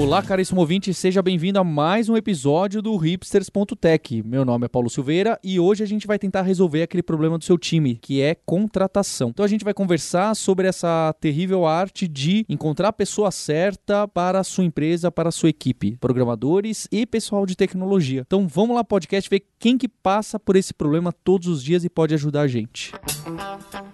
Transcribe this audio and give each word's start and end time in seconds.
Olá, 0.00 0.22
caríssimo 0.22 0.60
ouvinte, 0.60 0.94
seja 0.94 1.20
bem-vindo 1.20 1.58
a 1.58 1.64
mais 1.64 2.08
um 2.08 2.16
episódio 2.16 2.80
do 2.80 2.96
hipsters.tech. 2.96 4.22
Meu 4.22 4.44
nome 4.44 4.66
é 4.66 4.68
Paulo 4.68 4.88
Silveira 4.88 5.38
e 5.42 5.58
hoje 5.58 5.82
a 5.82 5.86
gente 5.86 6.06
vai 6.06 6.20
tentar 6.20 6.42
resolver 6.42 6.82
aquele 6.82 7.02
problema 7.02 7.36
do 7.36 7.44
seu 7.44 7.58
time, 7.58 7.96
que 7.96 8.22
é 8.22 8.36
contratação. 8.46 9.30
Então 9.30 9.44
a 9.44 9.48
gente 9.48 9.64
vai 9.64 9.74
conversar 9.74 10.36
sobre 10.36 10.68
essa 10.68 11.12
terrível 11.20 11.66
arte 11.66 12.06
de 12.06 12.46
encontrar 12.48 12.88
a 12.88 12.92
pessoa 12.92 13.32
certa 13.32 14.06
para 14.06 14.38
a 14.38 14.44
sua 14.44 14.64
empresa, 14.64 15.10
para 15.10 15.30
a 15.30 15.32
sua 15.32 15.48
equipe, 15.48 15.96
programadores 16.00 16.86
e 16.92 17.04
pessoal 17.04 17.44
de 17.44 17.56
tecnologia. 17.56 18.22
Então 18.24 18.46
vamos 18.46 18.76
lá, 18.76 18.84
podcast, 18.84 19.28
ver 19.28 19.44
quem 19.58 19.76
que 19.76 19.88
passa 19.88 20.38
por 20.38 20.54
esse 20.54 20.72
problema 20.72 21.12
todos 21.12 21.48
os 21.48 21.62
dias 21.62 21.82
e 21.84 21.90
pode 21.90 22.14
ajudar 22.14 22.42
a 22.42 22.48
gente. 22.48 22.92
Música 23.26 23.87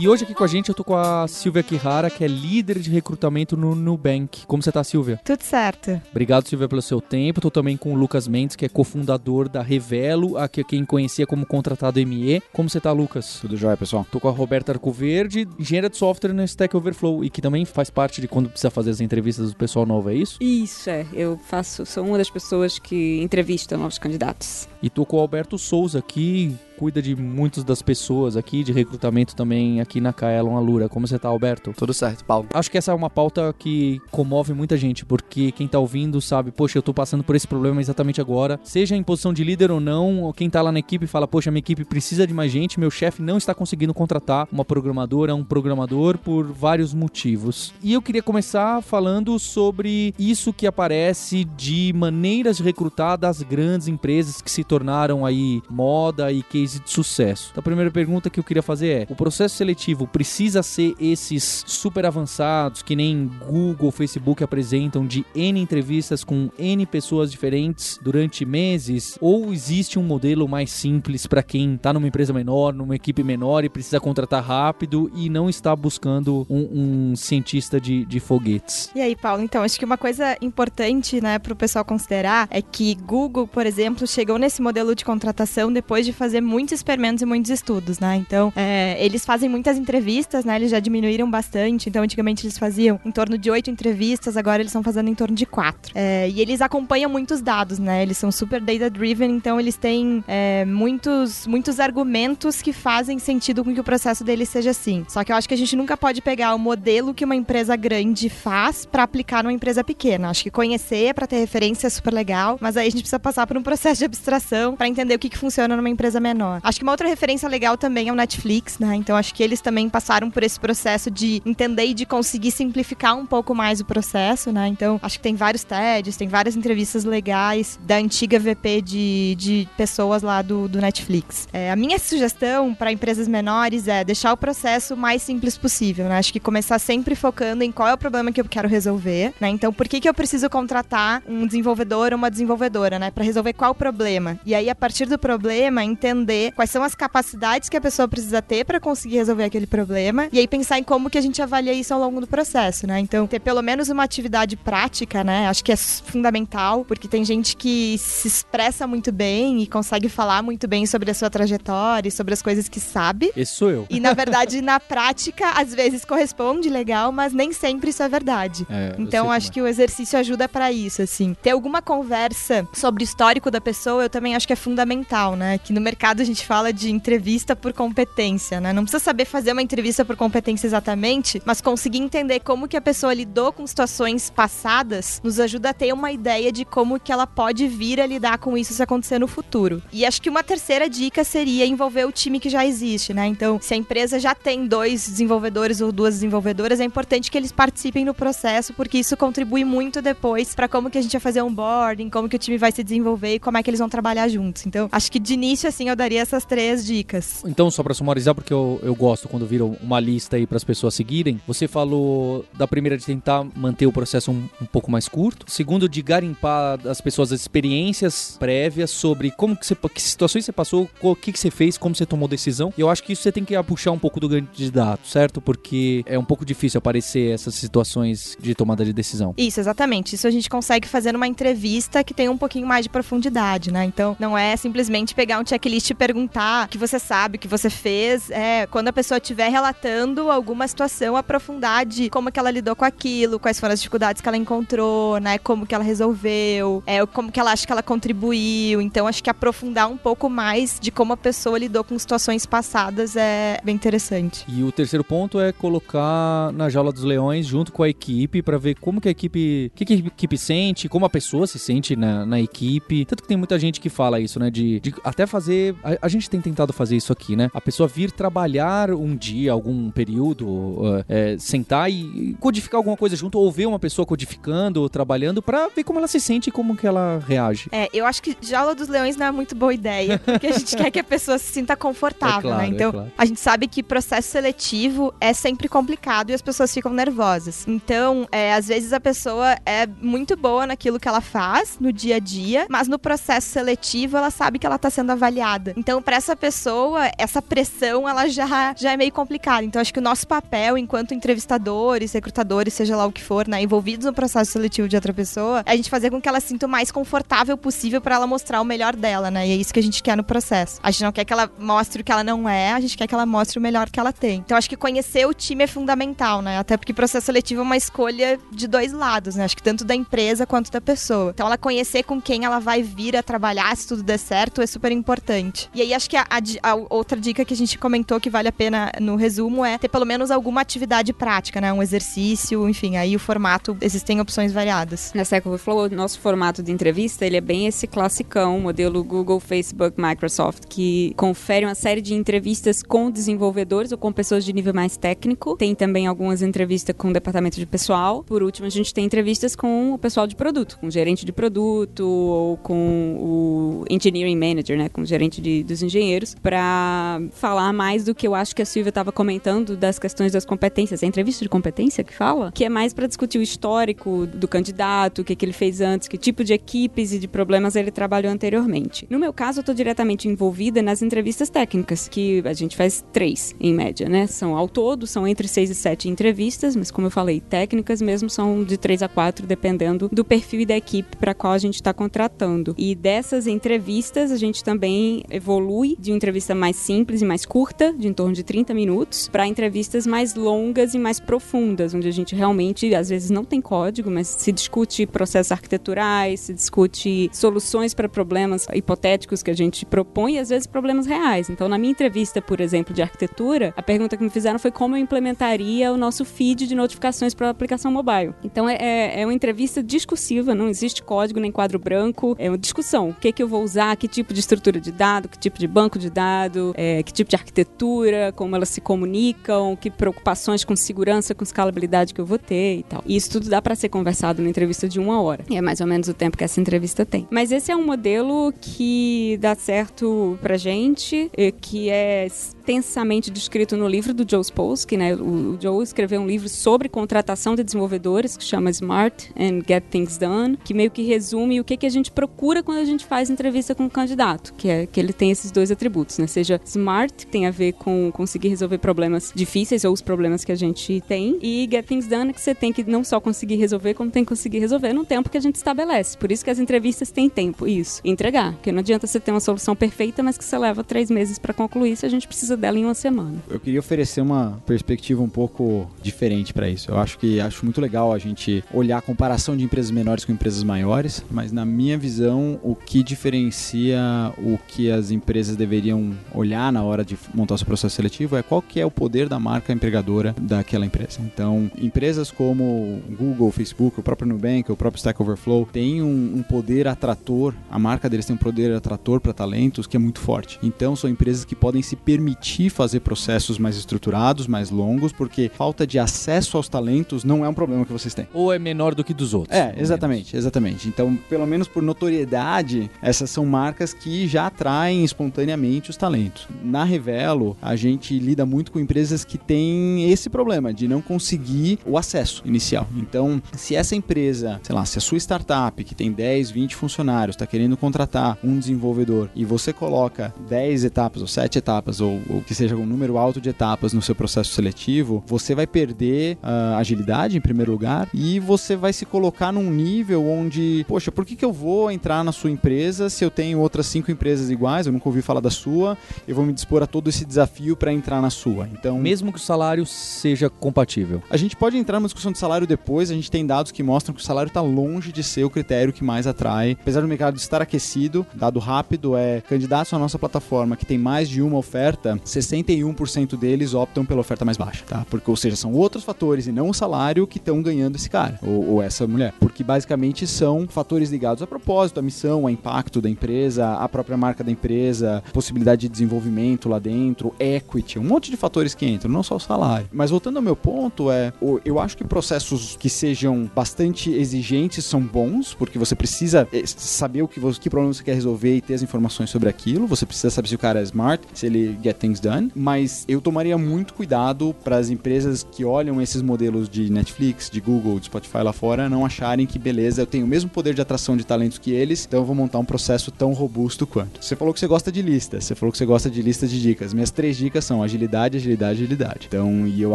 E 0.00 0.08
hoje 0.08 0.24
aqui 0.24 0.32
com 0.32 0.42
a 0.42 0.46
gente 0.46 0.70
eu 0.70 0.74
tô 0.74 0.82
com 0.82 0.96
a 0.96 1.28
Silvia 1.28 1.62
Kihara, 1.62 2.08
que 2.08 2.24
é 2.24 2.26
líder 2.26 2.78
de 2.78 2.88
recrutamento 2.90 3.54
no 3.54 3.74
Nubank. 3.74 4.46
Como 4.46 4.62
você 4.62 4.72
tá, 4.72 4.82
Silvia? 4.82 5.20
Tudo 5.22 5.42
certo. 5.42 6.00
Obrigado, 6.10 6.48
Silvia, 6.48 6.66
pelo 6.66 6.80
seu 6.80 7.02
tempo. 7.02 7.38
Tô 7.38 7.50
também 7.50 7.76
com 7.76 7.92
o 7.92 7.94
Lucas 7.94 8.26
Mendes, 8.26 8.56
que 8.56 8.64
é 8.64 8.68
cofundador 8.70 9.46
da 9.46 9.60
Revelo, 9.60 10.38
aqui 10.38 10.64
quem 10.64 10.86
conhecia 10.86 11.26
como 11.26 11.44
contratado 11.44 12.00
ME. 12.06 12.42
Como 12.50 12.70
você 12.70 12.80
tá, 12.80 12.90
Lucas? 12.92 13.40
Tudo 13.42 13.58
jóia, 13.58 13.76
pessoal. 13.76 14.06
Tô 14.10 14.18
com 14.18 14.28
a 14.28 14.32
Roberta 14.32 14.72
Arcoverde, 14.72 15.46
engenheira 15.58 15.90
de 15.90 15.98
software 15.98 16.32
no 16.32 16.42
Stack 16.44 16.74
Overflow 16.74 17.22
e 17.22 17.28
que 17.28 17.42
também 17.42 17.66
faz 17.66 17.90
parte 17.90 18.22
de 18.22 18.26
quando 18.26 18.48
precisa 18.48 18.70
fazer 18.70 18.92
as 18.92 19.02
entrevistas 19.02 19.50
do 19.50 19.56
pessoal 19.56 19.84
novo, 19.84 20.08
é 20.08 20.14
isso? 20.14 20.38
Isso, 20.40 20.88
é. 20.88 21.04
Eu 21.12 21.36
faço, 21.36 21.84
sou 21.84 22.06
uma 22.06 22.16
das 22.16 22.30
pessoas 22.30 22.78
que 22.78 23.20
entrevista 23.20 23.76
novos 23.76 23.98
candidatos. 23.98 24.66
E 24.82 24.88
tô 24.88 25.04
com 25.04 25.18
o 25.18 25.20
Alberto 25.20 25.58
Souza, 25.58 26.00
que 26.00 26.56
cuida 26.80 27.02
de 27.02 27.14
muitas 27.14 27.62
das 27.62 27.82
pessoas 27.82 28.38
aqui, 28.38 28.64
de 28.64 28.72
recrutamento 28.72 29.36
também 29.36 29.82
aqui 29.82 30.00
na 30.00 30.14
Kaelon 30.14 30.56
Alura. 30.56 30.88
Como 30.88 31.06
você 31.06 31.18
tá, 31.18 31.28
Alberto? 31.28 31.74
Tudo 31.76 31.92
certo, 31.92 32.24
Paulo. 32.24 32.48
Acho 32.54 32.70
que 32.70 32.78
essa 32.78 32.90
é 32.90 32.94
uma 32.94 33.10
pauta 33.10 33.54
que 33.58 34.00
comove 34.10 34.54
muita 34.54 34.78
gente, 34.78 35.04
porque 35.04 35.52
quem 35.52 35.68
tá 35.68 35.78
ouvindo 35.78 36.22
sabe, 36.22 36.50
poxa, 36.50 36.78
eu 36.78 36.82
tô 36.82 36.94
passando 36.94 37.22
por 37.22 37.36
esse 37.36 37.46
problema 37.46 37.82
exatamente 37.82 38.18
agora, 38.18 38.58
seja 38.64 38.96
em 38.96 39.02
posição 39.02 39.34
de 39.34 39.44
líder 39.44 39.70
ou 39.70 39.78
não, 39.78 40.22
ou 40.22 40.32
quem 40.32 40.48
tá 40.48 40.62
lá 40.62 40.72
na 40.72 40.78
equipe 40.78 41.06
fala, 41.06 41.28
poxa, 41.28 41.50
minha 41.50 41.58
equipe 41.58 41.84
precisa 41.84 42.26
de 42.26 42.32
mais 42.32 42.50
gente, 42.50 42.80
meu 42.80 42.90
chefe 42.90 43.20
não 43.20 43.36
está 43.36 43.52
conseguindo 43.52 43.92
contratar 43.92 44.48
uma 44.50 44.64
programadora, 44.64 45.34
um 45.34 45.44
programador 45.44 46.16
por 46.16 46.46
vários 46.46 46.94
motivos. 46.94 47.74
E 47.82 47.92
eu 47.92 48.00
queria 48.00 48.22
começar 48.22 48.80
falando 48.80 49.38
sobre 49.38 50.14
isso 50.18 50.50
que 50.50 50.66
aparece 50.66 51.44
de 51.44 51.92
maneiras 51.94 52.56
de 52.56 52.62
recrutar 52.62 53.18
das 53.18 53.42
grandes 53.42 53.86
empresas 53.86 54.40
que 54.40 54.50
se 54.50 54.64
tornaram 54.70 55.26
aí 55.26 55.60
moda 55.68 56.30
e 56.30 56.44
case 56.44 56.78
de 56.78 56.88
sucesso. 56.88 57.48
Então 57.50 57.60
a 57.60 57.64
primeira 57.64 57.90
pergunta 57.90 58.30
que 58.30 58.38
eu 58.38 58.44
queria 58.44 58.62
fazer 58.62 58.88
é: 58.88 59.06
o 59.10 59.16
processo 59.16 59.56
seletivo 59.56 60.06
precisa 60.06 60.62
ser 60.62 60.94
esses 61.00 61.64
super 61.66 62.06
avançados 62.06 62.80
que 62.80 62.94
nem 62.94 63.28
Google, 63.48 63.90
Facebook 63.90 64.44
apresentam 64.44 65.04
de 65.04 65.26
N 65.34 65.60
entrevistas 65.60 66.22
com 66.22 66.50
N 66.56 66.86
pessoas 66.86 67.32
diferentes 67.32 67.98
durante 68.00 68.44
meses? 68.44 69.18
Ou 69.20 69.52
existe 69.52 69.98
um 69.98 70.04
modelo 70.04 70.46
mais 70.46 70.70
simples 70.70 71.26
para 71.26 71.42
quem 71.42 71.74
está 71.74 71.92
numa 71.92 72.06
empresa 72.06 72.32
menor, 72.32 72.72
numa 72.72 72.94
equipe 72.94 73.24
menor 73.24 73.64
e 73.64 73.68
precisa 73.68 73.98
contratar 73.98 74.44
rápido 74.44 75.10
e 75.16 75.28
não 75.28 75.50
está 75.50 75.74
buscando 75.74 76.46
um, 76.48 77.10
um 77.10 77.16
cientista 77.16 77.80
de, 77.80 78.04
de 78.04 78.20
foguetes? 78.20 78.88
E 78.94 79.00
aí, 79.00 79.16
Paulo, 79.16 79.42
então 79.42 79.64
acho 79.64 79.76
que 79.76 79.84
uma 79.84 79.98
coisa 79.98 80.36
importante, 80.40 81.20
né, 81.20 81.40
para 81.40 81.52
o 81.52 81.56
pessoal 81.56 81.84
considerar 81.84 82.46
é 82.52 82.62
que 82.62 82.94
Google, 82.94 83.48
por 83.48 83.66
exemplo, 83.66 84.06
chegou 84.06 84.38
nesse 84.38 84.59
modelo 84.60 84.94
de 84.94 85.04
contratação 85.04 85.72
depois 85.72 86.06
de 86.06 86.12
fazer 86.12 86.40
muitos 86.40 86.72
experimentos 86.72 87.22
e 87.22 87.26
muitos 87.26 87.50
estudos, 87.50 87.98
né? 87.98 88.16
Então, 88.16 88.52
é, 88.56 88.96
eles 89.04 89.24
fazem 89.24 89.48
muitas 89.48 89.78
entrevistas, 89.78 90.44
né? 90.44 90.56
Eles 90.56 90.70
já 90.70 90.80
diminuíram 90.80 91.30
bastante. 91.30 91.88
Então, 91.88 92.02
antigamente 92.02 92.46
eles 92.46 92.58
faziam 92.58 93.00
em 93.04 93.10
torno 93.10 93.36
de 93.36 93.50
oito 93.50 93.70
entrevistas, 93.70 94.36
agora 94.36 94.62
eles 94.62 94.70
estão 94.70 94.82
fazendo 94.82 95.08
em 95.08 95.14
torno 95.14 95.34
de 95.34 95.46
quatro. 95.46 95.92
É, 95.94 96.28
e 96.28 96.40
eles 96.40 96.60
acompanham 96.60 97.10
muitos 97.10 97.40
dados, 97.40 97.78
né? 97.78 98.02
Eles 98.02 98.18
são 98.18 98.30
super 98.30 98.60
data-driven, 98.60 99.30
então 99.30 99.58
eles 99.58 99.76
têm 99.76 100.24
é, 100.26 100.64
muitos, 100.64 101.46
muitos 101.46 101.80
argumentos 101.80 102.62
que 102.62 102.72
fazem 102.72 103.18
sentido 103.18 103.64
com 103.64 103.74
que 103.74 103.80
o 103.80 103.84
processo 103.84 104.24
deles 104.24 104.48
seja 104.48 104.70
assim. 104.70 105.04
Só 105.08 105.24
que 105.24 105.32
eu 105.32 105.36
acho 105.36 105.48
que 105.48 105.54
a 105.54 105.56
gente 105.56 105.76
nunca 105.76 105.96
pode 105.96 106.20
pegar 106.20 106.54
o 106.54 106.58
modelo 106.58 107.14
que 107.14 107.24
uma 107.24 107.36
empresa 107.36 107.76
grande 107.76 108.28
faz 108.28 108.84
para 108.84 109.02
aplicar 109.02 109.42
numa 109.42 109.52
empresa 109.52 109.82
pequena. 109.82 110.30
Acho 110.30 110.42
que 110.42 110.50
conhecer 110.50 111.14
para 111.14 111.26
ter 111.26 111.38
referência 111.38 111.86
é 111.86 111.90
super 111.90 112.12
legal, 112.12 112.58
mas 112.60 112.76
aí 112.76 112.86
a 112.86 112.90
gente 112.90 113.00
precisa 113.00 113.18
passar 113.18 113.46
por 113.46 113.56
um 113.56 113.62
processo 113.62 114.00
de 114.00 114.04
abstração 114.04 114.49
para 114.76 114.88
entender 114.88 115.14
o 115.14 115.18
que, 115.18 115.28
que 115.28 115.38
funciona 115.38 115.76
numa 115.76 115.88
empresa 115.88 116.20
menor. 116.20 116.60
Acho 116.62 116.78
que 116.78 116.82
uma 116.84 116.92
outra 116.92 117.08
referência 117.08 117.48
legal 117.48 117.76
também 117.76 118.08
é 118.08 118.12
o 118.12 118.14
Netflix, 118.14 118.78
né? 118.78 118.94
Então 118.94 119.16
acho 119.16 119.34
que 119.34 119.42
eles 119.42 119.60
também 119.60 119.88
passaram 119.88 120.30
por 120.30 120.42
esse 120.42 120.58
processo 120.58 121.10
de 121.10 121.42
entender 121.44 121.86
e 121.86 121.94
de 121.94 122.06
conseguir 122.06 122.50
simplificar 122.50 123.16
um 123.16 123.26
pouco 123.26 123.54
mais 123.54 123.80
o 123.80 123.84
processo, 123.84 124.52
né? 124.52 124.68
Então 124.68 124.98
acho 125.02 125.18
que 125.18 125.22
tem 125.22 125.34
vários 125.34 125.64
TEDs, 125.64 126.16
tem 126.16 126.28
várias 126.28 126.56
entrevistas 126.56 127.04
legais 127.04 127.78
da 127.82 127.96
antiga 127.96 128.38
VP 128.38 128.82
de, 128.82 129.34
de 129.36 129.68
pessoas 129.76 130.22
lá 130.22 130.42
do, 130.42 130.68
do 130.68 130.80
Netflix. 130.80 131.48
É, 131.52 131.70
a 131.70 131.76
minha 131.76 131.98
sugestão 131.98 132.74
para 132.74 132.92
empresas 132.92 133.28
menores 133.28 133.88
é 133.88 134.04
deixar 134.04 134.32
o 134.32 134.36
processo 134.36 134.96
mais 134.96 135.22
simples 135.22 135.56
possível, 135.56 136.06
né? 136.06 136.18
Acho 136.18 136.32
que 136.32 136.40
começar 136.40 136.78
sempre 136.78 137.14
focando 137.14 137.62
em 137.62 137.70
qual 137.70 137.88
é 137.88 137.94
o 137.94 137.98
problema 137.98 138.32
que 138.32 138.40
eu 138.40 138.44
quero 138.44 138.68
resolver, 138.68 139.32
né? 139.40 139.48
Então 139.48 139.72
por 139.72 139.86
que, 139.88 140.00
que 140.00 140.08
eu 140.08 140.14
preciso 140.14 140.48
contratar 140.50 141.22
um 141.26 141.46
desenvolvedor 141.46 142.12
ou 142.12 142.18
uma 142.18 142.30
desenvolvedora, 142.30 142.98
né? 142.98 143.10
Para 143.10 143.24
resolver 143.24 143.52
qual 143.52 143.74
problema. 143.74 144.39
E 144.44 144.54
aí, 144.54 144.70
a 144.70 144.74
partir 144.74 145.06
do 145.06 145.18
problema, 145.18 145.84
entender 145.84 146.52
quais 146.52 146.70
são 146.70 146.82
as 146.82 146.94
capacidades 146.94 147.68
que 147.68 147.76
a 147.76 147.80
pessoa 147.80 148.08
precisa 148.08 148.40
ter 148.40 148.64
para 148.64 148.80
conseguir 148.80 149.16
resolver 149.16 149.44
aquele 149.44 149.66
problema. 149.66 150.28
E 150.32 150.38
aí 150.38 150.48
pensar 150.48 150.78
em 150.78 150.82
como 150.82 151.10
que 151.10 151.18
a 151.18 151.20
gente 151.20 151.42
avalia 151.42 151.72
isso 151.72 151.92
ao 151.92 152.00
longo 152.00 152.20
do 152.20 152.26
processo, 152.26 152.86
né? 152.86 152.98
Então, 152.98 153.26
ter 153.26 153.40
pelo 153.40 153.62
menos 153.62 153.88
uma 153.88 154.02
atividade 154.02 154.56
prática, 154.56 155.22
né? 155.22 155.46
Acho 155.48 155.62
que 155.62 155.72
é 155.72 155.76
fundamental, 155.76 156.84
porque 156.84 157.06
tem 157.06 157.24
gente 157.24 157.56
que 157.56 157.96
se 157.98 158.28
expressa 158.28 158.86
muito 158.86 159.12
bem 159.12 159.62
e 159.62 159.66
consegue 159.66 160.08
falar 160.08 160.42
muito 160.42 160.66
bem 160.66 160.86
sobre 160.86 161.10
a 161.10 161.14
sua 161.14 161.28
trajetória 161.28 162.08
e 162.08 162.12
sobre 162.12 162.32
as 162.32 162.40
coisas 162.40 162.68
que 162.68 162.80
sabe. 162.80 163.32
Esse 163.36 163.54
sou 163.54 163.70
eu. 163.70 163.86
E 163.90 164.00
na 164.00 164.12
verdade, 164.14 164.60
na 164.62 164.80
prática, 164.80 165.50
às 165.50 165.74
vezes 165.74 166.04
corresponde 166.04 166.68
legal, 166.68 167.12
mas 167.12 167.32
nem 167.32 167.52
sempre 167.52 167.90
isso 167.90 168.02
é 168.02 168.08
verdade. 168.08 168.66
É, 168.70 168.94
então, 168.98 169.30
acho 169.30 169.48
é. 169.48 169.52
que 169.52 169.62
o 169.62 169.66
exercício 169.66 170.18
ajuda 170.18 170.48
para 170.48 170.72
isso, 170.72 171.02
assim. 171.02 171.34
Ter 171.42 171.50
alguma 171.50 171.82
conversa 171.82 172.66
sobre 172.72 173.02
o 173.02 173.04
histórico 173.04 173.50
da 173.50 173.60
pessoa, 173.60 174.04
eu 174.04 174.10
também 174.10 174.29
acho 174.34 174.46
que 174.46 174.52
é 174.52 174.56
fundamental, 174.56 175.36
né? 175.36 175.58
Que 175.58 175.72
no 175.72 175.80
mercado 175.80 176.20
a 176.20 176.24
gente 176.24 176.46
fala 176.46 176.72
de 176.72 176.90
entrevista 176.90 177.54
por 177.56 177.72
competência, 177.72 178.60
né? 178.60 178.72
Não 178.72 178.82
precisa 178.82 179.02
saber 179.02 179.24
fazer 179.24 179.52
uma 179.52 179.62
entrevista 179.62 180.04
por 180.04 180.16
competência 180.16 180.66
exatamente, 180.66 181.40
mas 181.44 181.60
conseguir 181.60 181.98
entender 181.98 182.40
como 182.40 182.68
que 182.68 182.76
a 182.76 182.80
pessoa 182.80 183.14
lidou 183.14 183.52
com 183.52 183.66
situações 183.66 184.30
passadas 184.30 185.20
nos 185.22 185.38
ajuda 185.40 185.70
a 185.70 185.74
ter 185.74 185.92
uma 185.92 186.12
ideia 186.12 186.52
de 186.52 186.64
como 186.64 186.98
que 186.98 187.12
ela 187.12 187.26
pode 187.26 187.66
vir 187.68 188.00
a 188.00 188.06
lidar 188.06 188.38
com 188.38 188.56
isso 188.56 188.74
se 188.74 188.82
acontecer 188.82 189.18
no 189.18 189.26
futuro. 189.26 189.82
E 189.92 190.04
acho 190.04 190.20
que 190.20 190.30
uma 190.30 190.42
terceira 190.42 190.88
dica 190.88 191.24
seria 191.24 191.66
envolver 191.66 192.04
o 192.04 192.12
time 192.12 192.40
que 192.40 192.48
já 192.48 192.66
existe, 192.66 193.12
né? 193.14 193.26
Então, 193.26 193.58
se 193.60 193.74
a 193.74 193.76
empresa 193.76 194.18
já 194.18 194.34
tem 194.34 194.66
dois 194.66 195.06
desenvolvedores 195.08 195.80
ou 195.80 195.92
duas 195.92 196.14
desenvolvedoras, 196.14 196.80
é 196.80 196.84
importante 196.84 197.30
que 197.30 197.38
eles 197.38 197.52
participem 197.52 198.04
no 198.04 198.14
processo, 198.14 198.72
porque 198.74 198.98
isso 198.98 199.16
contribui 199.16 199.64
muito 199.64 200.02
depois 200.02 200.54
para 200.54 200.68
como 200.68 200.90
que 200.90 200.98
a 200.98 201.02
gente 201.02 201.12
vai 201.12 201.20
fazer 201.20 201.42
onboarding, 201.42 202.10
como 202.10 202.28
que 202.28 202.36
o 202.36 202.38
time 202.38 202.58
vai 202.58 202.72
se 202.72 202.82
desenvolver 202.82 203.34
e 203.34 203.38
como 203.38 203.58
é 203.58 203.62
que 203.62 203.70
eles 203.70 203.80
vão 203.80 203.88
trabalhar 203.88 204.19
juntos. 204.28 204.66
Então, 204.66 204.88
acho 204.90 205.10
que 205.10 205.18
de 205.18 205.34
início, 205.34 205.68
assim, 205.68 205.88
eu 205.88 205.96
daria 205.96 206.20
essas 206.20 206.44
três 206.44 206.84
dicas. 206.84 207.42
Então, 207.46 207.70
só 207.70 207.82
para 207.82 207.94
sumarizar, 207.94 208.34
porque 208.34 208.52
eu, 208.52 208.80
eu 208.82 208.94
gosto 208.94 209.28
quando 209.28 209.46
viram 209.46 209.76
uma 209.82 210.00
lista 210.00 210.36
aí 210.36 210.46
para 210.46 210.56
as 210.56 210.64
pessoas 210.64 210.94
seguirem, 210.94 211.40
você 211.46 211.66
falou 211.68 212.44
da 212.54 212.66
primeira 212.66 212.96
de 212.96 213.04
tentar 213.04 213.46
manter 213.56 213.86
o 213.86 213.92
processo 213.92 214.30
um, 214.30 214.48
um, 214.60 214.66
pouco 214.66 214.90
mais 214.90 215.08
curto, 215.08 215.46
segundo 215.48 215.88
de 215.88 216.02
garimpar 216.02 216.78
as 216.86 217.00
pessoas 217.00 217.32
as 217.32 217.40
experiências 217.40 218.36
prévias 218.38 218.90
sobre 218.90 219.30
como 219.30 219.56
que 219.56 219.66
você, 219.66 219.74
que 219.74 220.02
situações 220.02 220.44
você 220.44 220.52
passou, 220.52 220.88
o 221.00 221.16
que, 221.16 221.32
que 221.32 221.38
você 221.38 221.50
fez, 221.50 221.76
como 221.76 221.94
você 221.94 222.06
tomou 222.06 222.28
decisão. 222.28 222.72
E 222.76 222.80
eu 222.80 222.88
acho 222.88 223.02
que 223.02 223.12
isso 223.12 223.22
você 223.22 223.32
tem 223.32 223.44
que 223.44 223.60
puxar 223.62 223.92
um 223.92 223.98
pouco 223.98 224.18
do 224.18 224.28
candidato, 224.28 225.06
certo? 225.06 225.40
Porque 225.40 226.02
é 226.06 226.18
um 226.18 226.24
pouco 226.24 226.44
difícil 226.44 226.78
aparecer 226.78 227.32
essas 227.32 227.54
situações 227.54 228.36
de 228.40 228.54
tomada 228.54 228.84
de 228.84 228.92
decisão. 228.92 229.34
Isso, 229.36 229.60
exatamente. 229.60 230.14
Isso 230.14 230.26
a 230.26 230.30
gente 230.30 230.48
consegue 230.48 230.88
fazer 230.88 231.12
numa 231.12 231.26
entrevista 231.26 232.02
que 232.02 232.14
tem 232.14 232.28
um 232.28 232.36
pouquinho 232.36 232.66
mais 232.66 232.84
de 232.84 232.88
profundidade, 232.88 233.72
né? 233.72 233.84
Então, 233.84 233.99
Então, 234.00 234.16
não 234.18 234.38
é 234.38 234.56
simplesmente 234.56 235.14
pegar 235.14 235.38
um 235.38 235.46
checklist 235.46 235.90
e 235.90 235.94
perguntar 235.94 236.64
o 236.64 236.68
que 236.70 236.78
você 236.78 236.98
sabe, 236.98 237.36
o 237.36 237.38
que 237.38 237.46
você 237.46 237.68
fez. 237.68 238.30
É, 238.30 238.66
quando 238.66 238.88
a 238.88 238.92
pessoa 238.94 239.18
estiver 239.18 239.50
relatando 239.50 240.30
alguma 240.30 240.66
situação, 240.66 241.18
aprofundar 241.18 241.84
de 241.84 242.08
como 242.08 242.32
que 242.32 242.40
ela 242.40 242.50
lidou 242.50 242.74
com 242.74 242.86
aquilo, 242.86 243.38
quais 243.38 243.60
foram 243.60 243.74
as 243.74 243.80
dificuldades 243.80 244.22
que 244.22 244.26
ela 244.26 244.38
encontrou, 244.38 245.20
né? 245.20 245.36
Como 245.36 245.66
que 245.66 245.74
ela 245.74 245.84
resolveu, 245.84 246.82
é, 246.86 247.04
como 247.04 247.30
que 247.30 247.38
ela 247.38 247.52
acha 247.52 247.66
que 247.66 247.72
ela 247.72 247.82
contribuiu. 247.82 248.80
Então, 248.80 249.06
acho 249.06 249.22
que 249.22 249.28
aprofundar 249.28 249.86
um 249.86 249.98
pouco 249.98 250.30
mais 250.30 250.78
de 250.80 250.90
como 250.90 251.12
a 251.12 251.16
pessoa 251.18 251.58
lidou 251.58 251.84
com 251.84 251.98
situações 251.98 252.46
passadas 252.46 253.16
é 253.16 253.60
bem 253.62 253.74
interessante. 253.74 254.46
E 254.48 254.62
o 254.62 254.72
terceiro 254.72 255.04
ponto 255.04 255.38
é 255.38 255.52
colocar 255.52 256.50
na 256.54 256.70
jaula 256.70 256.90
dos 256.90 257.04
leões 257.04 257.44
junto 257.44 257.70
com 257.70 257.82
a 257.82 257.88
equipe 257.90 258.40
para 258.40 258.56
ver 258.56 258.76
como 258.76 258.98
que 258.98 259.08
a 259.08 259.10
equipe, 259.10 259.70
que, 259.74 259.84
que 259.84 259.92
a 259.92 259.96
equipe 259.96 260.38
sente, 260.38 260.88
como 260.88 261.04
a 261.04 261.10
pessoa 261.10 261.46
se 261.46 261.58
sente 261.58 261.94
na, 261.94 262.24
na 262.24 262.40
equipe. 262.40 263.04
Tanto 263.04 263.22
que 263.22 263.28
tem 263.28 263.36
muita 263.36 263.58
gente 263.58 263.78
que 263.78 263.89
fala 263.90 264.20
isso, 264.20 264.38
né? 264.38 264.50
De, 264.50 264.80
de 264.80 264.94
até 265.04 265.26
fazer. 265.26 265.74
A, 265.82 266.06
a, 266.06 266.08
gente 266.08 266.28
tem 266.30 266.40
tentado 266.40 266.72
fazer 266.72 266.96
isso 266.96 267.12
aqui, 267.12 267.36
né? 267.36 267.50
A 267.52 267.60
pessoa 267.60 267.88
vir 267.88 268.10
trabalhar 268.10 268.90
um 268.90 269.16
dia, 269.16 269.52
algum 269.52 269.90
período, 269.90 270.46
uh, 270.46 271.04
é, 271.08 271.36
sentar 271.38 271.90
e 271.90 272.36
codificar 272.40 272.78
alguma 272.78 272.96
coisa 272.96 273.16
junto, 273.16 273.38
ou 273.38 273.50
ver 273.50 273.66
uma 273.66 273.78
pessoa 273.78 274.06
codificando, 274.06 274.88
trabalhando, 274.88 275.42
para 275.42 275.68
ver 275.68 275.84
como 275.84 275.98
ela 275.98 276.08
se 276.08 276.20
sente 276.20 276.48
e 276.48 276.52
como 276.52 276.76
que 276.76 276.86
ela 276.86 277.22
reage. 277.26 277.68
É, 277.72 277.88
eu 277.92 278.06
acho 278.06 278.22
que 278.22 278.36
jaula 278.40 278.74
dos 278.74 278.88
leões 278.88 279.16
não 279.16 279.26
é 279.26 279.30
muito 279.30 279.54
boa 279.54 279.74
ideia, 279.74 280.18
porque 280.18 280.46
a 280.46 280.52
gente 280.52 280.76
quer 280.76 280.90
que 280.90 280.98
a 280.98 281.04
pessoa 281.04 281.38
se 281.38 281.52
sinta 281.52 281.76
confortável, 281.76 282.50
é 282.50 282.54
claro, 282.54 282.62
né? 282.62 282.68
Então, 282.68 282.88
é 282.88 282.92
claro. 282.92 283.12
a 283.16 283.24
gente 283.24 283.40
sabe 283.40 283.66
que 283.66 283.82
processo 283.82 284.28
seletivo 284.28 285.12
é 285.20 285.32
sempre 285.32 285.68
complicado 285.68 286.30
e 286.30 286.34
as 286.34 286.42
pessoas 286.42 286.72
ficam 286.72 286.92
nervosas. 286.92 287.66
Então, 287.66 288.26
é, 288.30 288.54
às 288.54 288.68
vezes 288.68 288.92
a 288.92 289.00
pessoa 289.00 289.56
é 289.66 289.86
muito 289.86 290.36
boa 290.36 290.66
naquilo 290.66 290.98
que 290.98 291.08
ela 291.08 291.20
faz 291.20 291.78
no 291.80 291.92
dia 291.92 292.16
a 292.16 292.18
dia, 292.18 292.66
mas 292.68 292.88
no 292.88 292.98
processo 292.98 293.48
seletivo 293.48 293.79
ela 294.16 294.30
sabe 294.30 294.58
que 294.58 294.66
ela 294.66 294.76
está 294.76 294.90
sendo 294.90 295.10
avaliada. 295.10 295.74
Então, 295.76 296.02
para 296.02 296.16
essa 296.16 296.36
pessoa, 296.36 297.10
essa 297.16 297.40
pressão 297.40 298.08
ela 298.08 298.28
já, 298.28 298.74
já 298.76 298.92
é 298.92 298.96
meio 298.96 299.12
complicada. 299.12 299.64
Então, 299.64 299.80
acho 299.80 299.92
que 299.92 299.98
o 299.98 300.02
nosso 300.02 300.26
papel 300.26 300.76
enquanto 300.78 301.14
entrevistadores, 301.14 302.12
recrutadores, 302.12 302.74
seja 302.74 302.96
lá 302.96 303.06
o 303.06 303.12
que 303.12 303.22
for, 303.22 303.46
né, 303.46 303.62
envolvidos 303.62 304.06
no 304.06 304.12
processo 304.12 304.52
seletivo 304.52 304.88
de 304.88 304.96
outra 304.96 305.12
pessoa, 305.12 305.62
é 305.66 305.72
a 305.72 305.76
gente 305.76 305.90
fazer 305.90 306.10
com 306.10 306.20
que 306.20 306.28
ela 306.28 306.40
sinta 306.40 306.66
o 306.66 306.68
mais 306.68 306.90
confortável 306.90 307.56
possível 307.56 308.00
para 308.00 308.16
ela 308.16 308.26
mostrar 308.26 308.60
o 308.60 308.64
melhor 308.64 308.96
dela, 308.96 309.30
né? 309.30 309.46
E 309.46 309.52
é 309.52 309.56
isso 309.56 309.72
que 309.72 309.80
a 309.80 309.82
gente 309.82 310.02
quer 310.02 310.16
no 310.16 310.24
processo. 310.24 310.80
A 310.82 310.90
gente 310.90 311.04
não 311.04 311.12
quer 311.12 311.24
que 311.24 311.32
ela 311.32 311.50
mostre 311.58 312.02
o 312.02 312.04
que 312.04 312.12
ela 312.12 312.24
não 312.24 312.48
é, 312.48 312.72
a 312.72 312.80
gente 312.80 312.96
quer 312.96 313.06
que 313.06 313.14
ela 313.14 313.26
mostre 313.26 313.58
o 313.58 313.62
melhor 313.62 313.88
que 313.90 314.00
ela 314.00 314.12
tem. 314.12 314.38
Então, 314.38 314.56
acho 314.56 314.68
que 314.68 314.76
conhecer 314.76 315.26
o 315.26 315.34
time 315.34 315.64
é 315.64 315.66
fundamental, 315.66 316.42
né? 316.42 316.58
Até 316.58 316.76
porque 316.76 316.92
processo 316.92 317.26
seletivo 317.26 317.60
é 317.60 317.64
uma 317.64 317.76
escolha 317.76 318.38
de 318.50 318.66
dois 318.66 318.92
lados, 318.92 319.36
né? 319.36 319.44
Acho 319.44 319.56
que 319.56 319.62
tanto 319.62 319.84
da 319.84 319.94
empresa 319.94 320.46
quanto 320.46 320.70
da 320.70 320.80
pessoa. 320.80 321.30
Então, 321.30 321.46
ela 321.46 321.58
conhecer 321.58 322.02
com 322.02 322.20
quem 322.20 322.44
ela 322.44 322.58
vai 322.58 322.82
vir 322.82 323.16
a 323.16 323.22
trabalhar, 323.22 323.69
se 323.74 323.86
tudo 323.86 324.02
der 324.02 324.18
certo, 324.18 324.60
é 324.60 324.66
super 324.66 324.92
importante. 324.92 325.68
E 325.74 325.82
aí, 325.82 325.94
acho 325.94 326.08
que 326.08 326.16
a, 326.16 326.26
a, 326.28 326.70
a 326.70 326.74
outra 326.90 327.18
dica 327.18 327.44
que 327.44 327.54
a 327.54 327.56
gente 327.56 327.78
comentou 327.78 328.20
que 328.20 328.30
vale 328.30 328.48
a 328.48 328.52
pena 328.52 328.92
no 329.00 329.16
resumo 329.16 329.64
é 329.64 329.78
ter 329.78 329.88
pelo 329.88 330.04
menos 330.04 330.30
alguma 330.30 330.60
atividade 330.60 331.12
prática, 331.12 331.60
né? 331.60 331.72
Um 331.72 331.82
exercício, 331.82 332.68
enfim, 332.68 332.96
aí 332.96 333.14
o 333.14 333.18
formato, 333.18 333.76
existem 333.80 334.20
opções 334.20 334.52
variadas. 334.52 335.12
Na 335.14 335.24
Seco 335.24 335.56
falou, 335.58 335.88
nosso 335.90 336.18
formato 336.20 336.62
de 336.62 336.72
entrevista, 336.72 337.26
ele 337.26 337.36
é 337.36 337.40
bem 337.40 337.66
esse 337.66 337.86
classicão, 337.86 338.60
modelo 338.60 339.02
Google, 339.04 339.40
Facebook, 339.40 340.00
Microsoft, 340.00 340.64
que 340.68 341.12
confere 341.16 341.66
uma 341.66 341.74
série 341.74 342.00
de 342.00 342.14
entrevistas 342.14 342.82
com 342.82 343.10
desenvolvedores 343.10 343.92
ou 343.92 343.98
com 343.98 344.12
pessoas 344.12 344.44
de 344.44 344.52
nível 344.52 344.74
mais 344.74 344.96
técnico. 344.96 345.56
Tem 345.56 345.74
também 345.74 346.06
algumas 346.06 346.42
entrevistas 346.42 346.94
com 346.96 347.08
o 347.08 347.12
departamento 347.12 347.58
de 347.58 347.66
pessoal. 347.66 348.24
Por 348.24 348.42
último, 348.42 348.66
a 348.66 348.70
gente 348.70 348.92
tem 348.92 349.04
entrevistas 349.04 349.54
com 349.54 349.92
o 349.92 349.98
pessoal 349.98 350.26
de 350.26 350.34
produto, 350.34 350.78
com 350.78 350.86
o 350.86 350.90
gerente 350.90 351.24
de 351.24 351.32
produto 351.32 352.06
ou 352.06 352.56
com 352.58 353.16
o 353.18 353.59
engineering 353.88 354.36
manager, 354.36 354.76
né, 354.76 354.88
com 354.88 355.02
o 355.02 355.06
gerente 355.06 355.40
de, 355.40 355.62
dos 355.62 355.82
engenheiros, 355.82 356.34
para 356.42 357.20
falar 357.32 357.72
mais 357.72 358.04
do 358.04 358.14
que 358.14 358.26
eu 358.26 358.34
acho 358.34 358.54
que 358.54 358.62
a 358.62 358.66
Silvia 358.66 358.90
estava 358.90 359.12
comentando 359.12 359.76
das 359.76 359.98
questões 359.98 360.32
das 360.32 360.44
competências. 360.44 361.02
É 361.02 361.06
entrevista 361.06 361.44
de 361.44 361.48
competência 361.48 362.04
que 362.04 362.14
fala? 362.14 362.52
Que 362.52 362.64
é 362.64 362.68
mais 362.68 362.92
para 362.92 363.06
discutir 363.06 363.38
o 363.38 363.42
histórico 363.42 364.26
do 364.26 364.46
candidato, 364.46 365.22
o 365.22 365.24
que, 365.24 365.34
que 365.34 365.44
ele 365.44 365.52
fez 365.52 365.80
antes, 365.80 366.08
que 366.08 366.18
tipo 366.18 366.44
de 366.44 366.52
equipes 366.52 367.12
e 367.12 367.18
de 367.18 367.28
problemas 367.28 367.76
ele 367.76 367.90
trabalhou 367.90 368.32
anteriormente. 368.32 369.06
No 369.10 369.18
meu 369.18 369.32
caso, 369.32 369.58
eu 369.58 369.62
estou 369.62 369.74
diretamente 369.74 370.28
envolvida 370.28 370.82
nas 370.82 371.02
entrevistas 371.02 371.50
técnicas, 371.50 372.08
que 372.08 372.42
a 372.44 372.52
gente 372.52 372.76
faz 372.76 373.04
três, 373.12 373.54
em 373.60 373.74
média, 373.74 374.08
né? 374.08 374.26
São 374.26 374.56
ao 374.56 374.68
todo, 374.68 375.06
são 375.06 375.26
entre 375.26 375.48
seis 375.48 375.70
e 375.70 375.74
sete 375.74 376.08
entrevistas, 376.08 376.76
mas 376.76 376.90
como 376.90 377.06
eu 377.06 377.10
falei, 377.10 377.40
técnicas 377.40 378.00
mesmo 378.00 378.28
são 378.30 378.62
de 378.64 378.76
três 378.76 379.02
a 379.02 379.08
quatro, 379.08 379.46
dependendo 379.46 380.08
do 380.12 380.24
perfil 380.24 380.60
e 380.60 380.66
da 380.66 380.76
equipe 380.76 381.16
para 381.16 381.34
qual 381.34 381.52
a 381.52 381.58
gente 381.58 381.74
está 381.74 381.92
contratando. 381.92 382.74
E 382.78 382.94
dessas 382.94 383.46
entrevistas, 383.50 384.32
a 384.32 384.36
gente 384.36 384.62
também 384.62 385.22
evolui 385.30 385.96
de 385.98 386.10
uma 386.10 386.16
entrevista 386.16 386.54
mais 386.54 386.76
simples 386.76 387.22
e 387.22 387.24
mais 387.24 387.44
curta, 387.44 387.92
de 387.92 388.08
em 388.08 388.12
torno 388.12 388.32
de 388.32 388.42
30 388.42 388.74
minutos, 388.74 389.28
para 389.28 389.46
entrevistas 389.46 390.06
mais 390.06 390.34
longas 390.34 390.94
e 390.94 390.98
mais 390.98 391.20
profundas, 391.20 391.94
onde 391.94 392.08
a 392.08 392.10
gente 392.10 392.34
realmente, 392.34 392.94
às 392.94 393.08
vezes, 393.08 393.30
não 393.30 393.44
tem 393.44 393.60
código, 393.60 394.10
mas 394.10 394.28
se 394.28 394.52
discute 394.52 395.06
processos 395.06 395.52
arquiteturais, 395.52 396.40
se 396.40 396.54
discute 396.54 397.30
soluções 397.32 397.94
para 397.94 398.08
problemas 398.08 398.66
hipotéticos 398.74 399.42
que 399.42 399.50
a 399.50 399.54
gente 399.54 399.84
propõe 399.86 400.34
e, 400.34 400.38
às 400.38 400.48
vezes, 400.48 400.66
problemas 400.66 401.06
reais. 401.06 401.50
Então, 401.50 401.68
na 401.68 401.78
minha 401.78 401.92
entrevista, 401.92 402.40
por 402.42 402.60
exemplo, 402.60 402.94
de 402.94 403.02
arquitetura, 403.02 403.72
a 403.76 403.82
pergunta 403.82 404.16
que 404.16 404.22
me 404.22 404.30
fizeram 404.30 404.58
foi 404.58 404.70
como 404.70 404.96
eu 404.96 405.00
implementaria 405.00 405.92
o 405.92 405.96
nosso 405.96 406.24
feed 406.24 406.66
de 406.66 406.74
notificações 406.74 407.34
para 407.34 407.48
a 407.48 407.50
aplicação 407.50 407.90
mobile. 407.90 408.34
Então 408.42 408.68
é, 408.68 408.76
é, 408.76 409.20
é, 409.20 409.26
uma 409.26 409.34
entrevista 409.34 409.82
discursiva, 409.82 410.54
não 410.54 410.68
existe 410.68 411.02
código 411.02 411.40
nem 411.40 411.52
quadro 411.52 411.78
branco, 411.78 412.34
é 412.38 412.48
uma 412.48 412.58
discussão. 412.58 413.10
O 413.10 413.14
que, 413.14 413.32
que 413.40 413.44
eu 413.44 413.48
vou 413.48 413.64
usar, 413.64 413.96
que 413.96 414.06
tipo 414.06 414.34
de 414.34 414.40
estrutura 414.40 414.78
de 414.78 414.92
dado, 414.92 415.26
que 415.26 415.38
tipo 415.38 415.58
de 415.58 415.66
banco 415.66 415.98
de 415.98 416.10
dado, 416.10 416.74
é, 416.76 417.02
que 417.02 417.10
tipo 417.10 417.30
de 417.30 417.36
arquitetura, 417.36 418.32
como 418.36 418.54
elas 418.54 418.68
se 418.68 418.82
comunicam, 418.82 419.74
que 419.76 419.90
preocupações 419.90 420.62
com 420.62 420.76
segurança, 420.76 421.34
com 421.34 421.42
escalabilidade 421.42 422.12
que 422.12 422.20
eu 422.20 422.26
vou 422.26 422.38
ter 422.38 422.80
e 422.80 422.82
tal. 422.82 423.02
E 423.06 423.16
isso 423.16 423.30
tudo 423.30 423.48
dá 423.48 423.62
para 423.62 423.74
ser 423.74 423.88
conversado 423.88 424.42
numa 424.42 424.50
entrevista 424.50 424.86
de 424.86 425.00
uma 425.00 425.22
hora. 425.22 425.42
E 425.48 425.56
é 425.56 425.62
mais 425.62 425.80
ou 425.80 425.86
menos 425.86 426.06
o 426.08 426.12
tempo 426.12 426.36
que 426.36 426.44
essa 426.44 426.60
entrevista 426.60 427.06
tem. 427.06 427.26
Mas 427.30 427.50
esse 427.50 427.72
é 427.72 427.76
um 427.76 427.86
modelo 427.86 428.52
que 428.60 429.38
dá 429.40 429.54
certo 429.54 430.38
pra 430.42 430.58
gente, 430.58 431.30
que 431.62 431.88
é 431.88 432.26
extensamente 432.70 433.30
descrito 433.30 433.76
no 433.76 433.88
livro 433.88 434.14
do 434.14 434.28
Joe 434.28 434.42
Spolsky, 434.42 434.96
né? 434.96 435.14
O, 435.14 435.58
Joe 435.60 435.82
escreveu 435.82 436.20
um 436.20 436.26
livro 436.26 436.48
sobre 436.48 436.88
contratação 436.88 437.56
de 437.56 437.64
desenvolvedores 437.64 438.36
que 438.36 438.44
chama 438.44 438.70
Smart 438.70 439.32
and 439.36 439.62
Get 439.66 439.84
Things 439.90 440.16
Done, 440.16 440.56
que 440.64 440.72
meio 440.72 440.90
que 440.90 441.02
resume 441.02 441.60
o 441.60 441.64
que, 441.64 441.76
que 441.76 441.86
a 441.86 441.90
gente 441.90 442.12
procura 442.12 442.62
quando 442.62 442.78
a 442.78 442.84
gente 442.84 443.04
faz 443.04 443.28
entrevista 443.28 443.74
com 443.74 443.84
o 443.84 443.86
um 443.86 443.88
candidato, 443.88 444.54
que 444.54 444.68
é 444.68 444.86
que 444.86 445.00
ele 445.00 445.12
tem 445.12 445.30
esses 445.30 445.50
dois 445.50 445.70
atributos, 445.70 446.18
né? 446.18 446.26
Seja 446.26 446.60
smart, 446.64 447.26
que 447.26 447.26
tem 447.26 447.46
a 447.46 447.50
ver 447.50 447.72
com 447.72 448.10
conseguir 448.12 448.48
resolver 448.48 448.78
problemas 448.78 449.32
difíceis 449.34 449.84
ou 449.84 449.92
os 449.92 450.00
problemas 450.00 450.44
que 450.44 450.52
a 450.52 450.56
gente 450.56 451.02
tem, 451.08 451.38
e 451.42 451.68
Get 451.70 451.86
Things 451.86 452.06
Done, 452.06 452.32
que 452.32 452.40
você 452.40 452.54
tem 452.54 452.72
que 452.72 452.84
não 452.84 453.02
só 453.02 453.20
conseguir 453.20 453.56
resolver, 453.56 453.94
como 453.94 454.10
tem 454.10 454.24
que 454.24 454.28
conseguir 454.28 454.60
resolver 454.60 454.92
no 454.92 455.04
tempo 455.04 455.28
que 455.28 455.38
a 455.38 455.40
gente 455.40 455.56
estabelece. 455.56 456.16
Por 456.16 456.30
isso 456.30 456.44
que 456.44 456.50
as 456.50 456.58
entrevistas 456.58 457.10
têm 457.10 457.28
tempo, 457.28 457.66
isso, 457.66 458.00
entregar. 458.04 458.52
Porque 458.52 458.70
não 458.70 458.78
adianta 458.78 459.06
você 459.06 459.18
ter 459.18 459.32
uma 459.32 459.40
solução 459.40 459.74
perfeita, 459.74 460.22
mas 460.22 460.38
que 460.38 460.44
você 460.44 460.56
leva 460.56 460.84
três 460.84 461.10
meses 461.10 461.38
para 461.38 461.52
concluir 461.52 461.96
se 461.96 462.06
a 462.06 462.08
gente 462.08 462.28
precisa 462.28 462.56
dela 462.60 462.78
em 462.78 462.84
uma 462.84 462.94
semana. 462.94 463.38
Eu 463.48 463.58
queria 463.58 463.80
oferecer 463.80 464.20
uma 464.20 464.60
perspectiva 464.66 465.22
um 465.22 465.28
pouco 465.28 465.90
diferente 466.02 466.52
para 466.52 466.68
isso. 466.68 466.90
Eu 466.90 466.98
acho 466.98 467.18
que 467.18 467.40
acho 467.40 467.64
muito 467.64 467.80
legal 467.80 468.12
a 468.12 468.18
gente 468.18 468.62
olhar 468.72 468.98
a 468.98 469.02
comparação 469.02 469.56
de 469.56 469.64
empresas 469.64 469.90
menores 469.90 470.24
com 470.24 470.32
empresas 470.32 470.62
maiores, 470.62 471.24
mas 471.30 471.50
na 471.50 471.64
minha 471.64 471.96
visão, 471.96 472.60
o 472.62 472.74
que 472.74 473.02
diferencia 473.02 473.98
o 474.38 474.58
que 474.68 474.90
as 474.90 475.10
empresas 475.10 475.56
deveriam 475.56 476.12
olhar 476.34 476.72
na 476.72 476.82
hora 476.82 477.04
de 477.04 477.16
montar 477.34 477.56
seu 477.56 477.66
processo 477.66 477.96
seletivo 477.96 478.36
é 478.36 478.42
qual 478.42 478.60
que 478.60 478.80
é 478.80 478.86
o 478.86 478.90
poder 478.90 479.28
da 479.28 479.38
marca 479.38 479.72
empregadora 479.72 480.34
daquela 480.40 480.84
empresa. 480.84 481.20
Então, 481.20 481.70
empresas 481.78 482.30
como 482.30 483.00
Google, 483.10 483.50
Facebook, 483.50 483.98
o 483.98 484.02
próprio 484.02 484.28
Nubank, 484.28 484.70
o 484.70 484.76
próprio 484.76 484.98
Stack 484.98 485.20
Overflow 485.20 485.66
têm 485.72 486.02
um, 486.02 486.36
um 486.36 486.42
poder 486.42 486.86
atrator, 486.86 487.54
a 487.70 487.78
marca 487.78 488.08
deles 488.08 488.26
tem 488.26 488.34
um 488.34 488.38
poder 488.38 488.72
atrator 488.74 489.20
para 489.20 489.32
talentos 489.32 489.86
que 489.86 489.96
é 489.96 490.00
muito 490.00 490.20
forte. 490.20 490.58
Então, 490.62 490.94
são 490.94 491.08
empresas 491.08 491.44
que 491.44 491.54
podem 491.54 491.82
se 491.82 491.96
permitir 491.96 492.39
permitir 492.40 492.70
fazer 492.70 493.00
processos 493.00 493.58
mais 493.58 493.76
estruturados, 493.76 494.46
mais 494.46 494.70
longos, 494.70 495.12
porque 495.12 495.50
falta 495.54 495.86
de 495.86 495.98
acesso 495.98 496.56
aos 496.56 496.68
talentos 496.68 497.22
não 497.22 497.44
é 497.44 497.48
um 497.48 497.54
problema 497.54 497.84
que 497.84 497.92
vocês 497.92 498.14
têm. 498.14 498.26
Ou 498.32 498.52
é 498.52 498.58
menor 498.58 498.94
do 498.94 499.04
que 499.04 499.12
dos 499.12 499.34
outros. 499.34 499.56
É, 499.56 499.74
exatamente, 499.76 500.36
exatamente. 500.36 500.88
Então, 500.88 501.16
pelo 501.28 501.46
menos 501.46 501.68
por 501.68 501.82
notoriedade, 501.82 502.90
essas 503.02 503.30
são 503.30 503.44
marcas 503.44 503.92
que 503.92 504.26
já 504.26 504.46
atraem 504.46 505.04
espontaneamente 505.04 505.90
os 505.90 505.96
talentos. 505.96 506.48
Na 506.64 506.82
Revelo, 506.82 507.56
a 507.60 507.76
gente 507.76 508.18
lida 508.18 508.46
muito 508.46 508.72
com 508.72 508.80
empresas 508.80 509.22
que 509.24 509.36
têm 509.36 510.10
esse 510.10 510.30
problema 510.30 510.72
de 510.72 510.88
não 510.88 511.02
conseguir 511.02 511.78
o 511.84 511.98
acesso 511.98 512.42
inicial. 512.46 512.88
Então, 512.96 513.42
se 513.52 513.76
essa 513.76 513.94
empresa, 513.94 514.60
sei 514.62 514.74
lá, 514.74 514.84
se 514.86 514.96
a 514.96 515.00
sua 515.00 515.18
startup 515.18 515.84
que 515.84 515.94
tem 515.94 516.10
10, 516.10 516.50
20 516.50 516.74
funcionários 516.74 517.36
está 517.36 517.46
querendo 517.46 517.76
contratar 517.76 518.38
um 518.42 518.58
desenvolvedor 518.58 519.28
e 519.34 519.44
você 519.44 519.72
coloca 519.72 520.32
10 520.48 520.84
etapas 520.84 521.20
ou 521.20 521.28
7 521.28 521.58
etapas 521.58 522.00
ou 522.00 522.20
ou 522.30 522.42
que 522.42 522.54
seja 522.54 522.76
um 522.76 522.86
número 522.86 523.18
alto 523.18 523.40
de 523.40 523.48
etapas 523.48 523.92
no 523.92 524.02
seu 524.02 524.14
processo 524.14 524.52
seletivo, 524.52 525.22
você 525.26 525.54
vai 525.54 525.66
perder 525.66 526.38
a 526.42 526.76
agilidade 526.78 527.36
em 527.36 527.40
primeiro 527.40 527.72
lugar 527.72 528.08
e 528.14 528.38
você 528.38 528.76
vai 528.76 528.92
se 528.92 529.04
colocar 529.04 529.52
num 529.52 529.70
nível 529.70 530.26
onde, 530.26 530.84
poxa, 530.88 531.10
por 531.10 531.24
que, 531.24 531.36
que 531.36 531.44
eu 531.44 531.52
vou 531.52 531.90
entrar 531.90 532.24
na 532.24 532.32
sua 532.32 532.50
empresa 532.50 533.08
se 533.08 533.24
eu 533.24 533.30
tenho 533.30 533.58
outras 533.58 533.86
cinco 533.86 534.10
empresas 534.10 534.50
iguais? 534.50 534.86
Eu 534.86 534.92
nunca 534.92 535.08
ouvi 535.08 535.22
falar 535.22 535.40
da 535.40 535.50
sua, 535.50 535.96
eu 536.26 536.34
vou 536.34 536.44
me 536.44 536.52
dispor 536.52 536.82
a 536.82 536.86
todo 536.86 537.08
esse 537.08 537.24
desafio 537.24 537.76
para 537.76 537.92
entrar 537.92 538.20
na 538.20 538.30
sua. 538.30 538.68
Então, 538.72 538.98
mesmo 538.98 539.32
que 539.32 539.38
o 539.38 539.42
salário 539.42 539.84
seja 539.86 540.48
compatível. 540.48 541.22
A 541.30 541.36
gente 541.36 541.56
pode 541.56 541.76
entrar 541.76 541.98
numa 541.98 542.06
discussão 542.06 542.32
de 542.32 542.38
salário 542.38 542.66
depois, 542.66 543.10
a 543.10 543.14
gente 543.14 543.30
tem 543.30 543.46
dados 543.46 543.72
que 543.72 543.82
mostram 543.82 544.14
que 544.14 544.20
o 544.20 544.24
salário 544.24 544.48
está 544.48 544.60
longe 544.60 545.12
de 545.12 545.22
ser 545.22 545.44
o 545.44 545.50
critério 545.50 545.92
que 545.92 546.04
mais 546.04 546.26
atrai. 546.26 546.76
Apesar 546.80 547.00
do 547.00 547.08
mercado 547.08 547.36
estar 547.36 547.62
aquecido, 547.62 548.26
dado 548.34 548.58
rápido 548.58 549.16
é 549.16 549.40
candidatos 549.40 549.92
à 549.92 549.98
nossa 549.98 550.18
plataforma 550.18 550.76
que 550.76 550.86
tem 550.86 550.98
mais 550.98 551.28
de 551.28 551.42
uma 551.42 551.56
oferta, 551.56 552.19
61% 552.24 553.36
deles 553.36 553.74
optam 553.74 554.04
pela 554.04 554.20
oferta 554.20 554.44
mais 554.44 554.56
baixa, 554.56 554.84
tá? 554.86 555.06
Porque, 555.08 555.30
ou 555.30 555.36
seja, 555.36 555.56
são 555.56 555.72
outros 555.72 556.04
fatores 556.04 556.46
e 556.46 556.52
não 556.52 556.70
o 556.70 556.74
salário 556.74 557.26
que 557.26 557.38
estão 557.38 557.62
ganhando 557.62 557.96
esse 557.96 558.08
cara 558.08 558.38
ou, 558.42 558.74
ou 558.74 558.82
essa 558.82 559.06
mulher. 559.06 559.34
Porque 559.38 559.62
basicamente 559.62 560.26
são 560.26 560.66
fatores 560.68 561.10
ligados 561.10 561.42
a 561.42 561.46
propósito, 561.46 562.00
a 562.00 562.02
missão, 562.02 562.46
a 562.46 562.52
impacto 562.52 563.00
da 563.00 563.08
empresa, 563.08 563.74
a 563.74 563.88
própria 563.88 564.16
marca 564.16 564.44
da 564.44 564.50
empresa, 564.50 565.22
possibilidade 565.32 565.82
de 565.82 565.88
desenvolvimento 565.88 566.68
lá 566.68 566.78
dentro, 566.78 567.34
equity, 567.38 567.98
um 567.98 568.04
monte 568.04 568.30
de 568.30 568.36
fatores 568.36 568.74
que 568.74 568.86
entram, 568.86 569.10
não 569.10 569.22
só 569.22 569.36
o 569.36 569.40
salário. 569.40 569.88
Mas 569.92 570.10
voltando 570.10 570.36
ao 570.36 570.42
meu 570.42 570.56
ponto, 570.56 571.10
é, 571.10 571.32
eu 571.64 571.78
acho 571.78 571.96
que 571.96 572.04
processos 572.04 572.76
que 572.76 572.88
sejam 572.88 573.50
bastante 573.54 574.10
exigentes 574.10 574.84
são 574.84 575.00
bons, 575.00 575.54
porque 575.54 575.78
você 575.78 575.94
precisa 575.94 576.46
eh, 576.52 576.62
saber 576.66 577.22
o 577.22 577.28
que, 577.28 577.40
que 577.60 577.70
problema 577.70 577.92
você 577.92 578.02
quer 578.02 578.14
resolver 578.14 578.56
e 578.56 578.60
ter 578.60 578.74
as 578.74 578.82
informações 578.82 579.30
sobre 579.30 579.48
aquilo. 579.48 579.86
Você 579.86 580.06
precisa 580.06 580.30
saber 580.30 580.48
se 580.48 580.54
o 580.54 580.58
cara 580.58 580.80
é 580.80 580.82
smart, 580.82 581.24
se 581.34 581.46
ele 581.46 581.78
get 581.82 581.96
done. 582.18 582.50
Mas 582.54 583.04
eu 583.06 583.20
tomaria 583.20 583.56
muito 583.56 583.94
cuidado 583.94 584.54
para 584.64 584.76
as 584.76 584.90
empresas 584.90 585.46
que 585.52 585.64
olham 585.64 586.00
esses 586.00 586.22
modelos 586.22 586.68
de 586.68 586.90
Netflix, 586.90 587.50
de 587.50 587.60
Google, 587.60 588.00
de 588.00 588.06
Spotify 588.06 588.38
lá 588.38 588.52
fora, 588.52 588.88
não 588.88 589.04
acharem 589.04 589.46
que 589.46 589.58
beleza, 589.58 590.02
eu 590.02 590.06
tenho 590.06 590.24
o 590.24 590.28
mesmo 590.28 590.48
poder 590.48 590.74
de 590.74 590.80
atração 590.80 591.16
de 591.16 591.24
talentos 591.24 591.58
que 591.58 591.72
eles, 591.72 592.06
então 592.06 592.20
eu 592.20 592.24
vou 592.24 592.34
montar 592.34 592.58
um 592.58 592.64
processo 592.64 593.10
tão 593.10 593.32
robusto 593.32 593.86
quanto. 593.86 594.24
Você 594.24 594.34
falou 594.34 594.54
que 594.54 594.60
você 594.60 594.66
gosta 594.66 594.90
de 594.90 595.02
listas, 595.02 595.44
você 595.44 595.54
falou 595.54 595.70
que 595.70 595.78
você 595.78 595.86
gosta 595.86 596.10
de 596.10 596.22
listas 596.22 596.50
de 596.50 596.60
dicas. 596.60 596.94
Minhas 596.94 597.10
três 597.10 597.36
dicas 597.36 597.64
são 597.64 597.82
agilidade, 597.82 598.38
agilidade, 598.38 598.82
agilidade. 598.82 599.26
Então, 599.28 599.66
e 599.66 599.82
eu 599.82 599.94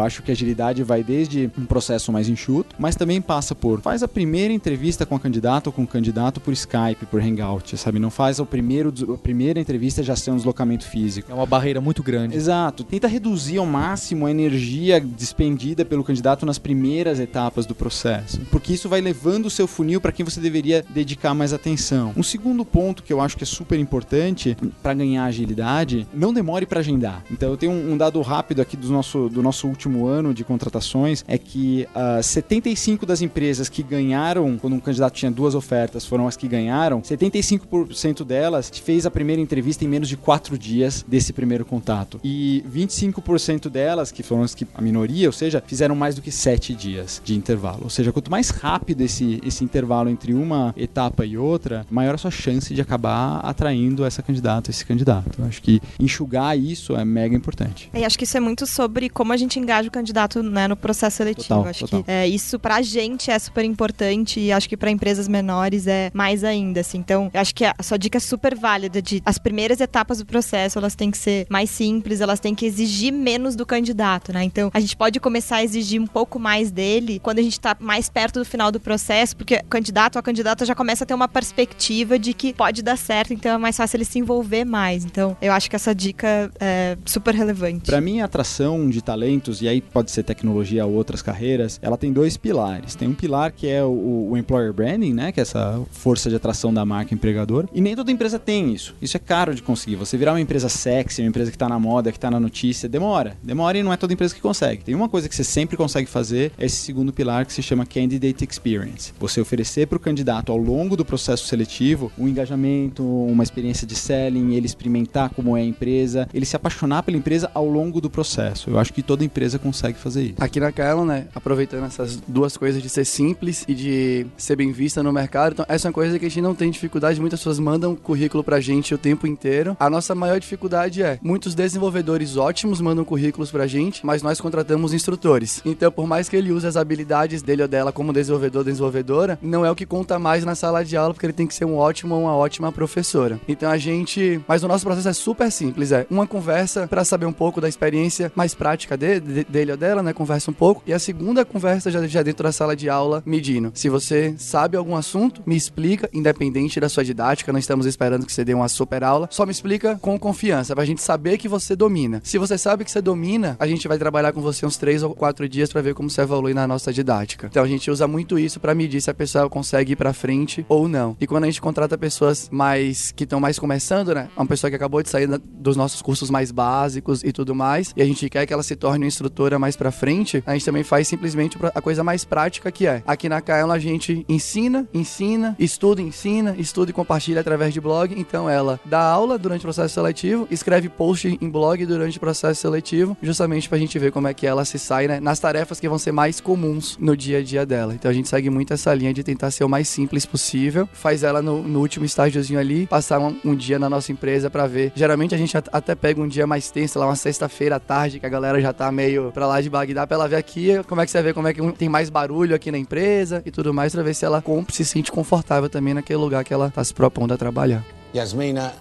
acho 0.00 0.22
que 0.22 0.30
agilidade 0.30 0.82
vai 0.82 1.02
desde 1.02 1.50
um 1.58 1.66
processo 1.66 2.12
mais 2.12 2.28
enxuto, 2.28 2.76
mas 2.78 2.94
também 2.94 3.20
passa 3.20 3.54
por 3.54 3.80
faz 3.80 4.02
a 4.02 4.08
primeira 4.08 4.52
entrevista 4.52 5.04
com 5.04 5.14
a 5.14 5.20
candidata 5.20 5.68
ou 5.68 5.72
com 5.72 5.82
o 5.82 5.86
candidato 5.86 6.40
por 6.40 6.52
Skype, 6.52 7.06
por 7.10 7.20
Hangout, 7.20 7.76
sabe? 7.76 7.98
Não 7.98 8.10
faz 8.10 8.38
o 8.38 8.46
primeiro, 8.46 8.92
a 9.12 9.18
primeira 9.18 9.58
entrevista 9.58 10.02
já 10.02 10.14
ser 10.14 10.30
um 10.30 10.36
deslocamento 10.36 10.84
físico. 10.84 11.30
É 11.30 11.34
uma 11.34 11.46
barreira 11.46 11.80
muito 11.80 12.02
grande. 12.06 12.36
Exato. 12.36 12.84
Tenta 12.84 13.08
reduzir 13.08 13.58
ao 13.58 13.66
máximo 13.66 14.26
a 14.26 14.30
energia 14.30 15.00
despendida 15.00 15.84
pelo 15.84 16.04
candidato 16.04 16.46
nas 16.46 16.58
primeiras 16.58 17.18
etapas 17.18 17.66
do 17.66 17.74
processo, 17.74 18.40
porque 18.50 18.72
isso 18.72 18.88
vai 18.88 19.00
levando 19.00 19.46
o 19.46 19.50
seu 19.50 19.66
funil 19.66 20.00
para 20.00 20.12
quem 20.12 20.24
você 20.24 20.40
deveria 20.40 20.84
dedicar 20.88 21.34
mais 21.34 21.52
atenção. 21.52 22.12
Um 22.16 22.22
segundo 22.22 22.64
ponto 22.64 23.02
que 23.02 23.12
eu 23.12 23.20
acho 23.20 23.36
que 23.36 23.42
é 23.42 23.46
super 23.46 23.78
importante 23.78 24.56
para 24.82 24.94
ganhar 24.94 25.24
agilidade, 25.24 26.06
não 26.14 26.32
demore 26.32 26.64
para 26.64 26.80
agendar. 26.80 27.24
Então 27.30 27.50
eu 27.50 27.56
tenho 27.56 27.72
um, 27.72 27.96
dado 27.96 28.20
rápido 28.22 28.62
aqui 28.62 28.76
do 28.76 28.88
nosso, 28.88 29.28
do 29.28 29.42
nosso 29.42 29.66
último 29.66 30.06
ano 30.06 30.32
de 30.32 30.44
contratações, 30.44 31.24
é 31.26 31.36
que 31.36 31.88
uh, 31.94 32.18
ah, 32.18 32.22
75 32.22 33.04
das 33.04 33.20
empresas 33.20 33.68
que 33.68 33.82
ganharam, 33.82 34.56
quando 34.58 34.74
um 34.74 34.80
candidato 34.80 35.14
tinha 35.14 35.30
duas 35.30 35.54
ofertas, 35.54 36.04
foram 36.04 36.28
as 36.28 36.36
que 36.36 36.46
ganharam, 36.46 37.00
75% 37.00 38.24
delas 38.24 38.70
fez 38.70 39.06
a 39.06 39.10
primeira 39.10 39.42
entrevista 39.42 39.84
em 39.84 39.88
menos 39.88 40.08
de 40.08 40.16
quatro 40.16 40.56
dias 40.56 41.04
desse 41.08 41.32
primeiro 41.32 41.64
contato. 41.64 41.95
E 42.24 42.64
25% 42.70 43.68
delas, 43.68 44.10
que 44.10 44.22
foram 44.22 44.42
as 44.42 44.54
que 44.54 44.66
a 44.74 44.82
minoria, 44.82 45.28
ou 45.28 45.32
seja, 45.32 45.62
fizeram 45.66 45.94
mais 45.94 46.14
do 46.14 46.22
que 46.22 46.30
sete 46.30 46.74
dias 46.74 47.20
de 47.24 47.34
intervalo. 47.34 47.80
Ou 47.84 47.90
seja, 47.90 48.12
quanto 48.12 48.30
mais 48.30 48.50
rápido 48.50 49.02
esse, 49.02 49.40
esse 49.44 49.64
intervalo 49.64 50.08
entre 50.08 50.34
uma 50.34 50.74
etapa 50.76 51.24
e 51.24 51.36
outra, 51.36 51.86
maior 51.90 52.14
a 52.14 52.18
sua 52.18 52.30
chance 52.30 52.74
de 52.74 52.80
acabar 52.80 53.40
atraindo 53.40 54.04
essa 54.04 54.22
candidata, 54.22 54.70
esse 54.70 54.84
candidato. 54.84 55.38
Eu 55.38 55.46
acho 55.46 55.62
que 55.62 55.80
enxugar 55.98 56.58
isso 56.58 56.96
é 56.96 57.04
mega 57.04 57.36
importante. 57.36 57.90
E 57.94 58.04
acho 58.04 58.18
que 58.18 58.24
isso 58.24 58.36
é 58.36 58.40
muito 58.40 58.66
sobre 58.66 59.08
como 59.08 59.32
a 59.32 59.36
gente 59.36 59.58
engaja 59.58 59.88
o 59.88 59.92
candidato 59.92 60.42
né, 60.42 60.68
no 60.68 60.76
processo 60.76 61.18
seletivo. 61.18 61.48
Total, 61.48 61.66
acho 61.66 61.80
total. 61.80 62.04
que 62.04 62.10
é, 62.10 62.28
isso 62.28 62.58
pra 62.58 62.82
gente 62.82 63.30
é 63.30 63.38
super 63.38 63.64
importante 63.64 64.40
e 64.40 64.52
acho 64.52 64.68
que 64.68 64.76
para 64.76 64.90
empresas 64.90 65.28
menores 65.28 65.86
é 65.86 66.10
mais 66.12 66.44
ainda, 66.44 66.80
assim. 66.80 66.98
Então, 66.98 67.30
eu 67.32 67.40
acho 67.40 67.54
que 67.54 67.64
a 67.64 67.82
sua 67.82 67.98
dica 67.98 68.18
é 68.18 68.20
super 68.20 68.54
válida 68.54 69.00
de 69.00 69.22
as 69.24 69.38
primeiras 69.38 69.80
etapas 69.80 70.18
do 70.18 70.26
processo, 70.26 70.78
elas 70.78 70.94
têm 70.94 71.10
que 71.10 71.18
ser 71.18 71.46
mais 71.48 71.70
simples, 71.70 71.85
elas 72.20 72.40
têm 72.40 72.54
que 72.54 72.66
exigir 72.66 73.12
menos 73.12 73.54
do 73.56 73.66
candidato, 73.66 74.32
né? 74.32 74.44
Então, 74.44 74.70
a 74.72 74.80
gente 74.80 74.96
pode 74.96 75.20
começar 75.20 75.56
a 75.56 75.64
exigir 75.64 76.00
um 76.00 76.06
pouco 76.06 76.38
mais 76.38 76.70
dele 76.70 77.20
quando 77.22 77.38
a 77.38 77.42
gente 77.42 77.58
tá 77.58 77.76
mais 77.78 78.08
perto 78.08 78.38
do 78.40 78.44
final 78.44 78.70
do 78.72 78.80
processo, 78.80 79.36
porque 79.36 79.56
o 79.56 79.64
candidato 79.68 80.16
ou 80.16 80.20
a 80.20 80.22
candidata 80.22 80.64
já 80.64 80.74
começa 80.74 81.04
a 81.04 81.06
ter 81.06 81.14
uma 81.14 81.28
perspectiva 81.28 82.18
de 82.18 82.32
que 82.32 82.52
pode 82.52 82.82
dar 82.82 82.96
certo, 82.96 83.32
então 83.32 83.52
é 83.52 83.58
mais 83.58 83.76
fácil 83.76 83.96
ele 83.96 84.04
se 84.04 84.18
envolver 84.18 84.64
mais. 84.64 85.04
Então, 85.04 85.36
eu 85.40 85.52
acho 85.52 85.68
que 85.68 85.76
essa 85.76 85.94
dica 85.94 86.50
é 86.58 86.96
super 87.04 87.34
relevante. 87.34 87.86
Para 87.86 88.00
mim, 88.00 88.20
a 88.20 88.24
atração 88.24 88.88
de 88.88 89.02
talentos, 89.02 89.62
e 89.62 89.68
aí 89.68 89.80
pode 89.80 90.10
ser 90.10 90.22
tecnologia 90.22 90.86
ou 90.86 90.92
outras 90.92 91.22
carreiras, 91.22 91.78
ela 91.82 91.96
tem 91.96 92.12
dois 92.12 92.36
pilares. 92.36 92.94
Tem 92.94 93.08
um 93.08 93.14
pilar 93.14 93.52
que 93.52 93.68
é 93.68 93.84
o, 93.84 94.28
o 94.30 94.36
employer 94.36 94.72
branding, 94.72 95.12
né? 95.12 95.32
Que 95.32 95.40
é 95.40 95.42
essa 95.42 95.80
força 95.90 96.28
de 96.28 96.36
atração 96.36 96.72
da 96.72 96.84
marca 96.84 97.14
empregador. 97.14 97.68
E 97.72 97.80
nem 97.80 97.94
toda 97.94 98.10
empresa 98.10 98.38
tem 98.38 98.72
isso. 98.72 98.94
Isso 99.00 99.16
é 99.16 99.20
caro 99.20 99.54
de 99.54 99.62
conseguir. 99.62 99.96
Você 99.96 100.16
virar 100.16 100.32
uma 100.32 100.40
empresa 100.40 100.68
sexy, 100.68 101.22
uma 101.22 101.28
empresa 101.28 101.50
que 101.50 101.58
tá 101.58 101.68
na 101.68 101.75
moda, 101.78 102.12
que 102.12 102.18
tá 102.18 102.30
na 102.30 102.40
notícia, 102.40 102.88
demora. 102.88 103.36
Demora 103.42 103.78
e 103.78 103.82
não 103.82 103.92
é 103.92 103.96
toda 103.96 104.12
empresa 104.12 104.34
que 104.34 104.40
consegue. 104.40 104.84
Tem 104.84 104.94
uma 104.94 105.08
coisa 105.08 105.28
que 105.28 105.34
você 105.34 105.44
sempre 105.44 105.76
consegue 105.76 106.08
fazer, 106.08 106.52
é 106.58 106.66
esse 106.66 106.76
segundo 106.76 107.12
pilar 107.12 107.46
que 107.46 107.52
se 107.52 107.62
chama 107.62 107.86
Candidate 107.86 108.44
Experience. 108.44 109.12
Você 109.18 109.40
oferecer 109.40 109.86
para 109.86 109.96
o 109.96 110.00
candidato 110.00 110.52
ao 110.52 110.58
longo 110.58 110.96
do 110.96 111.04
processo 111.04 111.46
seletivo 111.46 112.10
um 112.18 112.28
engajamento, 112.28 113.02
uma 113.02 113.42
experiência 113.42 113.86
de 113.86 113.94
selling, 113.94 114.54
ele 114.54 114.66
experimentar 114.66 115.30
como 115.30 115.56
é 115.56 115.60
a 115.60 115.64
empresa, 115.64 116.28
ele 116.32 116.46
se 116.46 116.56
apaixonar 116.56 117.02
pela 117.02 117.16
empresa 117.16 117.50
ao 117.54 117.66
longo 117.66 118.00
do 118.00 118.10
processo. 118.10 118.70
Eu 118.70 118.78
acho 118.78 118.92
que 118.92 119.02
toda 119.02 119.24
empresa 119.24 119.58
consegue 119.58 119.98
fazer 119.98 120.22
isso. 120.24 120.34
Aqui 120.38 120.60
na 120.60 120.72
Kaelon, 120.72 121.04
né, 121.04 121.26
aproveitando 121.34 121.84
essas 121.84 122.16
duas 122.26 122.56
coisas 122.56 122.82
de 122.82 122.88
ser 122.88 123.04
simples 123.04 123.64
e 123.68 123.74
de 123.74 124.26
ser 124.36 124.56
bem 124.56 124.72
vista 124.72 125.02
no 125.02 125.12
mercado, 125.12 125.52
então 125.52 125.66
essa 125.68 125.86
é 125.86 125.88
uma 125.88 125.94
coisa 125.94 126.18
que 126.18 126.26
a 126.26 126.28
gente 126.28 126.42
não 126.42 126.54
tem 126.54 126.70
dificuldade, 126.70 127.20
muitas 127.20 127.40
pessoas 127.40 127.58
mandam 127.58 127.94
currículo 127.94 128.42
pra 128.42 128.60
gente 128.60 128.94
o 128.94 128.98
tempo 128.98 129.26
inteiro. 129.26 129.76
A 129.78 129.88
nossa 129.88 130.14
maior 130.14 130.38
dificuldade 130.40 131.02
é, 131.02 131.18
muitos 131.22 131.54
desenvolvedores 131.66 132.36
ótimos 132.36 132.80
mandam 132.80 133.04
currículos 133.04 133.50
pra 133.50 133.66
gente, 133.66 134.06
mas 134.06 134.22
nós 134.22 134.40
contratamos 134.40 134.94
instrutores. 134.94 135.60
Então, 135.64 135.90
por 135.90 136.06
mais 136.06 136.28
que 136.28 136.36
ele 136.36 136.52
use 136.52 136.66
as 136.66 136.76
habilidades 136.76 137.42
dele 137.42 137.62
ou 137.62 137.68
dela 137.68 137.92
como 137.92 138.12
desenvolvedor 138.12 138.60
ou 138.60 138.64
desenvolvedora, 138.64 139.38
não 139.42 139.64
é 139.66 139.70
o 139.70 139.74
que 139.74 139.84
conta 139.84 140.18
mais 140.18 140.44
na 140.44 140.54
sala 140.54 140.84
de 140.84 140.96
aula, 140.96 141.12
porque 141.12 141.26
ele 141.26 141.32
tem 141.32 141.46
que 141.46 141.54
ser 141.54 141.64
um 141.64 141.76
ótimo 141.76 142.14
ou 142.14 142.22
uma 142.22 142.36
ótima 142.36 142.70
professora. 142.70 143.40
Então 143.48 143.70
a 143.70 143.76
gente, 143.76 144.40
mas 144.46 144.62
o 144.62 144.68
nosso 144.68 144.84
processo 144.84 145.08
é 145.08 145.12
super 145.12 145.50
simples, 145.50 145.90
é 145.90 146.06
uma 146.08 146.26
conversa 146.26 146.86
para 146.86 147.04
saber 147.04 147.26
um 147.26 147.32
pouco 147.32 147.60
da 147.60 147.68
experiência 147.68 148.30
mais 148.34 148.54
prática 148.54 148.96
de, 148.96 149.20
de, 149.20 149.44
dele 149.44 149.72
ou 149.72 149.76
dela, 149.76 150.02
né? 150.02 150.12
Conversa 150.12 150.50
um 150.50 150.54
pouco. 150.54 150.82
E 150.86 150.92
a 150.92 150.98
segunda 150.98 151.44
conversa 151.44 151.90
já, 151.90 152.06
já 152.06 152.22
dentro 152.22 152.44
da 152.44 152.52
sala 152.52 152.76
de 152.76 152.88
aula, 152.88 153.22
medindo. 153.26 153.72
Se 153.74 153.88
você 153.88 154.34
sabe 154.38 154.76
algum 154.76 154.94
assunto, 154.94 155.42
me 155.44 155.56
explica, 155.56 156.08
independente 156.12 156.78
da 156.78 156.88
sua 156.88 157.04
didática, 157.04 157.52
não 157.52 157.58
estamos 157.58 157.86
esperando 157.86 158.24
que 158.24 158.32
você 158.32 158.44
dê 158.44 158.54
uma 158.54 158.68
super 158.68 159.02
aula, 159.02 159.28
só 159.30 159.44
me 159.44 159.52
explica 159.52 159.96
com 160.00 160.18
confiança, 160.18 160.74
pra 160.74 160.84
gente 160.84 161.02
saber 161.02 161.38
que 161.38 161.45
você 161.48 161.76
domina. 161.76 162.20
Se 162.24 162.38
você 162.38 162.56
sabe 162.58 162.84
que 162.84 162.90
você 162.90 163.00
domina, 163.00 163.56
a 163.58 163.66
gente 163.66 163.86
vai 163.88 163.98
trabalhar 163.98 164.32
com 164.32 164.40
você 164.40 164.66
uns 164.66 164.76
três 164.76 165.02
ou 165.02 165.14
quatro 165.14 165.48
dias 165.48 165.72
para 165.72 165.80
ver 165.80 165.94
como 165.94 166.10
você 166.10 166.22
evolui 166.22 166.54
na 166.54 166.66
nossa 166.66 166.92
didática. 166.92 167.48
Então 167.50 167.62
a 167.62 167.68
gente 167.68 167.90
usa 167.90 168.06
muito 168.06 168.38
isso 168.38 168.60
para 168.60 168.74
medir 168.74 169.00
se 169.00 169.10
a 169.10 169.14
pessoa 169.14 169.48
consegue 169.48 169.92
ir 169.92 169.96
para 169.96 170.12
frente 170.12 170.64
ou 170.68 170.88
não. 170.88 171.16
E 171.20 171.26
quando 171.26 171.44
a 171.44 171.46
gente 171.46 171.60
contrata 171.60 171.96
pessoas 171.96 172.48
mais 172.50 173.12
que 173.12 173.24
estão 173.24 173.40
mais 173.40 173.58
começando, 173.58 174.14
né? 174.14 174.28
Uma 174.36 174.46
pessoa 174.46 174.70
que 174.70 174.76
acabou 174.76 175.02
de 175.02 175.08
sair 175.08 175.28
dos 175.28 175.76
nossos 175.76 176.02
cursos 176.02 176.30
mais 176.30 176.50
básicos 176.50 177.22
e 177.22 177.32
tudo 177.32 177.54
mais, 177.54 177.92
e 177.96 178.02
a 178.02 178.04
gente 178.04 178.28
quer 178.28 178.46
que 178.46 178.52
ela 178.52 178.62
se 178.62 178.76
torne 178.76 179.04
uma 179.04 179.08
instrutora 179.08 179.58
mais 179.58 179.76
para 179.76 179.90
frente, 179.90 180.42
a 180.46 180.52
gente 180.52 180.64
também 180.64 180.82
faz 180.82 181.08
simplesmente 181.08 181.58
a 181.74 181.80
coisa 181.80 182.02
mais 182.02 182.24
prática 182.24 182.70
que 182.70 182.86
é. 182.86 183.02
Aqui 183.06 183.28
na 183.28 183.40
Kaela 183.40 183.74
a 183.74 183.78
gente 183.78 184.24
ensina, 184.28 184.88
ensina, 184.92 185.56
estuda, 185.58 186.00
ensina, 186.02 186.54
estuda 186.58 186.90
e 186.90 186.94
compartilha 186.94 187.40
através 187.40 187.72
de 187.72 187.80
blog. 187.80 188.14
Então 188.18 188.48
ela 188.48 188.80
dá 188.84 189.00
aula 189.00 189.38
durante 189.38 189.60
o 189.60 189.62
processo 189.62 189.94
seletivo, 189.94 190.46
escreve 190.50 190.88
post 190.88 191.35
em 191.40 191.48
blog 191.48 191.84
durante 191.86 192.16
o 192.16 192.20
processo 192.20 192.60
seletivo, 192.60 193.16
justamente 193.22 193.68
pra 193.68 193.78
gente 193.78 193.98
ver 193.98 194.12
como 194.12 194.28
é 194.28 194.34
que 194.34 194.46
ela 194.46 194.64
se 194.64 194.78
sai, 194.78 195.06
né, 195.08 195.20
nas 195.20 195.38
tarefas 195.38 195.80
que 195.80 195.88
vão 195.88 195.98
ser 195.98 196.12
mais 196.12 196.40
comuns 196.40 196.96
no 196.98 197.16
dia 197.16 197.38
a 197.38 197.42
dia 197.42 197.66
dela. 197.66 197.94
Então 197.94 198.10
a 198.10 198.14
gente 198.14 198.28
segue 198.28 198.50
muito 198.50 198.72
essa 198.72 198.92
linha 198.94 199.12
de 199.12 199.22
tentar 199.22 199.50
ser 199.50 199.64
o 199.64 199.68
mais 199.68 199.88
simples 199.88 200.26
possível, 200.26 200.88
faz 200.92 201.22
ela 201.22 201.42
no, 201.42 201.62
no 201.62 201.80
último 201.80 202.04
estágiozinho 202.04 202.58
ali, 202.58 202.86
passar 202.86 203.18
um, 203.18 203.36
um 203.44 203.54
dia 203.54 203.78
na 203.78 203.88
nossa 203.88 204.12
empresa 204.12 204.50
para 204.50 204.66
ver. 204.66 204.92
Geralmente 204.94 205.34
a 205.34 205.38
gente 205.38 205.56
até 205.56 205.94
pega 205.94 206.20
um 206.20 206.28
dia 206.28 206.46
mais 206.46 206.70
tenso, 206.70 206.98
lá 206.98 207.06
uma 207.06 207.16
sexta-feira 207.16 207.76
à 207.76 207.80
tarde, 207.80 208.20
que 208.20 208.26
a 208.26 208.28
galera 208.28 208.60
já 208.60 208.72
tá 208.72 208.90
meio 208.90 209.30
pra 209.32 209.46
lá 209.46 209.60
de 209.60 209.70
Bagdá, 209.70 210.06
pra 210.06 210.16
ela 210.16 210.28
ver 210.28 210.36
aqui 210.36 210.82
como 210.88 211.00
é 211.00 211.04
que 211.04 211.10
você 211.10 211.22
vê 211.22 211.32
como 211.32 211.48
é 211.48 211.54
que 211.54 211.72
tem 211.72 211.88
mais 211.88 212.10
barulho 212.10 212.54
aqui 212.54 212.70
na 212.70 212.78
empresa 212.78 213.42
e 213.44 213.50
tudo 213.50 213.72
mais, 213.72 213.92
pra 213.92 214.02
ver 214.02 214.14
se 214.14 214.24
ela 214.24 214.42
se 214.70 214.84
sente 214.84 215.10
confortável 215.10 215.68
também 215.68 215.94
naquele 215.94 216.18
lugar 216.18 216.44
que 216.44 216.52
ela 216.52 216.70
tá 216.70 216.82
se 216.82 216.94
propondo 216.94 217.34
a 217.34 217.36
trabalhar. 217.36 217.84
Yasmina, 218.14 218.72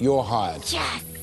you're 0.00 0.22
hired. 0.22 0.62
Yes! 0.72 1.17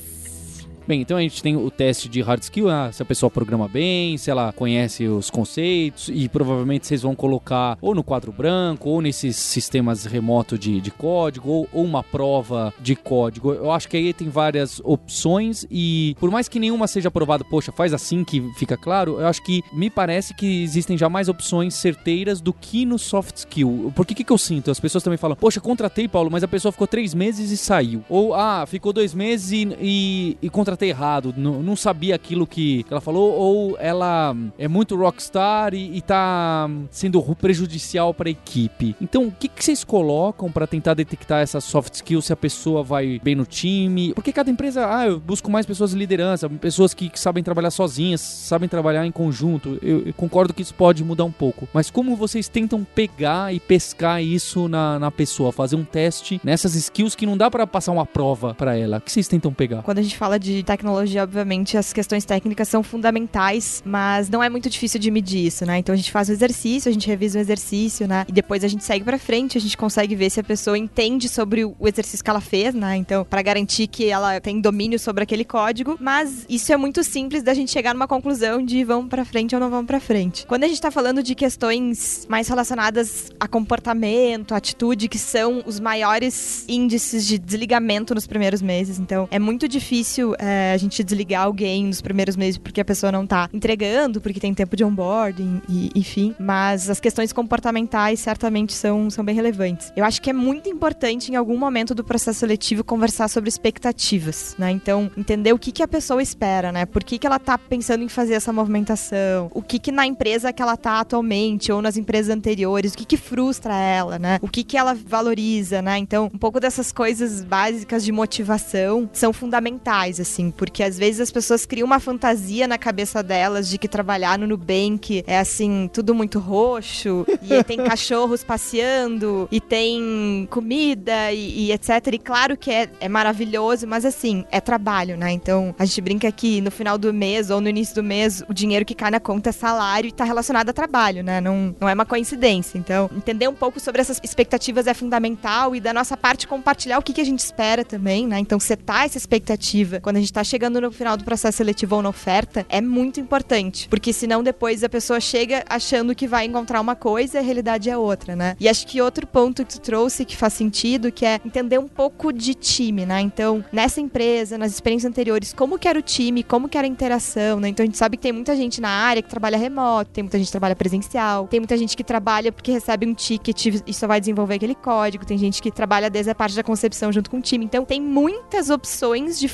Bem, 0.87 1.01
então 1.01 1.17
a 1.17 1.21
gente 1.21 1.41
tem 1.41 1.55
o 1.55 1.71
teste 1.71 2.07
de 2.07 2.21
hard 2.21 2.43
skill, 2.43 2.69
ah, 2.69 2.91
se 2.91 3.01
a 3.01 3.05
pessoa 3.05 3.31
programa 3.31 3.67
bem, 3.67 4.19
se 4.19 4.29
ela 4.29 4.53
conhece 4.53 5.07
os 5.07 5.31
conceitos, 5.31 6.11
e 6.13 6.29
provavelmente 6.29 6.85
vocês 6.85 7.01
vão 7.01 7.15
colocar 7.15 7.75
ou 7.81 7.95
no 7.95 8.03
quadro 8.03 8.31
branco, 8.31 8.89
ou 8.89 9.01
nesses 9.01 9.35
sistemas 9.35 10.05
remotos 10.05 10.59
de, 10.59 10.79
de 10.79 10.91
código, 10.91 11.49
ou, 11.49 11.69
ou 11.73 11.83
uma 11.83 12.03
prova 12.03 12.71
de 12.79 12.95
código. 12.95 13.51
Eu 13.51 13.71
acho 13.71 13.87
que 13.87 13.97
aí 13.97 14.13
tem 14.13 14.29
várias 14.29 14.79
opções 14.83 15.65
e 15.71 16.15
por 16.19 16.29
mais 16.29 16.47
que 16.47 16.59
nenhuma 16.59 16.85
seja 16.85 17.07
aprovada, 17.07 17.43
poxa, 17.43 17.71
faz 17.71 17.91
assim 17.91 18.23
que 18.23 18.41
fica 18.55 18.77
claro, 18.77 19.19
eu 19.19 19.25
acho 19.25 19.43
que 19.43 19.63
me 19.73 19.89
parece 19.89 20.35
que 20.35 20.61
existem 20.61 20.95
já 20.95 21.09
mais 21.09 21.27
opções 21.27 21.73
certeiras 21.73 22.39
do 22.41 22.53
que 22.53 22.85
no 22.85 22.99
soft 22.99 23.37
skill. 23.37 23.91
Por 23.95 24.05
que 24.05 24.23
que, 24.23 24.31
eu 24.31 24.37
sinto? 24.37 24.69
As 24.69 24.79
pessoas 24.79 25.03
também 25.03 25.17
falam, 25.17 25.35
poxa, 25.35 25.59
contratei, 25.59 26.07
Paulo, 26.07 26.29
mas 26.29 26.43
a 26.43 26.47
pessoa 26.47 26.71
ficou 26.71 26.85
três 26.85 27.15
meses 27.15 27.49
e 27.49 27.57
saiu. 27.57 28.03
Ou, 28.07 28.35
ah, 28.35 28.65
ficou 28.67 28.93
dois 28.93 29.15
meses 29.15 29.51
e, 29.51 29.75
e, 29.81 30.37
e 30.43 30.49
contratei 30.75 30.89
errado, 30.89 31.33
não, 31.37 31.75
sabia 31.75 32.15
aquilo 32.15 32.45
que, 32.45 32.85
ela 32.89 33.01
falou, 33.01 33.31
ou 33.33 33.77
ela 33.79 34.35
é 34.57 34.67
muito 34.67 34.95
rockstar 34.95 35.73
e, 35.73 35.97
e 35.97 36.01
tá 36.01 36.69
sendo 36.91 37.21
prejudicial 37.35 38.13
para 38.13 38.29
a 38.29 38.31
equipe. 38.31 38.95
Então, 39.01 39.27
o 39.27 39.31
que, 39.31 39.47
que 39.47 39.63
vocês 39.63 39.83
colocam 39.83 40.51
para 40.51 40.67
tentar 40.67 40.93
detectar 40.93 41.41
essas 41.41 41.63
soft 41.63 41.93
skills 41.95 42.25
se 42.25 42.33
a 42.33 42.35
pessoa 42.35 42.83
vai 42.83 43.19
bem 43.23 43.35
no 43.35 43.45
time? 43.45 44.13
Porque 44.13 44.31
cada 44.31 44.49
empresa, 44.49 44.87
ah, 44.89 45.07
eu 45.07 45.19
busco 45.19 45.49
mais 45.49 45.65
pessoas 45.65 45.91
de 45.91 45.97
liderança, 45.97 46.49
pessoas 46.49 46.93
que, 46.93 47.09
que 47.09 47.19
sabem 47.19 47.43
trabalhar 47.43 47.71
sozinhas, 47.71 48.21
sabem 48.21 48.67
trabalhar 48.67 49.05
em 49.05 49.11
conjunto. 49.11 49.77
Eu, 49.81 50.07
eu, 50.07 50.13
concordo 50.13 50.53
que 50.53 50.61
isso 50.61 50.73
pode 50.73 51.03
mudar 51.03 51.23
um 51.23 51.31
pouco. 51.31 51.67
Mas 51.73 51.89
como 51.89 52.15
vocês 52.15 52.47
tentam 52.47 52.85
pegar 52.95 53.53
e 53.53 53.59
pescar 53.59 54.21
isso 54.21 54.67
na, 54.67 54.99
na 54.99 55.11
pessoa, 55.11 55.51
fazer 55.51 55.75
um 55.75 55.85
teste 55.85 56.39
nessas 56.43 56.75
skills 56.75 57.15
que 57.15 57.25
não 57.25 57.37
dá 57.37 57.49
para 57.49 57.65
passar 57.67 57.91
uma 57.91 58.05
prova 58.05 58.53
para 58.53 58.77
ela? 58.77 58.97
O 58.97 59.01
que 59.01 59.11
vocês 59.11 59.27
tentam 59.27 59.53
pegar? 59.53 59.81
Quando 59.83 59.99
a 59.99 60.01
gente 60.01 60.17
fala 60.17 60.39
de 60.39 60.63
tecnologia, 60.65 61.23
obviamente 61.23 61.77
as 61.77 61.93
questões 61.93 62.25
técnicas 62.25 62.67
são 62.67 62.83
fundamentais, 62.83 63.81
mas 63.85 64.29
não 64.29 64.43
é 64.43 64.49
muito 64.49 64.69
difícil 64.69 64.99
de 64.99 65.09
medir 65.11 65.45
isso, 65.45 65.65
né? 65.65 65.77
Então 65.77 65.93
a 65.93 65.95
gente 65.95 66.11
faz 66.11 66.29
o 66.29 66.31
exercício, 66.31 66.89
a 66.89 66.93
gente 66.93 67.07
revisa 67.07 67.37
o 67.37 67.41
exercício, 67.41 68.07
né? 68.07 68.25
E 68.27 68.31
depois 68.31 68.63
a 68.63 68.67
gente 68.67 68.83
segue 68.83 69.03
para 69.03 69.17
frente, 69.17 69.57
a 69.57 69.61
gente 69.61 69.77
consegue 69.77 70.15
ver 70.15 70.29
se 70.29 70.39
a 70.39 70.43
pessoa 70.43 70.77
entende 70.77 71.29
sobre 71.29 71.63
o 71.63 71.75
exercício 71.81 72.23
que 72.23 72.29
ela 72.29 72.41
fez, 72.41 72.73
né? 72.73 72.95
Então, 72.97 73.25
para 73.25 73.41
garantir 73.41 73.87
que 73.87 74.09
ela 74.09 74.39
tem 74.39 74.59
domínio 74.59 74.99
sobre 74.99 75.23
aquele 75.23 75.45
código, 75.45 75.97
mas 75.99 76.45
isso 76.49 76.71
é 76.71 76.77
muito 76.77 77.03
simples 77.03 77.43
da 77.43 77.53
gente 77.53 77.71
chegar 77.71 77.93
numa 77.93 78.07
conclusão 78.07 78.63
de 78.63 78.83
vamos 78.83 79.09
para 79.09 79.23
frente 79.23 79.55
ou 79.55 79.61
não 79.61 79.69
vamos 79.69 79.85
para 79.85 79.99
frente. 79.99 80.45
Quando 80.47 80.63
a 80.63 80.67
gente 80.67 80.81
tá 80.81 80.91
falando 80.91 81.21
de 81.21 81.35
questões 81.35 82.25
mais 82.29 82.47
relacionadas 82.47 83.31
a 83.39 83.47
comportamento, 83.47 84.53
atitude, 84.53 85.07
que 85.07 85.17
são 85.17 85.63
os 85.65 85.79
maiores 85.79 86.65
índices 86.67 87.25
de 87.25 87.37
desligamento 87.37 88.15
nos 88.15 88.25
primeiros 88.27 88.61
meses. 88.61 88.99
Então, 88.99 89.27
é 89.31 89.39
muito 89.39 89.67
difícil 89.67 90.35
é, 90.39 90.54
a 90.73 90.77
gente 90.77 91.03
desligar 91.03 91.43
alguém 91.43 91.85
nos 91.85 92.01
primeiros 92.01 92.35
meses 92.35 92.57
porque 92.57 92.81
a 92.81 92.85
pessoa 92.85 93.11
não 93.11 93.25
tá 93.25 93.49
entregando, 93.53 94.21
porque 94.21 94.39
tem 94.39 94.53
tempo 94.53 94.75
de 94.75 94.83
onboarding, 94.83 95.61
e, 95.69 95.89
enfim. 95.95 96.35
Mas 96.39 96.89
as 96.89 96.99
questões 96.99 97.31
comportamentais 97.33 98.19
certamente 98.19 98.73
são, 98.73 99.09
são 99.09 99.23
bem 99.23 99.35
relevantes. 99.35 99.91
Eu 99.95 100.05
acho 100.05 100.21
que 100.21 100.29
é 100.29 100.33
muito 100.33 100.69
importante, 100.69 101.31
em 101.31 101.35
algum 101.35 101.57
momento 101.57 101.93
do 101.93 102.03
processo 102.03 102.39
seletivo, 102.39 102.83
conversar 102.83 103.27
sobre 103.27 103.49
expectativas, 103.49 104.55
né? 104.57 104.71
Então, 104.71 105.11
entender 105.17 105.53
o 105.53 105.59
que, 105.59 105.71
que 105.71 105.83
a 105.83 105.87
pessoa 105.87 106.21
espera, 106.21 106.71
né? 106.71 106.85
Por 106.85 107.03
que, 107.03 107.17
que 107.17 107.27
ela 107.27 107.39
tá 107.39 107.57
pensando 107.57 108.03
em 108.03 108.09
fazer 108.09 108.33
essa 108.33 108.51
movimentação? 108.51 109.49
O 109.53 109.61
que, 109.61 109.79
que 109.79 109.91
na 109.91 110.05
empresa 110.05 110.51
que 110.53 110.61
ela 110.61 110.77
tá 110.77 110.99
atualmente 110.99 111.71
ou 111.71 111.81
nas 111.81 111.97
empresas 111.97 112.35
anteriores, 112.35 112.93
o 112.93 112.97
que, 112.97 113.05
que 113.05 113.17
frustra 113.17 113.75
ela, 113.75 114.19
né? 114.19 114.39
O 114.41 114.47
que, 114.47 114.63
que 114.63 114.77
ela 114.77 114.93
valoriza, 114.93 115.81
né? 115.81 115.97
Então, 115.97 116.29
um 116.33 116.37
pouco 116.37 116.59
dessas 116.59 116.91
coisas 116.91 117.43
básicas 117.43 118.03
de 118.03 118.11
motivação 118.11 119.09
são 119.13 119.33
fundamentais, 119.33 120.19
assim, 120.19 120.44
porque 120.51 120.83
às 120.83 120.97
vezes 120.97 121.21
as 121.21 121.31
pessoas 121.31 121.65
criam 121.65 121.85
uma 121.85 121.99
fantasia 121.99 122.67
na 122.67 122.77
cabeça 122.77 123.21
delas 123.21 123.69
de 123.69 123.77
que 123.77 123.87
trabalhar 123.87 124.37
no 124.37 124.47
Nubank 124.47 125.23
é 125.27 125.39
assim, 125.39 125.89
tudo 125.91 126.13
muito 126.13 126.39
roxo, 126.39 127.25
e 127.41 127.61
tem 127.63 127.77
cachorros 127.77 128.43
passeando, 128.43 129.47
e 129.51 129.59
tem 129.59 130.47
comida, 130.49 131.31
e, 131.31 131.67
e, 131.67 131.71
etc. 131.71 131.89
E 132.13 132.19
claro 132.19 132.57
que 132.57 132.71
é, 132.71 132.89
é 132.99 133.09
maravilhoso, 133.09 133.87
mas 133.87 134.05
assim, 134.05 134.45
é 134.51 134.59
trabalho, 134.59 135.17
né? 135.17 135.31
Então 135.31 135.73
a 135.77 135.85
gente 135.85 136.01
brinca 136.01 136.31
que 136.31 136.61
no 136.61 136.71
final 136.71 136.97
do 136.97 137.13
mês 137.13 137.49
ou 137.49 137.61
no 137.61 137.69
início 137.69 137.95
do 137.95 138.03
mês, 138.03 138.43
o 138.47 138.53
dinheiro 138.53 138.85
que 138.85 138.95
cai 138.95 139.11
na 139.11 139.19
conta 139.19 139.49
é 139.49 139.53
salário 139.53 140.07
e 140.07 140.11
tá 140.11 140.23
relacionado 140.23 140.69
a 140.69 140.73
trabalho, 140.73 141.23
né? 141.23 141.41
Não, 141.41 141.75
não 141.79 141.89
é 141.89 141.93
uma 141.93 142.05
coincidência. 142.05 142.77
Então, 142.77 143.09
entender 143.15 143.47
um 143.47 143.53
pouco 143.53 143.79
sobre 143.79 144.01
essas 144.01 144.19
expectativas 144.23 144.87
é 144.87 144.93
fundamental 144.93 145.75
e 145.75 145.79
da 145.79 145.93
nossa 145.93 146.15
parte 146.15 146.47
compartilhar 146.47 146.97
o 146.97 147.01
que, 147.01 147.13
que 147.13 147.21
a 147.21 147.25
gente 147.25 147.39
espera 147.39 147.83
também, 147.83 148.27
né? 148.27 148.39
Então, 148.39 148.59
setar 148.59 149.05
essa 149.05 149.17
expectativa 149.17 149.99
quando 149.99 150.17
a 150.17 150.19
gente 150.19 150.33
tá 150.35 150.43
chegando 150.43 150.81
no 150.81 150.91
final 150.91 151.15
do 151.15 151.23
processo 151.23 151.57
seletivo 151.57 151.95
ou 151.95 152.01
na 152.01 152.09
oferta 152.09 152.65
é 152.69 152.81
muito 152.81 153.19
importante, 153.19 153.87
porque 153.89 154.11
senão 154.11 154.43
depois 154.43 154.83
a 154.83 154.89
pessoa 154.89 155.19
chega 155.19 155.63
achando 155.69 156.13
que 156.13 156.27
vai 156.27 156.45
encontrar 156.45 156.81
uma 156.81 156.95
coisa 156.95 157.37
e 157.37 157.39
a 157.39 157.41
realidade 157.41 157.89
é 157.89 157.97
outra, 157.97 158.35
né? 158.35 158.55
E 158.59 158.67
acho 158.67 158.85
que 158.85 159.01
outro 159.01 159.25
ponto 159.25 159.65
que 159.65 159.73
tu 159.73 159.81
trouxe 159.81 160.25
que 160.25 160.35
faz 160.35 160.53
sentido, 160.53 161.11
que 161.11 161.25
é 161.25 161.39
entender 161.45 161.79
um 161.79 161.87
pouco 161.87 162.33
de 162.33 162.53
time, 162.53 163.05
né? 163.05 163.21
Então, 163.21 163.63
nessa 163.71 164.01
empresa, 164.01 164.57
nas 164.57 164.71
experiências 164.73 165.09
anteriores, 165.09 165.53
como 165.53 165.79
que 165.79 165.87
era 165.87 165.97
o 165.97 166.01
time, 166.01 166.43
como 166.43 166.67
que 166.67 166.77
era 166.77 166.85
a 166.85 166.89
interação, 166.89 167.59
né? 167.59 167.69
Então 167.69 167.83
a 167.83 167.87
gente 167.87 167.97
sabe 167.97 168.17
que 168.17 168.23
tem 168.23 168.31
muita 168.31 168.55
gente 168.55 168.81
na 168.81 168.89
área 168.89 169.21
que 169.21 169.29
trabalha 169.29 169.57
remoto, 169.57 170.11
tem 170.11 170.23
muita 170.23 170.37
gente 170.37 170.47
que 170.47 170.51
trabalha 170.51 170.75
presencial, 170.75 171.47
tem 171.47 171.59
muita 171.59 171.77
gente 171.77 171.95
que 171.95 172.03
trabalha 172.03 172.51
porque 172.51 172.71
recebe 172.71 173.05
um 173.05 173.13
ticket 173.13 173.65
e 173.87 173.93
só 173.93 174.07
vai 174.07 174.19
desenvolver 174.19 174.55
aquele 174.55 174.75
código, 174.75 175.25
tem 175.25 175.37
gente 175.37 175.61
que 175.61 175.71
trabalha 175.71 176.09
desde 176.09 176.31
a 176.31 176.35
parte 176.35 176.55
da 176.55 176.63
concepção 176.63 177.11
junto 177.11 177.29
com 177.29 177.37
o 177.37 177.41
time. 177.41 177.65
Então 177.65 177.85
tem 177.85 178.01
muitas 178.01 178.69
opções 178.69 179.39
de 179.39 179.47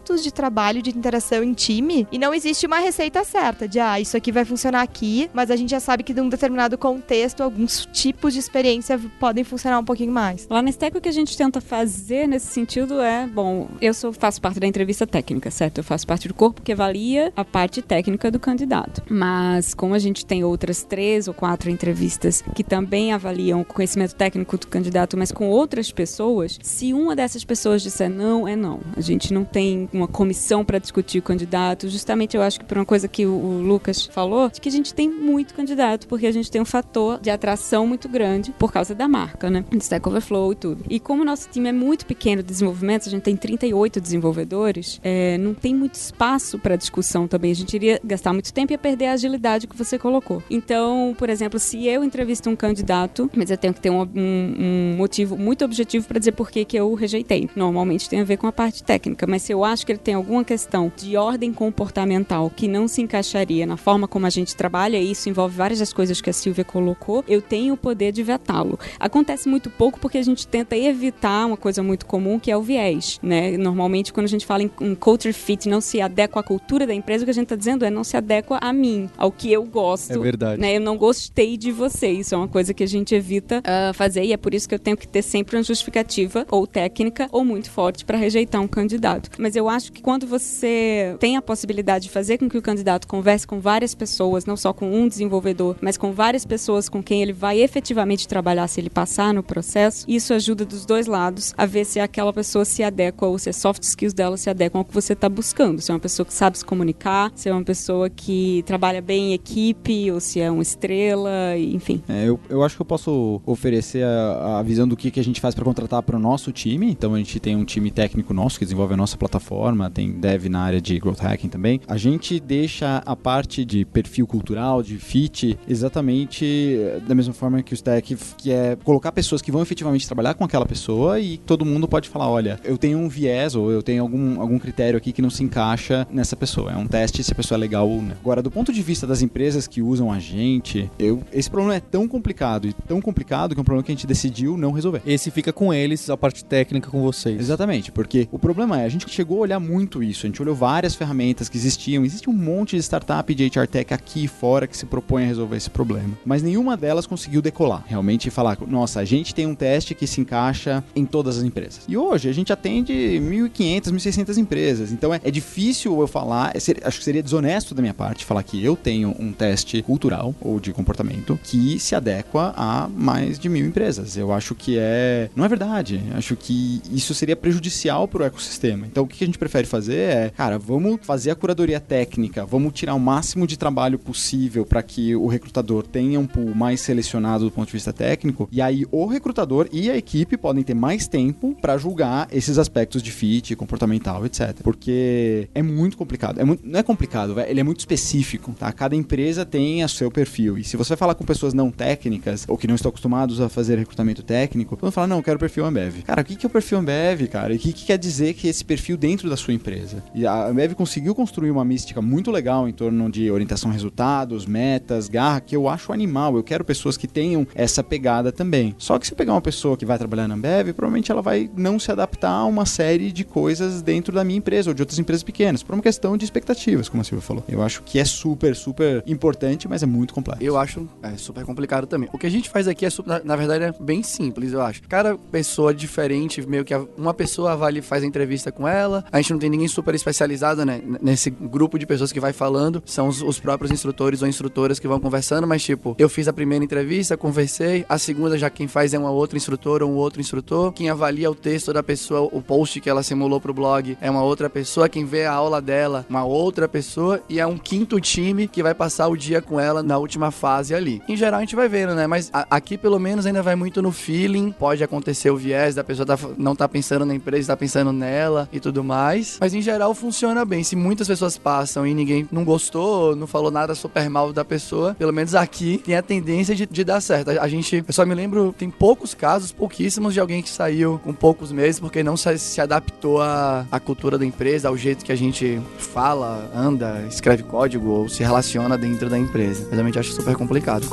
formatos 0.00 0.22
de 0.22 0.32
trabalho, 0.32 0.82
de 0.82 0.90
interação 0.90 1.42
em 1.44 1.52
time, 1.52 2.06
e 2.10 2.18
não 2.18 2.32
existe 2.32 2.66
uma 2.66 2.78
receita 2.78 3.22
certa 3.24 3.68
de, 3.68 3.78
ah, 3.78 4.00
isso 4.00 4.16
aqui 4.16 4.32
vai 4.32 4.44
funcionar 4.44 4.82
aqui, 4.82 5.30
mas 5.32 5.50
a 5.50 5.56
gente 5.56 5.70
já 5.70 5.80
sabe 5.80 6.02
que 6.02 6.14
num 6.14 6.28
determinado 6.28 6.76
contexto, 6.78 7.42
alguns 7.42 7.86
tipos 7.92 8.32
de 8.32 8.38
experiência 8.38 8.98
podem 9.18 9.44
funcionar 9.44 9.78
um 9.78 9.84
pouquinho 9.84 10.12
mais. 10.12 10.46
Lá 10.48 10.62
na 10.62 10.70
Stack, 10.70 10.96
o 10.96 11.00
que 11.00 11.08
a 11.08 11.12
gente 11.12 11.36
tenta 11.36 11.60
fazer 11.60 12.26
nesse 12.26 12.46
sentido 12.46 13.00
é, 13.00 13.26
bom, 13.26 13.68
eu 13.80 13.92
sou, 13.92 14.12
faço 14.12 14.40
parte 14.40 14.58
da 14.58 14.66
entrevista 14.66 15.06
técnica, 15.06 15.50
certo? 15.50 15.78
Eu 15.78 15.84
faço 15.84 16.06
parte 16.06 16.26
do 16.26 16.34
corpo 16.34 16.62
que 16.62 16.72
avalia 16.72 17.32
a 17.36 17.44
parte 17.44 17.82
técnica 17.82 18.30
do 18.30 18.40
candidato. 18.40 19.02
Mas 19.08 19.74
como 19.74 19.94
a 19.94 19.98
gente 19.98 20.24
tem 20.24 20.42
outras 20.42 20.82
três 20.82 21.28
ou 21.28 21.34
quatro 21.34 21.70
entrevistas 21.70 22.42
que 22.54 22.64
também 22.64 23.12
avaliam 23.12 23.60
o 23.60 23.64
conhecimento 23.64 24.14
técnico 24.14 24.56
do 24.56 24.66
candidato, 24.66 25.16
mas 25.16 25.30
com 25.30 25.48
outras 25.48 25.92
pessoas, 25.92 26.58
se 26.62 26.92
uma 26.92 27.14
dessas 27.14 27.44
pessoas 27.44 27.82
disser 27.82 28.10
não, 28.10 28.48
é 28.48 28.56
não. 28.56 28.80
A 28.96 29.00
gente 29.00 29.32
não 29.32 29.44
tem 29.44 29.88
uma 29.92 30.08
comissão 30.08 30.64
para 30.64 30.78
discutir 30.78 31.18
o 31.18 31.22
candidato. 31.22 31.88
Justamente 31.88 32.36
eu 32.36 32.42
acho 32.42 32.58
que 32.58 32.64
por 32.64 32.78
uma 32.78 32.84
coisa 32.84 33.08
que 33.08 33.26
o, 33.26 33.60
Lucas 33.60 34.06
falou, 34.06 34.48
de 34.48 34.60
que 34.60 34.68
a 34.68 34.72
gente 34.72 34.94
tem 34.94 35.08
muito 35.08 35.54
candidato, 35.54 36.06
porque 36.06 36.26
a 36.26 36.32
gente 36.32 36.50
tem 36.50 36.60
um 36.60 36.64
fator 36.64 37.20
de 37.20 37.30
atração 37.30 37.86
muito 37.86 38.08
grande 38.08 38.52
por 38.52 38.72
causa 38.72 38.94
da 38.94 39.08
marca, 39.08 39.50
né? 39.50 39.64
Stack 39.72 40.08
Overflow 40.08 40.52
e 40.52 40.56
tudo. 40.56 40.84
E 40.88 41.00
como 41.00 41.22
o 41.22 41.24
nosso 41.24 41.48
time 41.48 41.68
é 41.68 41.72
muito 41.72 42.06
pequeno 42.06 42.42
de 42.42 42.48
desenvolvimento, 42.48 43.08
a 43.08 43.10
gente 43.10 43.22
tem 43.22 43.36
38 43.36 44.00
desenvolvedores, 44.00 45.00
é, 45.02 45.38
não 45.38 45.54
tem 45.54 45.74
muito 45.74 45.94
espaço 45.94 46.58
para 46.58 46.76
discussão 46.76 47.26
também. 47.26 47.50
A 47.50 47.54
gente 47.54 47.74
iria 47.74 48.00
gastar 48.04 48.32
muito 48.32 48.52
tempo 48.52 48.72
e 48.72 48.74
ia 48.74 48.78
perder 48.78 49.06
a 49.06 49.12
agilidade 49.12 49.66
que 49.66 49.76
você 49.76 49.98
colocou. 49.98 50.42
Então, 50.50 51.14
por 51.18 51.28
exemplo, 51.28 51.58
se 51.58 51.86
eu 51.86 52.04
entrevisto 52.04 52.48
um 52.48 52.56
candidato, 52.56 53.30
mas 53.34 53.50
eu 53.50 53.56
tenho 53.56 53.74
que 53.74 53.80
ter 53.80 53.90
um, 53.90 54.02
um, 54.02 54.54
um 54.58 54.94
motivo 54.96 55.36
muito 55.36 55.64
objetivo 55.64 56.06
para 56.06 56.18
dizer 56.18 56.32
por 56.32 56.50
que, 56.50 56.64
que 56.64 56.76
eu 56.76 56.92
rejeitei. 56.94 57.48
Normalmente 57.54 58.08
tem 58.08 58.20
a 58.20 58.24
ver 58.24 58.36
com 58.36 58.46
a 58.46 58.52
parte 58.52 58.82
técnica, 58.82 59.26
mas 59.26 59.42
se 59.42 59.52
eu 59.52 59.64
acho 59.64 59.79
que 59.84 59.92
ele 59.92 59.98
tem 59.98 60.14
alguma 60.14 60.44
questão 60.44 60.92
de 60.96 61.16
ordem 61.16 61.52
comportamental 61.52 62.50
que 62.50 62.68
não 62.68 62.88
se 62.88 63.02
encaixaria 63.02 63.66
na 63.66 63.76
forma 63.76 64.06
como 64.06 64.26
a 64.26 64.30
gente 64.30 64.54
trabalha, 64.56 64.96
e 64.96 65.10
isso 65.10 65.28
envolve 65.28 65.56
várias 65.56 65.78
das 65.78 65.92
coisas 65.92 66.20
que 66.20 66.30
a 66.30 66.32
Silvia 66.32 66.64
colocou, 66.64 67.24
eu 67.26 67.40
tenho 67.40 67.74
o 67.74 67.76
poder 67.76 68.12
de 68.12 68.22
vetá-lo. 68.22 68.78
Acontece 68.98 69.48
muito 69.48 69.70
pouco 69.70 69.98
porque 69.98 70.18
a 70.18 70.22
gente 70.22 70.46
tenta 70.46 70.76
evitar 70.76 71.46
uma 71.46 71.56
coisa 71.56 71.82
muito 71.82 72.06
comum 72.06 72.38
que 72.38 72.50
é 72.50 72.56
o 72.56 72.62
viés, 72.62 73.18
né? 73.22 73.56
Normalmente 73.56 74.12
quando 74.12 74.26
a 74.26 74.28
gente 74.28 74.46
fala 74.46 74.62
em, 74.62 74.70
em 74.80 74.94
culture 74.94 75.32
fit, 75.32 75.68
não 75.68 75.80
se 75.80 76.00
adequa 76.00 76.40
à 76.40 76.42
cultura 76.42 76.86
da 76.86 76.94
empresa, 76.94 77.22
o 77.22 77.26
que 77.26 77.30
a 77.30 77.34
gente 77.34 77.44
está 77.44 77.56
dizendo 77.56 77.84
é 77.84 77.90
não 77.90 78.04
se 78.04 78.16
adequa 78.16 78.58
a 78.60 78.72
mim, 78.72 79.08
ao 79.16 79.30
que 79.30 79.52
eu 79.52 79.64
gosto. 79.64 80.12
É 80.12 80.18
verdade. 80.18 80.60
Né? 80.60 80.76
Eu 80.76 80.80
não 80.80 80.96
gostei 80.96 81.56
de 81.56 81.72
você. 81.72 82.08
Isso 82.08 82.34
é 82.34 82.38
uma 82.38 82.48
coisa 82.48 82.74
que 82.74 82.82
a 82.82 82.86
gente 82.86 83.14
evita 83.14 83.60
uh, 83.60 83.94
fazer 83.94 84.24
e 84.24 84.32
é 84.32 84.36
por 84.36 84.54
isso 84.54 84.68
que 84.68 84.74
eu 84.74 84.78
tenho 84.78 84.96
que 84.96 85.08
ter 85.08 85.22
sempre 85.22 85.56
uma 85.56 85.62
justificativa 85.62 86.46
ou 86.50 86.66
técnica 86.66 87.28
ou 87.32 87.44
muito 87.44 87.70
forte 87.70 88.04
para 88.04 88.18
rejeitar 88.18 88.60
um 88.60 88.68
candidato. 88.68 89.30
Mas 89.38 89.56
eu 89.56 89.68
acho 89.70 89.92
que 89.92 90.02
quando 90.02 90.26
você 90.26 91.16
tem 91.18 91.36
a 91.36 91.42
possibilidade 91.42 92.04
de 92.04 92.10
fazer 92.10 92.38
com 92.38 92.48
que 92.48 92.58
o 92.58 92.62
candidato 92.62 93.06
converse 93.06 93.46
com 93.46 93.60
várias 93.60 93.94
pessoas, 93.94 94.44
não 94.44 94.56
só 94.56 94.72
com 94.72 94.92
um 94.92 95.08
desenvolvedor, 95.08 95.76
mas 95.80 95.96
com 95.96 96.12
várias 96.12 96.44
pessoas 96.44 96.88
com 96.88 97.02
quem 97.02 97.22
ele 97.22 97.32
vai 97.32 97.60
efetivamente 97.60 98.26
trabalhar 98.26 98.66
se 98.68 98.80
ele 98.80 98.90
passar 98.90 99.32
no 99.32 99.42
processo, 99.42 100.04
isso 100.08 100.34
ajuda 100.34 100.64
dos 100.64 100.84
dois 100.84 101.06
lados 101.06 101.54
a 101.56 101.66
ver 101.66 101.84
se 101.84 102.00
aquela 102.00 102.32
pessoa 102.32 102.64
se 102.64 102.82
adequa 102.82 103.26
ou 103.26 103.38
se 103.38 103.48
as 103.48 103.56
soft 103.56 103.82
skills 103.82 104.12
dela 104.12 104.36
se 104.36 104.50
adequam 104.50 104.80
ao 104.80 104.84
que 104.84 104.94
você 104.94 105.12
está 105.12 105.28
buscando. 105.28 105.80
Se 105.80 105.90
é 105.90 105.94
uma 105.94 106.00
pessoa 106.00 106.26
que 106.26 106.34
sabe 106.34 106.58
se 106.58 106.64
comunicar, 106.64 107.32
se 107.34 107.48
é 107.48 107.52
uma 107.52 107.64
pessoa 107.64 108.10
que 108.10 108.62
trabalha 108.66 109.00
bem 109.00 109.30
em 109.30 109.34
equipe 109.34 110.10
ou 110.10 110.20
se 110.20 110.40
é 110.40 110.50
uma 110.50 110.62
estrela, 110.62 111.56
enfim. 111.56 112.02
É, 112.08 112.28
eu, 112.28 112.40
eu 112.48 112.62
acho 112.62 112.76
que 112.76 112.82
eu 112.82 112.86
posso 112.86 113.40
oferecer 113.46 114.04
a, 114.04 114.58
a 114.58 114.62
visão 114.62 114.86
do 114.86 114.96
que, 114.96 115.10
que 115.10 115.20
a 115.20 115.24
gente 115.24 115.40
faz 115.40 115.54
para 115.54 115.64
contratar 115.64 116.02
para 116.02 116.16
o 116.16 116.18
nosso 116.18 116.52
time. 116.52 116.90
Então 116.90 117.14
a 117.14 117.18
gente 117.18 117.38
tem 117.38 117.56
um 117.56 117.64
time 117.64 117.90
técnico 117.90 118.32
nosso 118.34 118.58
que 118.58 118.64
desenvolve 118.64 118.94
a 118.94 118.96
nossa 118.96 119.16
plataforma 119.16 119.59
tem 119.92 120.12
dev 120.12 120.46
na 120.46 120.60
área 120.60 120.80
de 120.80 120.98
growth 120.98 121.20
hacking 121.20 121.48
também. 121.48 121.80
A 121.86 121.96
gente 121.96 122.38
deixa 122.40 123.02
a 123.04 123.16
parte 123.16 123.64
de 123.64 123.84
perfil 123.84 124.26
cultural, 124.26 124.82
de 124.82 124.96
fit, 124.96 125.58
exatamente 125.68 126.44
eh, 126.44 127.00
da 127.06 127.14
mesma 127.14 127.32
forma 127.32 127.62
que 127.62 127.72
o 127.72 127.74
stack, 127.74 128.16
que 128.36 128.50
é 128.50 128.76
colocar 128.82 129.12
pessoas 129.12 129.42
que 129.42 129.52
vão 129.52 129.62
efetivamente 129.62 130.06
trabalhar 130.06 130.34
com 130.34 130.44
aquela 130.44 130.66
pessoa 130.66 131.20
e 131.20 131.38
todo 131.38 131.64
mundo 131.64 131.88
pode 131.88 132.08
falar, 132.08 132.28
olha, 132.28 132.58
eu 132.64 132.78
tenho 132.78 132.98
um 132.98 133.08
viés 133.08 133.54
ou 133.54 133.70
eu 133.70 133.82
tenho 133.82 134.02
algum, 134.02 134.40
algum 134.40 134.58
critério 134.58 134.96
aqui 134.96 135.12
que 135.12 135.22
não 135.22 135.30
se 135.30 135.42
encaixa 135.42 136.06
nessa 136.10 136.36
pessoa. 136.36 136.72
É 136.72 136.76
um 136.76 136.86
teste 136.86 137.22
se 137.22 137.32
a 137.32 137.34
pessoa 137.34 137.56
é 137.56 137.60
legal 137.60 137.88
ou 137.88 138.02
não. 138.02 138.12
Agora, 138.20 138.42
do 138.42 138.50
ponto 138.50 138.72
de 138.72 138.82
vista 138.82 139.06
das 139.06 139.22
empresas 139.22 139.66
que 139.66 139.82
usam 139.82 140.10
a 140.12 140.18
gente, 140.18 140.90
eu, 140.98 141.22
esse 141.32 141.50
problema 141.50 141.76
é 141.76 141.80
tão 141.80 142.06
complicado 142.06 142.66
e 142.66 142.72
tão 142.72 143.00
complicado 143.00 143.54
que 143.54 143.60
é 143.60 143.62
um 143.62 143.64
problema 143.64 143.84
que 143.84 143.92
a 143.92 143.94
gente 143.94 144.06
decidiu 144.06 144.56
não 144.56 144.72
resolver. 144.72 145.02
Esse 145.06 145.30
fica 145.30 145.52
com 145.52 145.72
eles, 145.72 146.08
a 146.10 146.16
parte 146.16 146.44
técnica 146.44 146.90
com 146.90 147.02
vocês. 147.02 147.40
Exatamente, 147.40 147.92
porque 147.92 148.28
o 148.30 148.38
problema 148.38 148.80
é, 148.80 148.84
a 148.84 148.88
gente 148.88 149.08
chegou 149.10 149.44
olhar 149.50 149.60
muito 149.60 150.02
isso, 150.02 150.26
a 150.26 150.28
gente 150.28 150.40
olhou 150.40 150.54
várias 150.54 150.94
ferramentas 150.94 151.48
que 151.48 151.56
existiam, 151.56 152.04
existe 152.04 152.30
um 152.30 152.32
monte 152.32 152.76
de 152.76 152.82
startup 152.82 153.34
de 153.34 153.44
HR 153.44 153.66
Tech 153.66 153.92
aqui 153.92 154.26
fora 154.28 154.66
que 154.66 154.76
se 154.76 154.86
propõe 154.86 155.24
a 155.24 155.26
resolver 155.26 155.56
esse 155.56 155.70
problema, 155.70 156.16
mas 156.24 156.42
nenhuma 156.42 156.76
delas 156.76 157.06
conseguiu 157.06 157.42
decolar, 157.42 157.84
realmente 157.86 158.30
falar, 158.30 158.58
nossa, 158.66 159.00
a 159.00 159.04
gente 159.04 159.34
tem 159.34 159.46
um 159.46 159.54
teste 159.54 159.94
que 159.94 160.06
se 160.06 160.20
encaixa 160.20 160.84
em 160.94 161.04
todas 161.04 161.38
as 161.38 161.44
empresas. 161.44 161.82
E 161.88 161.96
hoje 161.96 162.28
a 162.28 162.32
gente 162.32 162.52
atende 162.52 162.92
1.500, 162.92 163.92
1.600 163.92 164.38
empresas, 164.38 164.92
então 164.92 165.12
é, 165.12 165.20
é 165.24 165.30
difícil 165.30 166.00
eu 166.00 166.06
falar, 166.06 166.52
é 166.54 166.60
ser, 166.60 166.80
acho 166.84 166.98
que 166.98 167.04
seria 167.04 167.22
desonesto 167.22 167.74
da 167.74 167.82
minha 167.82 167.94
parte 167.94 168.24
falar 168.24 168.42
que 168.42 168.64
eu 168.64 168.76
tenho 168.76 169.14
um 169.18 169.32
teste 169.32 169.82
cultural 169.82 170.34
ou 170.40 170.60
de 170.60 170.72
comportamento 170.72 171.38
que 171.42 171.78
se 171.78 171.94
adequa 171.94 172.54
a 172.56 172.88
mais 172.88 173.38
de 173.38 173.48
mil 173.48 173.66
empresas. 173.66 174.16
Eu 174.16 174.32
acho 174.32 174.54
que 174.54 174.76
é. 174.78 175.28
Não 175.34 175.44
é 175.44 175.48
verdade. 175.48 176.00
Acho 176.14 176.36
que 176.36 176.80
isso 176.92 177.14
seria 177.14 177.34
prejudicial 177.34 178.06
para 178.06 178.22
o 178.22 178.26
ecossistema. 178.26 178.86
Então 178.86 179.04
o 179.04 179.06
que 179.06 179.24
a 179.24 179.26
gente 179.26 179.38
prefere 179.40 179.66
fazer 179.66 179.96
é, 179.96 180.30
cara, 180.30 180.58
vamos 180.58 180.98
fazer 181.02 181.30
a 181.30 181.34
curadoria 181.34 181.80
técnica, 181.80 182.44
vamos 182.44 182.72
tirar 182.72 182.94
o 182.94 183.00
máximo 183.00 183.46
de 183.46 183.58
trabalho 183.58 183.98
possível 183.98 184.64
para 184.64 184.82
que 184.82 185.16
o 185.16 185.26
recrutador 185.26 185.86
tenha 185.86 186.20
um 186.20 186.26
pool 186.26 186.54
mais 186.54 186.80
selecionado 186.80 187.44
do 187.44 187.50
ponto 187.50 187.66
de 187.66 187.72
vista 187.72 187.92
técnico. 187.92 188.48
E 188.52 188.60
aí 188.60 188.84
o 188.92 189.06
recrutador 189.06 189.68
e 189.72 189.90
a 189.90 189.96
equipe 189.96 190.36
podem 190.36 190.62
ter 190.62 190.74
mais 190.74 191.08
tempo 191.08 191.56
para 191.60 191.78
julgar 191.78 192.28
esses 192.30 192.58
aspectos 192.58 193.02
de 193.02 193.10
fit, 193.10 193.56
comportamental, 193.56 194.24
etc. 194.26 194.60
Porque 194.62 195.48
é 195.54 195.62
muito 195.62 195.96
complicado. 195.96 196.38
É 196.40 196.44
muito, 196.44 196.62
não 196.66 196.78
é 196.78 196.82
complicado, 196.82 197.40
ele 197.40 197.60
é 197.60 197.64
muito 197.64 197.80
específico, 197.80 198.52
tá? 198.58 198.70
Cada 198.72 198.94
empresa 198.94 199.44
tem 199.46 199.82
o 199.82 199.88
seu 199.88 200.10
perfil. 200.10 200.58
E 200.58 200.64
se 200.64 200.76
você 200.76 200.96
falar 200.96 201.14
com 201.14 201.24
pessoas 201.24 201.54
não 201.54 201.70
técnicas 201.70 202.44
ou 202.46 202.58
que 202.58 202.66
não 202.66 202.74
estão 202.74 202.90
acostumados 202.90 203.40
a 203.40 203.48
fazer 203.48 203.78
recrutamento 203.78 204.22
técnico, 204.22 204.76
vão 204.78 204.90
falar, 204.90 205.06
não, 205.06 205.16
eu 205.16 205.22
quero 205.22 205.38
perfil 205.38 205.64
Ambev. 205.64 206.02
Cara, 206.02 206.20
o 206.20 206.24
que 206.24 206.44
é 206.44 206.46
o 206.46 206.50
perfil 206.50 206.78
Ambev, 206.78 207.26
cara? 207.28 207.54
E 207.54 207.56
o 207.56 207.58
que, 207.58 207.72
que 207.72 207.86
quer 207.86 207.98
dizer 207.98 208.34
que 208.34 208.48
esse 208.48 208.64
perfil 208.64 208.96
dentro 208.96 209.29
da 209.30 209.36
sua 209.36 209.54
empresa? 209.54 210.02
E 210.14 210.26
a 210.26 210.46
Ambev 210.46 210.74
conseguiu 210.74 211.14
construir 211.14 211.50
uma 211.50 211.64
mística 211.64 212.02
muito 212.02 212.30
legal 212.30 212.68
em 212.68 212.72
torno 212.72 213.10
de 213.10 213.30
orientação 213.30 213.70
a 213.70 213.72
resultados, 213.72 214.46
metas, 214.46 215.08
garra, 215.08 215.40
que 215.40 215.56
eu 215.56 215.68
acho 215.68 215.92
animal. 215.92 216.36
Eu 216.36 216.42
quero 216.42 216.64
pessoas 216.64 216.96
que 216.96 217.06
tenham 217.06 217.46
essa 217.54 217.82
pegada 217.82 218.30
também. 218.30 218.74
Só 218.78 218.98
que 218.98 219.06
se 219.06 219.14
pegar 219.14 219.32
uma 219.32 219.40
pessoa 219.40 219.76
que 219.76 219.86
vai 219.86 219.96
trabalhar 219.98 220.28
na 220.28 220.34
Ambev, 220.34 220.72
provavelmente 220.72 221.10
ela 221.10 221.22
vai 221.22 221.50
não 221.56 221.78
se 221.78 221.90
adaptar 221.90 222.30
a 222.30 222.44
uma 222.44 222.66
série 222.66 223.12
de 223.12 223.24
coisas 223.24 223.82
dentro 223.82 224.14
da 224.14 224.24
minha 224.24 224.38
empresa 224.38 224.70
ou 224.70 224.74
de 224.74 224.82
outras 224.82 224.98
empresas 224.98 225.22
pequenas, 225.22 225.62
por 225.62 225.74
uma 225.74 225.82
questão 225.82 226.16
de 226.16 226.24
expectativas, 226.24 226.88
como 226.88 227.00
a 227.00 227.04
Silvia 227.04 227.26
falou. 227.26 227.44
Eu 227.48 227.62
acho 227.62 227.82
que 227.82 227.98
é 227.98 228.04
super, 228.04 228.54
super 228.54 229.02
importante, 229.06 229.68
mas 229.68 229.82
é 229.82 229.86
muito 229.86 230.12
complexo. 230.12 230.42
Eu 230.42 230.56
acho 230.56 230.88
é, 231.02 231.16
super 231.16 231.44
complicado 231.44 231.86
também. 231.86 232.08
O 232.12 232.18
que 232.18 232.26
a 232.26 232.30
gente 232.30 232.48
faz 232.48 232.68
aqui 232.68 232.84
é, 232.84 232.88
na, 233.06 233.20
na, 233.24 233.36
verdade, 233.36 233.64
é 233.64 233.74
bem 233.80 234.02
simples, 234.02 234.52
eu 234.52 234.60
acho. 234.60 234.82
Cada 234.88 235.16
pessoa 235.16 235.72
diferente, 235.74 236.46
meio 236.46 236.64
que 236.64 236.74
uma 236.96 237.14
pessoa 237.14 237.52
avalia, 237.52 237.82
faz 237.82 238.02
a 238.02 238.06
entrevista 238.06 238.50
com 238.50 238.66
ela, 238.66 239.04
a 239.12 239.20
gente 239.20 239.32
não 239.32 239.38
tem 239.38 239.50
ninguém 239.50 239.68
super 239.68 239.94
especializado, 239.94 240.64
né? 240.64 240.80
Nesse 241.00 241.30
grupo 241.30 241.78
de 241.78 241.86
pessoas 241.86 242.12
que 242.12 242.20
vai 242.20 242.32
falando, 242.32 242.82
são 242.86 243.08
os, 243.08 243.22
os 243.22 243.40
próprios 243.40 243.70
instrutores 243.70 244.22
ou 244.22 244.28
instrutoras 244.28 244.78
que 244.78 244.88
vão 244.88 245.00
conversando, 245.00 245.46
mas 245.46 245.62
tipo, 245.62 245.94
eu 245.98 246.08
fiz 246.08 246.28
a 246.28 246.32
primeira 246.32 246.64
entrevista, 246.64 247.16
conversei, 247.16 247.84
a 247.88 247.98
segunda 247.98 248.38
já 248.38 248.48
quem 248.48 248.68
faz 248.68 248.94
é 248.94 248.98
uma 248.98 249.10
outra 249.10 249.36
instrutora 249.36 249.84
ou 249.84 249.92
um 249.92 249.96
outro 249.96 250.20
instrutor, 250.20 250.72
quem 250.72 250.88
avalia 250.88 251.30
o 251.30 251.34
texto 251.34 251.72
da 251.72 251.82
pessoa, 251.82 252.28
o 252.32 252.40
post 252.40 252.80
que 252.80 252.88
ela 252.88 253.02
simulou 253.02 253.40
pro 253.40 253.54
blog 253.54 253.96
é 254.00 254.10
uma 254.10 254.22
outra 254.22 254.48
pessoa, 254.48 254.88
quem 254.88 255.04
vê 255.04 255.24
a 255.24 255.32
aula 255.32 255.60
dela, 255.60 256.06
uma 256.08 256.24
outra 256.24 256.68
pessoa, 256.68 257.20
e 257.28 257.40
é 257.40 257.46
um 257.46 257.58
quinto 257.58 258.00
time 258.00 258.46
que 258.46 258.62
vai 258.62 258.74
passar 258.74 259.08
o 259.08 259.16
dia 259.16 259.42
com 259.42 259.58
ela 259.58 259.82
na 259.82 259.98
última 259.98 260.30
fase 260.30 260.74
ali. 260.74 261.02
Em 261.08 261.16
geral 261.16 261.38
a 261.38 261.40
gente 261.40 261.56
vai 261.56 261.68
vendo, 261.68 261.94
né? 261.94 262.06
Mas 262.06 262.30
a, 262.32 262.46
aqui 262.50 262.78
pelo 262.78 262.98
menos 262.98 263.26
ainda 263.26 263.42
vai 263.42 263.56
muito 263.56 263.82
no 263.82 263.92
feeling, 263.92 264.52
pode 264.52 264.84
acontecer 264.84 265.30
o 265.30 265.36
viés 265.36 265.74
da 265.74 265.84
pessoa 265.84 266.06
tá, 266.06 266.18
não 266.36 266.54
tá 266.54 266.68
pensando 266.68 267.04
na 267.04 267.14
empresa, 267.14 267.48
tá 267.48 267.56
pensando 267.56 267.92
nela 267.92 268.48
e 268.52 268.60
tudo 268.60 268.84
mais. 268.84 268.99
Mas 269.40 269.54
em 269.54 269.62
geral 269.62 269.94
funciona 269.94 270.44
bem. 270.44 270.62
Se 270.62 270.76
muitas 270.76 271.06
pessoas 271.06 271.38
passam 271.38 271.86
e 271.86 271.94
ninguém 271.94 272.28
não 272.30 272.44
gostou, 272.44 273.16
não 273.16 273.26
falou 273.26 273.50
nada 273.50 273.74
super 273.74 274.08
mal 274.08 274.32
da 274.32 274.44
pessoa, 274.44 274.94
pelo 274.94 275.12
menos 275.12 275.34
aqui 275.34 275.78
tem 275.84 275.96
a 275.96 276.02
tendência 276.02 276.54
de, 276.54 276.66
de 276.66 276.84
dar 276.84 277.00
certo. 277.00 277.30
A, 277.30 277.42
a 277.42 277.48
gente, 277.48 277.84
eu 277.86 277.92
só 277.92 278.04
me 278.04 278.14
lembro, 278.14 278.54
tem 278.56 278.70
poucos 278.70 279.14
casos, 279.14 279.52
pouquíssimos 279.52 280.14
de 280.14 280.20
alguém 280.20 280.42
que 280.42 280.50
saiu 280.50 281.00
com 281.02 281.12
poucos 281.12 281.52
meses 281.52 281.80
porque 281.80 282.02
não 282.02 282.16
se, 282.16 282.38
se 282.38 282.60
adaptou 282.60 283.20
à, 283.20 283.66
à 283.70 283.80
cultura 283.80 284.18
da 284.18 284.24
empresa, 284.24 284.68
ao 284.68 284.76
jeito 284.76 285.04
que 285.04 285.12
a 285.12 285.16
gente 285.16 285.60
fala, 285.78 286.50
anda, 286.54 287.04
escreve 287.08 287.42
código 287.42 287.88
ou 287.88 288.08
se 288.08 288.22
relaciona 288.22 288.76
dentro 288.76 289.08
da 289.08 289.18
empresa. 289.18 289.68
Realmente 289.70 289.98
acho 289.98 290.12
super 290.12 290.36
complicado. 290.36 290.86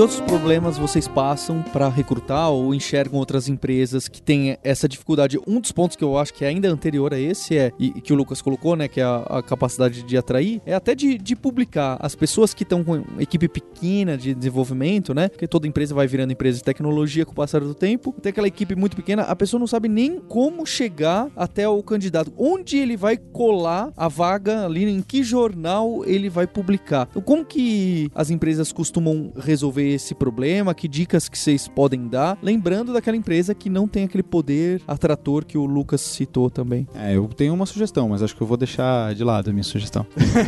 Outros 0.00 0.18
problemas 0.20 0.78
vocês 0.78 1.06
passam 1.06 1.60
para 1.60 1.86
recrutar 1.86 2.50
ou 2.50 2.74
enxergam 2.74 3.18
outras 3.18 3.50
empresas 3.50 4.08
que 4.08 4.22
têm 4.22 4.56
essa 4.64 4.88
dificuldade? 4.88 5.38
Um 5.46 5.60
dos 5.60 5.72
pontos 5.72 5.94
que 5.94 6.02
eu 6.02 6.16
acho 6.16 6.32
que 6.32 6.42
é 6.42 6.48
ainda 6.48 6.70
anterior 6.70 7.12
a 7.12 7.18
esse 7.18 7.58
é, 7.58 7.70
e 7.78 8.00
que 8.00 8.10
o 8.10 8.16
Lucas 8.16 8.40
colocou, 8.40 8.74
né, 8.74 8.88
que 8.88 8.98
é 8.98 9.04
a, 9.04 9.16
a 9.28 9.42
capacidade 9.42 10.02
de 10.02 10.16
atrair, 10.16 10.62
é 10.64 10.72
até 10.72 10.94
de, 10.94 11.18
de 11.18 11.36
publicar. 11.36 11.98
As 12.00 12.14
pessoas 12.14 12.54
que 12.54 12.62
estão 12.62 12.82
com 12.82 13.04
equipe 13.18 13.46
pequena 13.46 14.16
de 14.16 14.34
desenvolvimento, 14.34 15.12
né, 15.12 15.28
porque 15.28 15.46
toda 15.46 15.68
empresa 15.68 15.94
vai 15.94 16.06
virando 16.06 16.32
empresa 16.32 16.56
de 16.56 16.64
tecnologia 16.64 17.26
com 17.26 17.32
o 17.32 17.34
passar 17.34 17.60
do 17.60 17.74
tempo, 17.74 18.14
tem 18.22 18.30
aquela 18.30 18.48
equipe 18.48 18.74
muito 18.74 18.96
pequena, 18.96 19.24
a 19.24 19.36
pessoa 19.36 19.60
não 19.60 19.66
sabe 19.66 19.86
nem 19.86 20.18
como 20.18 20.64
chegar 20.64 21.28
até 21.36 21.68
o 21.68 21.82
candidato, 21.82 22.32
onde 22.38 22.78
ele 22.78 22.96
vai 22.96 23.18
colar 23.18 23.92
a 23.94 24.08
vaga 24.08 24.64
ali, 24.64 24.90
em 24.90 25.02
que 25.02 25.22
jornal 25.22 26.02
ele 26.06 26.30
vai 26.30 26.46
publicar. 26.46 27.06
Então, 27.10 27.20
como 27.20 27.44
que 27.44 28.10
as 28.14 28.30
empresas 28.30 28.72
costumam 28.72 29.30
resolver 29.36 29.89
esse 29.90 30.14
problema? 30.14 30.74
Que 30.74 30.88
dicas 30.88 31.28
que 31.28 31.38
vocês 31.38 31.68
podem 31.68 32.08
dar? 32.08 32.38
Lembrando 32.42 32.92
daquela 32.92 33.16
empresa 33.16 33.54
que 33.54 33.68
não 33.68 33.86
tem 33.86 34.04
aquele 34.04 34.22
poder 34.22 34.82
atrator 34.86 35.44
que 35.44 35.58
o 35.58 35.64
Lucas 35.64 36.00
citou 36.00 36.50
também. 36.50 36.86
É, 36.94 37.16
eu 37.16 37.28
tenho 37.28 37.54
uma 37.54 37.66
sugestão, 37.66 38.08
mas 38.08 38.22
acho 38.22 38.34
que 38.34 38.42
eu 38.42 38.46
vou 38.46 38.56
deixar 38.56 39.14
de 39.14 39.24
lado 39.24 39.50
a 39.50 39.52
minha 39.52 39.64
sugestão. 39.64 40.06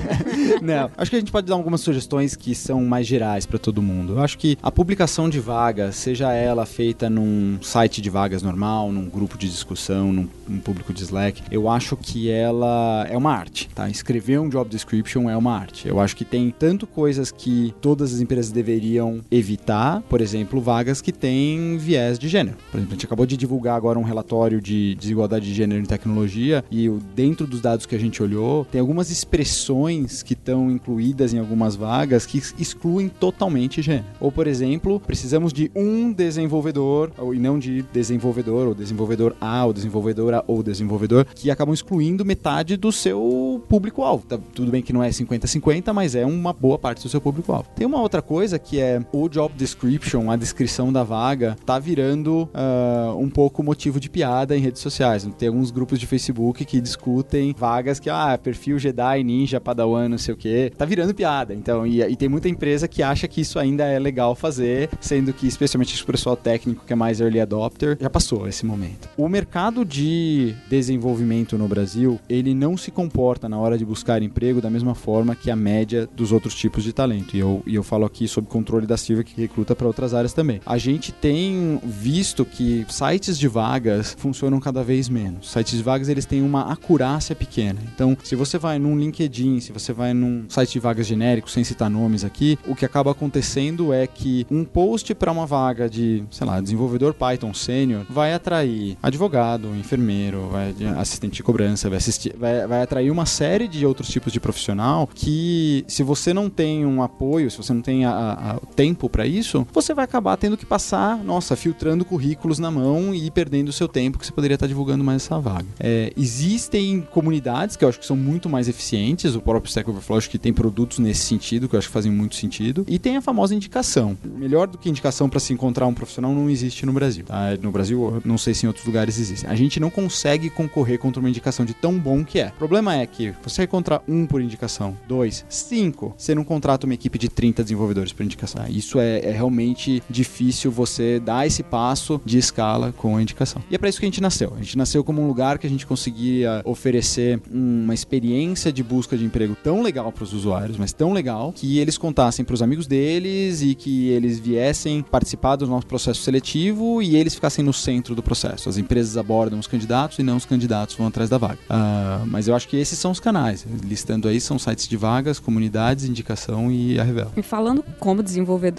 não, 0.62 0.90
acho 0.96 1.10
que 1.10 1.16
a 1.16 1.20
gente 1.20 1.32
pode 1.32 1.46
dar 1.46 1.54
algumas 1.54 1.80
sugestões 1.80 2.36
que 2.36 2.54
são 2.54 2.84
mais 2.84 3.06
gerais 3.06 3.46
para 3.46 3.58
todo 3.58 3.82
mundo. 3.82 4.14
Eu 4.14 4.20
acho 4.20 4.38
que 4.38 4.56
a 4.62 4.70
publicação 4.70 5.28
de 5.28 5.40
vagas, 5.40 5.96
seja 5.96 6.32
ela 6.32 6.66
feita 6.66 7.08
num 7.08 7.58
site 7.62 8.00
de 8.00 8.10
vagas 8.10 8.42
normal, 8.42 8.90
num 8.92 9.08
grupo 9.08 9.38
de 9.38 9.48
discussão, 9.48 10.12
num, 10.12 10.28
num 10.48 10.60
público 10.60 10.92
de 10.92 11.02
Slack, 11.02 11.42
eu 11.50 11.68
acho 11.68 11.96
que 11.96 12.30
ela 12.30 13.06
é 13.08 13.16
uma 13.16 13.32
arte, 13.32 13.68
tá? 13.74 13.88
Escrever 13.88 14.38
um 14.40 14.48
job 14.48 14.68
description 14.68 15.28
é 15.28 15.36
uma 15.36 15.56
arte. 15.56 15.88
Eu 15.88 16.00
acho 16.00 16.16
que 16.16 16.24
tem 16.24 16.50
tanto 16.50 16.86
coisas 16.86 17.30
que 17.30 17.74
todas 17.80 18.14
as 18.14 18.20
empresas 18.20 18.50
deveriam 18.52 19.20
evitar, 19.32 20.02
por 20.02 20.20
exemplo, 20.20 20.60
vagas 20.60 21.00
que 21.00 21.10
têm 21.10 21.78
viés 21.78 22.18
de 22.18 22.28
gênero. 22.28 22.56
Por 22.70 22.76
exemplo, 22.76 22.92
a 22.92 22.96
gente 22.96 23.06
acabou 23.06 23.24
de 23.24 23.36
divulgar 23.36 23.76
agora 23.76 23.98
um 23.98 24.02
relatório 24.02 24.60
de 24.60 24.94
desigualdade 24.96 25.46
de 25.46 25.54
gênero 25.54 25.80
em 25.80 25.86
tecnologia 25.86 26.62
e 26.70 26.88
dentro 27.14 27.46
dos 27.46 27.60
dados 27.60 27.86
que 27.86 27.94
a 27.94 27.98
gente 27.98 28.22
olhou, 28.22 28.66
tem 28.66 28.80
algumas 28.80 29.10
expressões 29.10 30.22
que 30.22 30.34
estão 30.34 30.70
incluídas 30.70 31.32
em 31.32 31.38
algumas 31.38 31.74
vagas 31.74 32.26
que 32.26 32.38
excluem 32.58 33.08
totalmente 33.08 33.80
gênero. 33.80 34.04
Ou, 34.20 34.30
por 34.30 34.46
exemplo, 34.46 35.00
precisamos 35.00 35.52
de 35.52 35.70
um 35.74 36.12
desenvolvedor, 36.12 37.10
e 37.34 37.38
não 37.38 37.58
de 37.58 37.82
desenvolvedor, 37.92 38.68
ou 38.68 38.74
desenvolvedor 38.74 39.34
A, 39.40 39.64
ou 39.64 39.72
desenvolvedora, 39.72 40.44
ou 40.46 40.62
desenvolvedor, 40.62 41.24
que 41.34 41.50
acabam 41.50 41.72
excluindo 41.72 42.24
metade 42.24 42.76
do 42.76 42.92
seu 42.92 43.64
público-alvo. 43.68 44.26
Tá, 44.26 44.38
tudo 44.54 44.70
bem 44.70 44.82
que 44.82 44.92
não 44.92 45.02
é 45.02 45.08
50-50, 45.08 45.92
mas 45.92 46.14
é 46.14 46.26
uma 46.26 46.52
boa 46.52 46.78
parte 46.78 47.02
do 47.02 47.08
seu 47.08 47.20
público-alvo. 47.20 47.68
Tem 47.74 47.86
uma 47.86 48.00
outra 48.00 48.20
coisa 48.20 48.58
que 48.58 48.78
é 48.78 49.00
o 49.12 49.21
job 49.28 49.54
description, 49.56 50.30
a 50.30 50.36
descrição 50.36 50.92
da 50.92 51.02
vaga, 51.02 51.56
tá 51.64 51.78
virando 51.78 52.48
uh, 52.54 53.16
um 53.18 53.28
pouco 53.28 53.62
motivo 53.62 54.00
de 54.00 54.10
piada 54.10 54.56
em 54.56 54.60
redes 54.60 54.80
sociais. 54.80 55.28
Tem 55.38 55.48
alguns 55.48 55.70
grupos 55.70 55.98
de 55.98 56.06
Facebook 56.06 56.64
que 56.64 56.80
discutem 56.80 57.54
vagas 57.56 57.98
que, 57.98 58.10
ah, 58.10 58.38
perfil 58.42 58.78
Jedi, 58.78 59.22
Ninja, 59.22 59.60
Padawan, 59.60 60.08
não 60.08 60.18
sei 60.18 60.34
o 60.34 60.36
que, 60.36 60.70
tá 60.76 60.84
virando 60.84 61.14
piada. 61.14 61.54
Então, 61.54 61.86
e, 61.86 62.02
e, 62.02 62.16
tem 62.16 62.28
muita 62.28 62.48
empresa 62.48 62.86
que 62.88 63.02
acha 63.02 63.28
que 63.28 63.40
isso 63.40 63.58
ainda 63.58 63.84
é 63.84 63.98
legal 63.98 64.34
fazer, 64.34 64.88
sendo 65.00 65.32
que, 65.32 65.46
especialmente 65.46 66.02
o 66.02 66.06
pessoal 66.06 66.36
técnico 66.36 66.84
que 66.84 66.92
é 66.92 66.96
mais 66.96 67.20
early 67.20 67.40
adopter, 67.40 67.96
já 68.00 68.10
passou 68.10 68.46
esse 68.48 68.64
momento. 68.66 69.08
O 69.16 69.28
mercado 69.28 69.84
de 69.84 70.54
desenvolvimento 70.68 71.56
no 71.56 71.68
Brasil, 71.68 72.20
ele 72.28 72.54
não 72.54 72.76
se 72.76 72.90
comporta 72.90 73.48
na 73.48 73.58
hora 73.58 73.78
de 73.78 73.84
buscar 73.84 74.22
emprego 74.22 74.60
da 74.60 74.70
mesma 74.70 74.94
forma 74.94 75.34
que 75.34 75.50
a 75.50 75.56
média 75.56 76.08
dos 76.14 76.32
outros 76.32 76.54
tipos 76.54 76.84
de 76.84 76.92
talento. 76.92 77.36
E 77.36 77.40
eu, 77.40 77.62
e 77.66 77.74
eu 77.74 77.82
falo 77.82 78.04
aqui 78.04 78.26
sob 78.28 78.46
controle 78.46 78.86
da 78.86 78.96
Que 79.22 79.40
recruta 79.40 79.76
para 79.76 79.86
outras 79.86 80.14
áreas 80.14 80.32
também. 80.32 80.60
A 80.64 80.78
gente 80.78 81.12
tem 81.12 81.80
visto 81.84 82.44
que 82.44 82.84
sites 82.88 83.38
de 83.38 83.48
vagas 83.48 84.16
funcionam 84.18 84.58
cada 84.58 84.82
vez 84.82 85.08
menos. 85.08 85.50
Sites 85.50 85.76
de 85.76 85.82
vagas, 85.82 86.08
eles 86.08 86.24
têm 86.24 86.42
uma 86.42 86.72
acurácia 86.72 87.34
pequena. 87.34 87.80
Então, 87.94 88.16
se 88.22 88.34
você 88.34 88.58
vai 88.58 88.78
num 88.78 88.98
LinkedIn, 88.98 89.60
se 89.60 89.72
você 89.72 89.92
vai 89.92 90.14
num 90.14 90.44
site 90.48 90.72
de 90.72 90.78
vagas 90.78 91.06
genérico, 91.06 91.50
sem 91.50 91.64
citar 91.64 91.90
nomes 91.90 92.24
aqui, 92.24 92.58
o 92.66 92.74
que 92.74 92.84
acaba 92.84 93.10
acontecendo 93.10 93.92
é 93.92 94.06
que 94.06 94.46
um 94.50 94.64
post 94.64 95.14
para 95.14 95.30
uma 95.30 95.46
vaga 95.46 95.88
de, 95.88 96.24
sei 96.30 96.46
lá, 96.46 96.60
desenvolvedor 96.60 97.14
Python 97.14 97.52
sênior 97.52 98.04
vai 98.08 98.32
atrair 98.32 98.96
advogado, 99.02 99.68
enfermeiro, 99.76 100.48
vai, 100.48 100.74
assistente 100.96 101.34
de 101.34 101.42
cobrança, 101.42 101.88
vai, 101.88 101.98
assistir, 101.98 102.34
vai, 102.38 102.66
vai 102.66 102.82
atrair 102.82 103.10
uma 103.10 103.26
série 103.26 103.68
de 103.68 103.84
outros 103.84 104.08
tipos 104.08 104.32
de 104.32 104.40
profissional 104.40 105.08
que, 105.14 105.84
se 105.88 106.02
você 106.02 106.32
não 106.32 106.48
tem 106.48 106.84
um 106.86 107.02
apoio, 107.02 107.50
se 107.50 107.56
você 107.56 107.72
não 107.72 107.82
tem 107.82 108.06
o 108.06 108.66
tempo 108.74 109.01
para 109.08 109.26
isso, 109.26 109.66
você 109.72 109.94
vai 109.94 110.04
acabar 110.04 110.36
tendo 110.36 110.56
que 110.56 110.66
passar, 110.66 111.22
nossa, 111.22 111.56
filtrando 111.56 112.04
currículos 112.04 112.58
na 112.58 112.70
mão 112.70 113.14
e 113.14 113.30
perdendo 113.30 113.68
o 113.68 113.72
seu 113.72 113.88
tempo 113.88 114.18
que 114.18 114.26
você 114.26 114.32
poderia 114.32 114.54
estar 114.54 114.66
divulgando 114.66 115.04
mais 115.04 115.24
essa 115.24 115.38
vaga. 115.38 115.66
É, 115.78 116.12
existem 116.16 117.00
comunidades 117.10 117.76
que 117.76 117.84
eu 117.84 117.88
acho 117.88 117.98
que 117.98 118.06
são 118.06 118.16
muito 118.16 118.48
mais 118.48 118.68
eficientes, 118.68 119.34
o 119.34 119.40
próprio 119.40 119.68
Stack 119.68 119.88
Overflow 119.88 120.18
acho 120.18 120.30
que 120.30 120.38
tem 120.38 120.52
produtos 120.52 120.98
nesse 120.98 121.20
sentido, 121.20 121.68
que 121.68 121.74
eu 121.74 121.78
acho 121.78 121.88
que 121.88 121.94
fazem 121.94 122.12
muito 122.12 122.36
sentido, 122.36 122.84
e 122.88 122.98
tem 122.98 123.16
a 123.16 123.20
famosa 123.20 123.54
indicação. 123.54 124.16
Melhor 124.24 124.66
do 124.66 124.78
que 124.78 124.88
indicação 124.88 125.28
para 125.28 125.40
se 125.40 125.52
encontrar 125.52 125.86
um 125.86 125.94
profissional 125.94 126.32
não 126.32 126.48
existe 126.48 126.86
no 126.86 126.92
Brasil. 126.92 127.24
Tá? 127.24 127.56
No 127.60 127.70
Brasil, 127.70 128.20
não 128.24 128.38
sei 128.38 128.54
se 128.54 128.66
em 128.66 128.68
outros 128.68 128.86
lugares 128.86 129.18
existem. 129.18 129.48
A 129.48 129.54
gente 129.54 129.80
não 129.80 129.90
consegue 129.90 130.50
concorrer 130.50 130.98
contra 130.98 131.20
uma 131.20 131.28
indicação 131.28 131.64
de 131.64 131.74
tão 131.74 131.98
bom 131.98 132.24
que 132.24 132.38
é. 132.38 132.48
O 132.48 132.58
problema 132.58 132.96
é 132.96 133.06
que 133.06 133.34
você 133.42 133.64
encontrar 133.64 134.02
um 134.06 134.26
por 134.26 134.40
indicação, 134.40 134.96
dois, 135.08 135.44
cinco, 135.48 136.14
você 136.16 136.34
não 136.34 136.44
contrata 136.44 136.86
uma 136.86 136.94
equipe 136.94 137.18
de 137.18 137.28
30 137.28 137.62
desenvolvedores 137.62 138.12
por 138.12 138.22
indicação. 138.22 138.62
Tá? 138.62 138.68
Isso 138.68 138.91
é, 138.98 139.20
é 139.20 139.30
realmente 139.30 140.02
difícil 140.08 140.70
você 140.70 141.20
dar 141.20 141.46
esse 141.46 141.62
passo 141.62 142.20
de 142.24 142.38
escala 142.38 142.92
com 142.96 143.16
a 143.16 143.22
indicação. 143.22 143.62
E 143.70 143.74
é 143.74 143.78
para 143.78 143.88
isso 143.88 143.98
que 143.98 144.06
a 144.06 144.08
gente 144.08 144.20
nasceu. 144.20 144.52
A 144.54 144.62
gente 144.62 144.76
nasceu 144.76 145.04
como 145.04 145.22
um 145.22 145.26
lugar 145.26 145.58
que 145.58 145.66
a 145.66 145.70
gente 145.70 145.86
conseguia 145.86 146.62
oferecer 146.64 147.40
uma 147.50 147.94
experiência 147.94 148.72
de 148.72 148.82
busca 148.82 149.16
de 149.16 149.24
emprego 149.24 149.56
tão 149.62 149.82
legal 149.82 150.10
para 150.12 150.24
os 150.24 150.32
usuários, 150.32 150.76
mas 150.76 150.92
tão 150.92 151.12
legal 151.12 151.52
que 151.52 151.78
eles 151.78 151.98
contassem 151.98 152.44
para 152.44 152.54
os 152.54 152.62
amigos 152.62 152.86
deles 152.86 153.62
e 153.62 153.74
que 153.74 154.08
eles 154.08 154.38
viessem 154.38 155.02
participar 155.02 155.56
do 155.56 155.66
nosso 155.66 155.86
processo 155.86 156.22
seletivo 156.22 157.02
e 157.02 157.16
eles 157.16 157.34
ficassem 157.34 157.64
no 157.64 157.72
centro 157.72 158.14
do 158.14 158.22
processo. 158.22 158.68
As 158.68 158.76
empresas 158.76 159.16
abordam 159.16 159.58
os 159.58 159.66
candidatos 159.66 160.18
e 160.18 160.22
não 160.22 160.36
os 160.36 160.44
candidatos 160.44 160.94
vão 160.94 161.06
atrás 161.06 161.28
da 161.28 161.38
vaga. 161.38 161.58
Uh, 161.68 162.26
mas 162.26 162.48
eu 162.48 162.54
acho 162.54 162.68
que 162.68 162.76
esses 162.76 162.98
são 162.98 163.10
os 163.10 163.20
canais. 163.20 163.66
Listando 163.84 164.28
aí, 164.28 164.40
são 164.40 164.58
sites 164.58 164.88
de 164.88 164.96
vagas, 164.96 165.38
comunidades, 165.38 166.04
indicação 166.04 166.70
e 166.70 166.98
a 166.98 167.02
Revel. 167.02 167.30
E 167.36 167.42
falando 167.42 167.84
como 167.98 168.22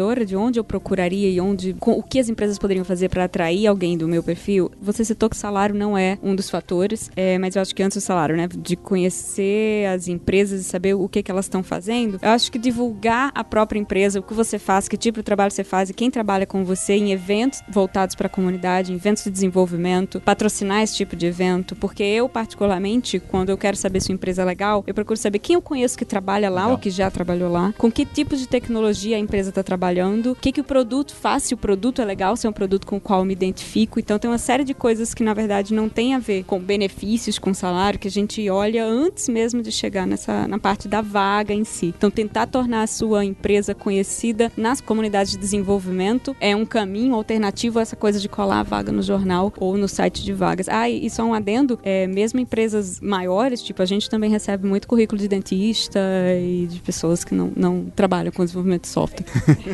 desenvolvedora, 0.03 0.25
de 0.25 0.35
onde 0.35 0.59
eu 0.59 0.63
procuraria 0.63 1.29
e 1.29 1.39
onde 1.39 1.75
o 1.79 2.03
que 2.03 2.19
as 2.19 2.29
empresas 2.29 2.59
poderiam 2.59 2.83
fazer 2.83 3.09
para 3.09 3.23
atrair 3.23 3.67
alguém 3.67 3.97
do 3.97 4.07
meu 4.07 4.21
perfil, 4.21 4.71
você 4.81 5.05
citou 5.05 5.29
que 5.29 5.37
salário 5.37 5.73
não 5.73 5.97
é 5.97 6.17
um 6.21 6.35
dos 6.35 6.49
fatores, 6.49 7.09
é, 7.15 7.37
mas 7.37 7.55
eu 7.55 7.61
acho 7.61 7.73
que 7.73 7.81
antes 7.81 7.97
do 7.97 8.01
salário, 8.01 8.35
né? 8.35 8.47
De 8.47 8.75
conhecer 8.75 9.87
as 9.87 10.07
empresas 10.07 10.61
e 10.61 10.63
saber 10.63 10.93
o 10.93 11.07
que, 11.07 11.23
que 11.23 11.31
elas 11.31 11.45
estão 11.45 11.63
fazendo, 11.63 12.19
eu 12.21 12.29
acho 12.29 12.51
que 12.51 12.59
divulgar 12.59 13.31
a 13.33 13.43
própria 13.43 13.79
empresa, 13.79 14.19
o 14.19 14.23
que 14.23 14.33
você 14.33 14.59
faz, 14.59 14.87
que 14.87 14.97
tipo 14.97 15.19
de 15.19 15.23
trabalho 15.23 15.51
você 15.51 15.63
faz 15.63 15.89
e 15.89 15.93
quem 15.93 16.11
trabalha 16.11 16.45
com 16.45 16.63
você 16.63 16.93
em 16.93 17.11
eventos 17.11 17.61
voltados 17.69 18.15
para 18.15 18.27
a 18.27 18.29
comunidade, 18.29 18.91
em 18.91 18.95
eventos 18.95 19.23
de 19.23 19.31
desenvolvimento, 19.31 20.19
patrocinar 20.19 20.81
esse 20.81 20.95
tipo 20.95 21.15
de 21.15 21.25
evento, 21.25 21.75
porque 21.75 22.03
eu, 22.03 22.27
particularmente, 22.27 23.19
quando 23.19 23.49
eu 23.49 23.57
quero 23.57 23.77
saber 23.77 24.01
se 24.01 24.09
uma 24.09 24.15
empresa 24.15 24.41
é 24.41 24.45
legal, 24.45 24.83
eu 24.85 24.93
procuro 24.93 25.17
saber 25.17 25.39
quem 25.39 25.53
eu 25.53 25.61
conheço 25.61 25.97
que 25.97 26.05
trabalha 26.05 26.49
lá 26.49 26.61
legal. 26.61 26.71
ou 26.71 26.77
que 26.77 26.89
já 26.89 27.09
trabalhou 27.09 27.51
lá, 27.51 27.73
com 27.77 27.91
que 27.91 28.05
tipo 28.05 28.35
de 28.35 28.47
tecnologia 28.47 29.15
a 29.15 29.19
empresa 29.19 29.49
está 29.49 29.63
trabalhando, 29.63 29.82
o 30.31 30.35
que, 30.35 30.51
que 30.51 30.61
o 30.61 30.63
produto 30.63 31.13
faz, 31.13 31.43
se 31.43 31.53
o 31.53 31.57
produto 31.57 32.01
é 32.01 32.05
legal, 32.05 32.35
se 32.35 32.47
é 32.47 32.49
um 32.49 32.53
produto 32.53 32.87
com 32.87 32.97
o 32.97 33.01
qual 33.01 33.19
eu 33.19 33.25
me 33.25 33.33
identifico. 33.33 33.99
Então, 33.99 34.17
tem 34.17 34.29
uma 34.29 34.37
série 34.37 34.63
de 34.63 34.73
coisas 34.73 35.13
que, 35.13 35.23
na 35.23 35.33
verdade, 35.33 35.73
não 35.73 35.89
tem 35.89 36.13
a 36.13 36.19
ver 36.19 36.43
com 36.43 36.59
benefícios, 36.59 37.37
com 37.37 37.53
salário, 37.53 37.99
que 37.99 38.07
a 38.07 38.11
gente 38.11 38.49
olha 38.49 38.85
antes 38.85 39.27
mesmo 39.27 39.61
de 39.61 39.71
chegar 39.71 40.07
nessa 40.07 40.47
na 40.47 40.57
parte 40.57 40.87
da 40.87 41.01
vaga 41.01 41.53
em 41.53 41.63
si. 41.63 41.93
Então, 41.97 42.09
tentar 42.09 42.47
tornar 42.47 42.83
a 42.83 42.87
sua 42.87 43.25
empresa 43.25 43.75
conhecida 43.75 44.51
nas 44.55 44.79
comunidades 44.79 45.33
de 45.33 45.37
desenvolvimento 45.37 46.35
é 46.39 46.55
um 46.55 46.65
caminho 46.65 47.15
alternativo 47.15 47.79
a 47.79 47.81
essa 47.81 47.95
coisa 47.95 48.19
de 48.19 48.29
colar 48.29 48.59
a 48.59 48.63
vaga 48.63 48.91
no 48.91 49.01
jornal 49.01 49.51
ou 49.57 49.77
no 49.77 49.87
site 49.87 50.23
de 50.23 50.33
vagas. 50.33 50.69
Ah, 50.69 50.89
e 50.89 51.09
só 51.09 51.23
um 51.23 51.33
adendo, 51.33 51.79
é, 51.83 52.07
mesmo 52.07 52.39
empresas 52.39 52.99
maiores, 52.99 53.61
tipo, 53.61 53.81
a 53.81 53.85
gente 53.85 54.09
também 54.09 54.29
recebe 54.29 54.67
muito 54.67 54.87
currículo 54.87 55.19
de 55.19 55.27
dentista 55.27 55.99
e 56.39 56.67
de 56.67 56.79
pessoas 56.79 57.23
que 57.23 57.35
não, 57.35 57.51
não 57.55 57.85
trabalham 57.95 58.31
com 58.31 58.43
desenvolvimento 58.43 58.83
de 58.83 58.89
software. 58.89 59.25